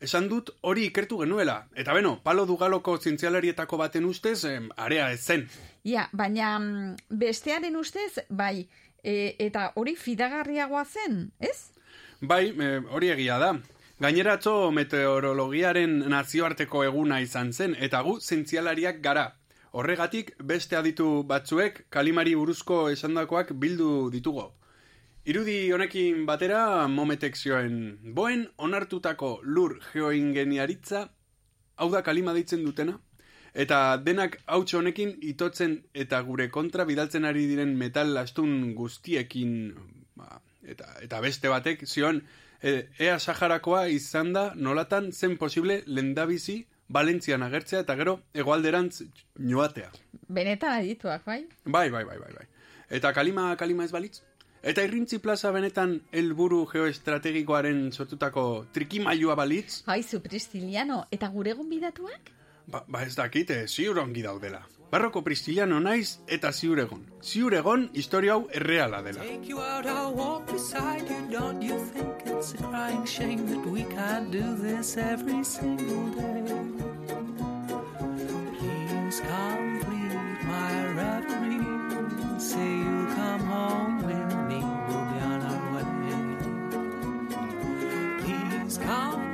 [0.00, 1.56] Esan dut hori ikertu genuela.
[1.74, 5.46] Eta beno, palo dugaloko zientzialarietako baten ustez, em, area ez zen.
[5.84, 8.66] Ja, baina mm, bestearen ustez, bai,
[9.02, 11.70] e, eta hori fidagarriagoa zen, ez?
[12.20, 13.54] Bai, e, hori egia da.
[14.00, 19.30] Gaineratzo meteorologiaren nazioarteko eguna izan zen, eta gu zientzialariak gara.
[19.76, 24.46] Horregatik, beste aditu batzuek kalimari buruzko esandakoak bildu ditugu.
[25.28, 27.74] Irudi honekin batera, mometek zioen,
[28.16, 31.02] boen onartutako lur geoingeniaritza,
[31.76, 32.94] hau da kalima deitzen dutena,
[33.64, 35.74] eta denak hautsa honekin itotzen
[36.04, 39.52] eta gure kontra bidaltzen ari diren metal astun guztiekin,
[40.16, 42.22] ba, eta, eta beste batek zioen,
[42.62, 42.78] e,
[43.10, 49.02] ea Saharakoa izan da nolatan zen posible lendabizi Valentzian agertzea eta gero hegoalderantz
[49.36, 49.90] joatea.
[50.28, 51.46] Benetan adituak, bai?
[51.64, 52.46] Bai, bai, bai, bai, bai.
[52.90, 54.20] Eta kalima, kalima ez balitz?
[54.66, 59.82] Eta irrintzi plaza benetan helburu geoestrategikoaren sortutako trikimailua balitz?
[59.86, 62.32] Aizu, Pristiliano, eta gure gonbidatuak?
[62.66, 64.64] Ba, ba ez dakit, eh, ziur ongi daudela.
[64.90, 67.00] Barroko Pristiliano naiz eta ziur egon.
[67.22, 69.22] Ziur egon historia hau erreala dela.
[69.22, 71.16] Take you out, I'll walk beside you.
[71.30, 76.42] Don't you think it's a crying shame that we can't do this every single day?
[78.58, 81.66] Please complete my reverie.
[82.38, 84.60] Say you'll come home with me.
[84.86, 85.86] We'll be on our way.
[88.22, 89.25] Please complete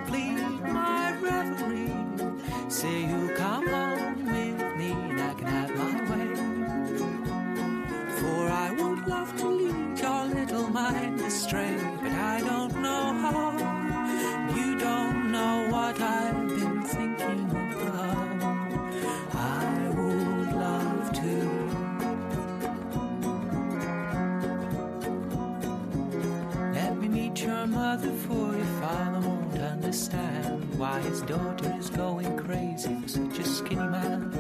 [27.93, 33.45] mother, for your father won't understand why his daughter is going crazy for such a
[33.45, 34.33] skinny man.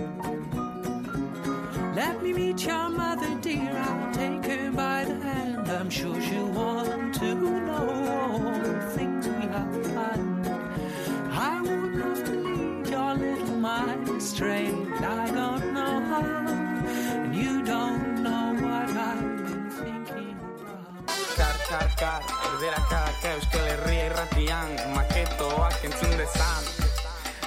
[1.95, 3.77] Let me meet your mother, dear.
[3.77, 5.69] I'll take her by the hand.
[5.69, 7.35] I'm sure she'll want to
[7.67, 10.47] know all the things we have planned.
[11.31, 14.73] I would love to lead your little mind astray,
[21.73, 26.67] Kar, kar, kar, erderakak Euskal Herria irratian Maketoak entzun dezan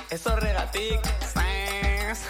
[0.10, 2.24] Ez horregatik, zez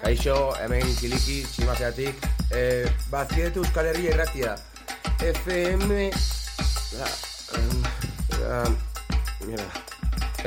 [0.00, 2.24] Kaixo, hemen kiliki, tximazeatik.
[2.56, 4.56] Eh, bazkietu Euskal Herria irratia.
[5.28, 6.08] FM...
[7.04, 7.12] Ah,
[7.60, 7.84] em,
[8.48, 8.72] ah,
[9.44, 9.68] mira.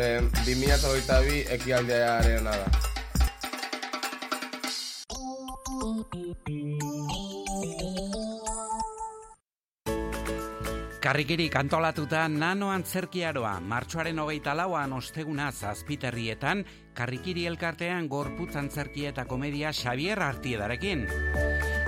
[0.02, 2.58] Eh, 2022 ekialdearen da.
[11.06, 16.64] Karrikiri kantolatuta nano antzerkiaroa, martxoaren hogeita lauan osteguna zazpiterrietan,
[16.98, 21.06] karrikiri elkartean gorputz antzerkia eta komedia Xavier Artiedarekin.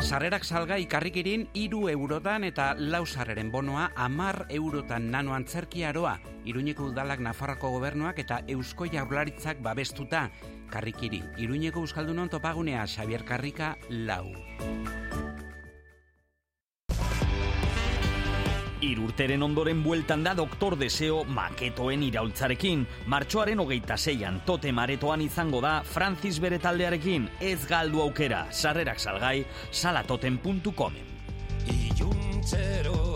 [0.06, 7.19] Sarrerak salgai karrikirin iru eurotan eta lau sarreren bonoa amar eurotan nano antzerkiaroa, Iruñeko udalak
[7.19, 10.27] Nafarroko gobernuak eta Eusko Jaurlaritzak babestuta.
[10.69, 14.27] Karrikiri, Iruñeko Euskaldunon topagunea Xavier Karrika lau.
[18.82, 22.86] Irurteren ondoren bueltan da Doktor Deseo maketoen iraultzarekin.
[23.10, 27.28] Martxoaren hogeita zeian, tote maretoan izango da Francis bere taldearekin.
[27.41, 31.14] Ez galdu aukera, sarrerak salgai, salatoten.comen.
[31.68, 33.07] Iluntzero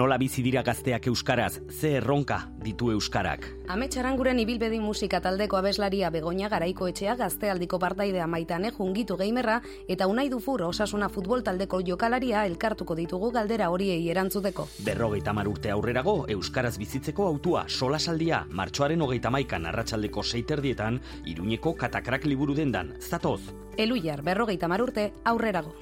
[0.00, 3.44] Nola bizi dira gazteak euskaraz, ze erronka ditu euskarak.
[3.68, 9.58] Ametsaranguren ibilbedi musika taldeko abeslaria Begoña Garaiko etxea gaztealdiko partaidea maitane jungitu geimerra
[9.92, 14.68] eta unai dufur osasuna futbol taldeko jokalaria elkartuko ditugu galdera horiei erantzuteko.
[14.88, 22.24] Berrogeita mar urte aurrerago, euskaraz bizitzeko autua solasaldia, martxoaren hogeita maikan arratsaldeko seiterdietan, iruñeko katakrak
[22.24, 23.42] liburu dendan, zatoz.
[23.76, 25.76] Eluiar berrogeita mar urte aurrerago.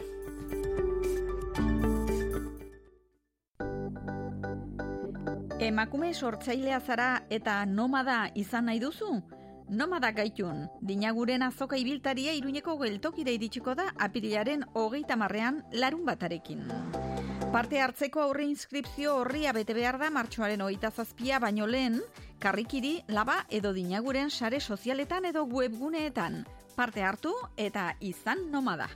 [5.69, 9.09] Emakume sortzailea zara eta nomada izan nahi duzu?
[9.69, 16.65] Nomada gaitun, dinaguren azoka ibiltaria iruñeko geltokira iritsiko da apirilaren hogeita marrean larun batarekin.
[17.53, 22.01] Parte hartzeko aurre inskripzio horria bete behar da martxoaren hogeita zazpia baino lehen,
[22.41, 26.47] karrikiri, laba edo dinaguren sare sozialetan edo webguneetan.
[26.81, 28.89] Parte hartu eta izan nomada.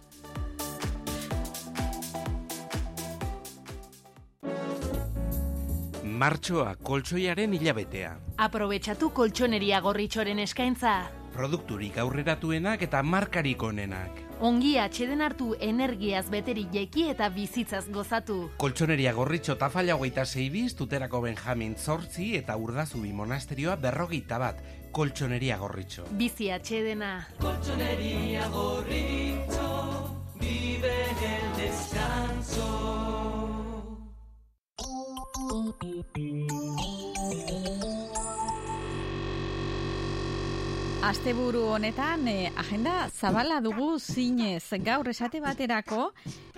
[6.23, 8.13] Martxoa koltsoiaren hilabetea.
[8.45, 10.93] Aprobetxatu koltsoneria gorritxoren eskaintza.
[11.35, 14.21] Produkturik aurreratuenak eta markarik onenak.
[14.47, 18.37] Ongi atxeden hartu energiaz beteri jeki eta bizitzaz gozatu.
[18.63, 24.63] Koltsoneria gorritxo tafalla hogeita zeibiz, tuterako Benjamin Zortzi eta urdazubi monasterioa berrogeita bat.
[24.93, 26.07] Koltsoneria gorritxo.
[26.23, 27.15] Bizi atxedena.
[27.43, 29.71] Colchonería gorrito
[30.39, 30.99] vive
[31.35, 33.42] el descanso.
[41.03, 46.13] Asteburu honetan eh, agenda zabala dugu zinez gaur esate baterako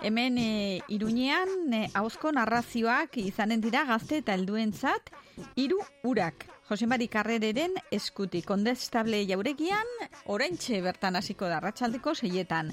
[0.05, 5.09] Hemen e, Iruñean e, hauzko narrazioak izanen dira gazte eta helduentzat
[5.56, 6.44] hiru urak.
[6.69, 9.89] Jose Mari Karrereren eskuti kondestable jauregian,
[10.28, 12.69] oraintxe bertan hasiko da ratxaldeko seietan.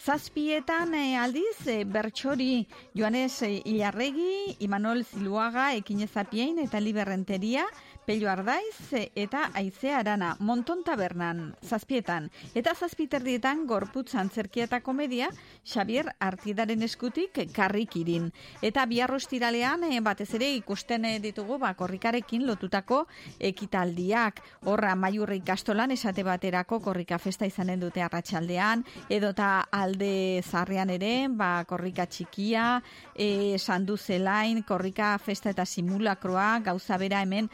[0.00, 2.66] Zazpietan e, aldiz, e, bertxori
[2.96, 7.66] Joanes e, Ilarregi, Imanol Ziluaga, Ekinezapien eta Liberrenteria,
[8.10, 12.24] Pello Ardaiz eta Aizea Arana, Monton Tabernan, zazpietan.
[12.58, 15.28] Eta zazpiterdietan gorputz antzerkia eta komedia,
[15.62, 18.32] Xavier Artidaren eskutik karrikirin.
[18.66, 23.04] Eta biarrostiralean e, batez ere ikusten e, ditugu ba, korrikarekin lotutako
[23.38, 24.42] ekitaldiak.
[24.66, 31.62] Horra maiurri kastolan esate baterako korrika festa izanen dute arratsaldean edota alde zarrean ere, ba,
[31.62, 32.82] korrika txikia,
[33.14, 37.46] e, sandu zelain, korrika festa eta simulakroa, gauza bera hemen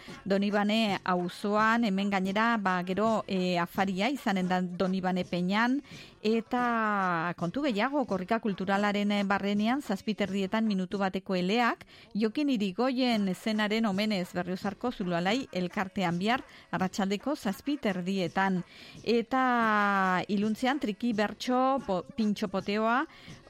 [0.47, 5.83] Donibane auzoan hemen gainera ba, gero e, afaria izanen da Donibane peñan
[6.27, 11.85] eta kontu gehiago korrika kulturalaren barrenean zazpiterdietan minutu bateko eleak
[12.19, 16.43] jokin irigoien zenaren omenez berriozarko zulualai elkartean bihar
[16.75, 18.65] arratsaldeko zazpiterdietan
[19.05, 23.05] eta iluntzean triki bertso po, pintxo poteoa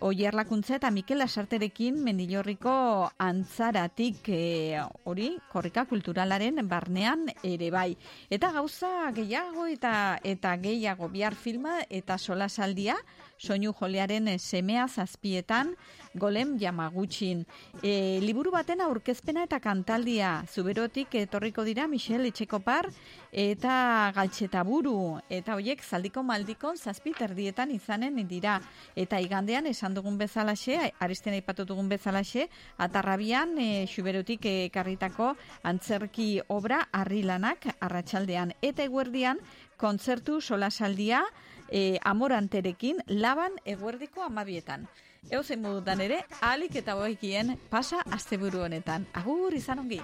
[0.05, 2.73] Oier lakuntza eta Mikel Asarterekin mendilorriko
[3.17, 4.77] antzaratik e,
[5.09, 7.97] hori korrika kulturalaren barnean ere bai.
[8.29, 12.19] Eta gauza gehiago eta eta gehiago bihar filma eta
[12.67, 12.97] solasaldia
[13.39, 15.75] soinu jolearen semea zazpietan
[16.15, 17.45] golem jamagutxin.
[17.83, 22.89] E, liburu baten aurkezpena eta kantaldia zuberotik etorriko dira Michel Etxekopar
[23.31, 28.61] eta Galtxetaburu eta hoiek zaldiko maldikon zazpiterdietan izanen dira.
[28.97, 32.49] Eta igandean esan dugun bezalaxe, aristen aipatu dugun bezalaxe,
[32.79, 39.39] atarrabian e, xuberotik ekarritako antzerki obra arrilanak arratsaldean eta eguerdian
[39.77, 41.23] kontzertu solasaldia
[41.71, 44.87] e, amoranterekin laban eguerdiko amabietan.
[45.31, 49.07] Eo zein modutan ere, alik eta boikien pasa asteburu honetan.
[49.13, 50.01] Agur izan ongi.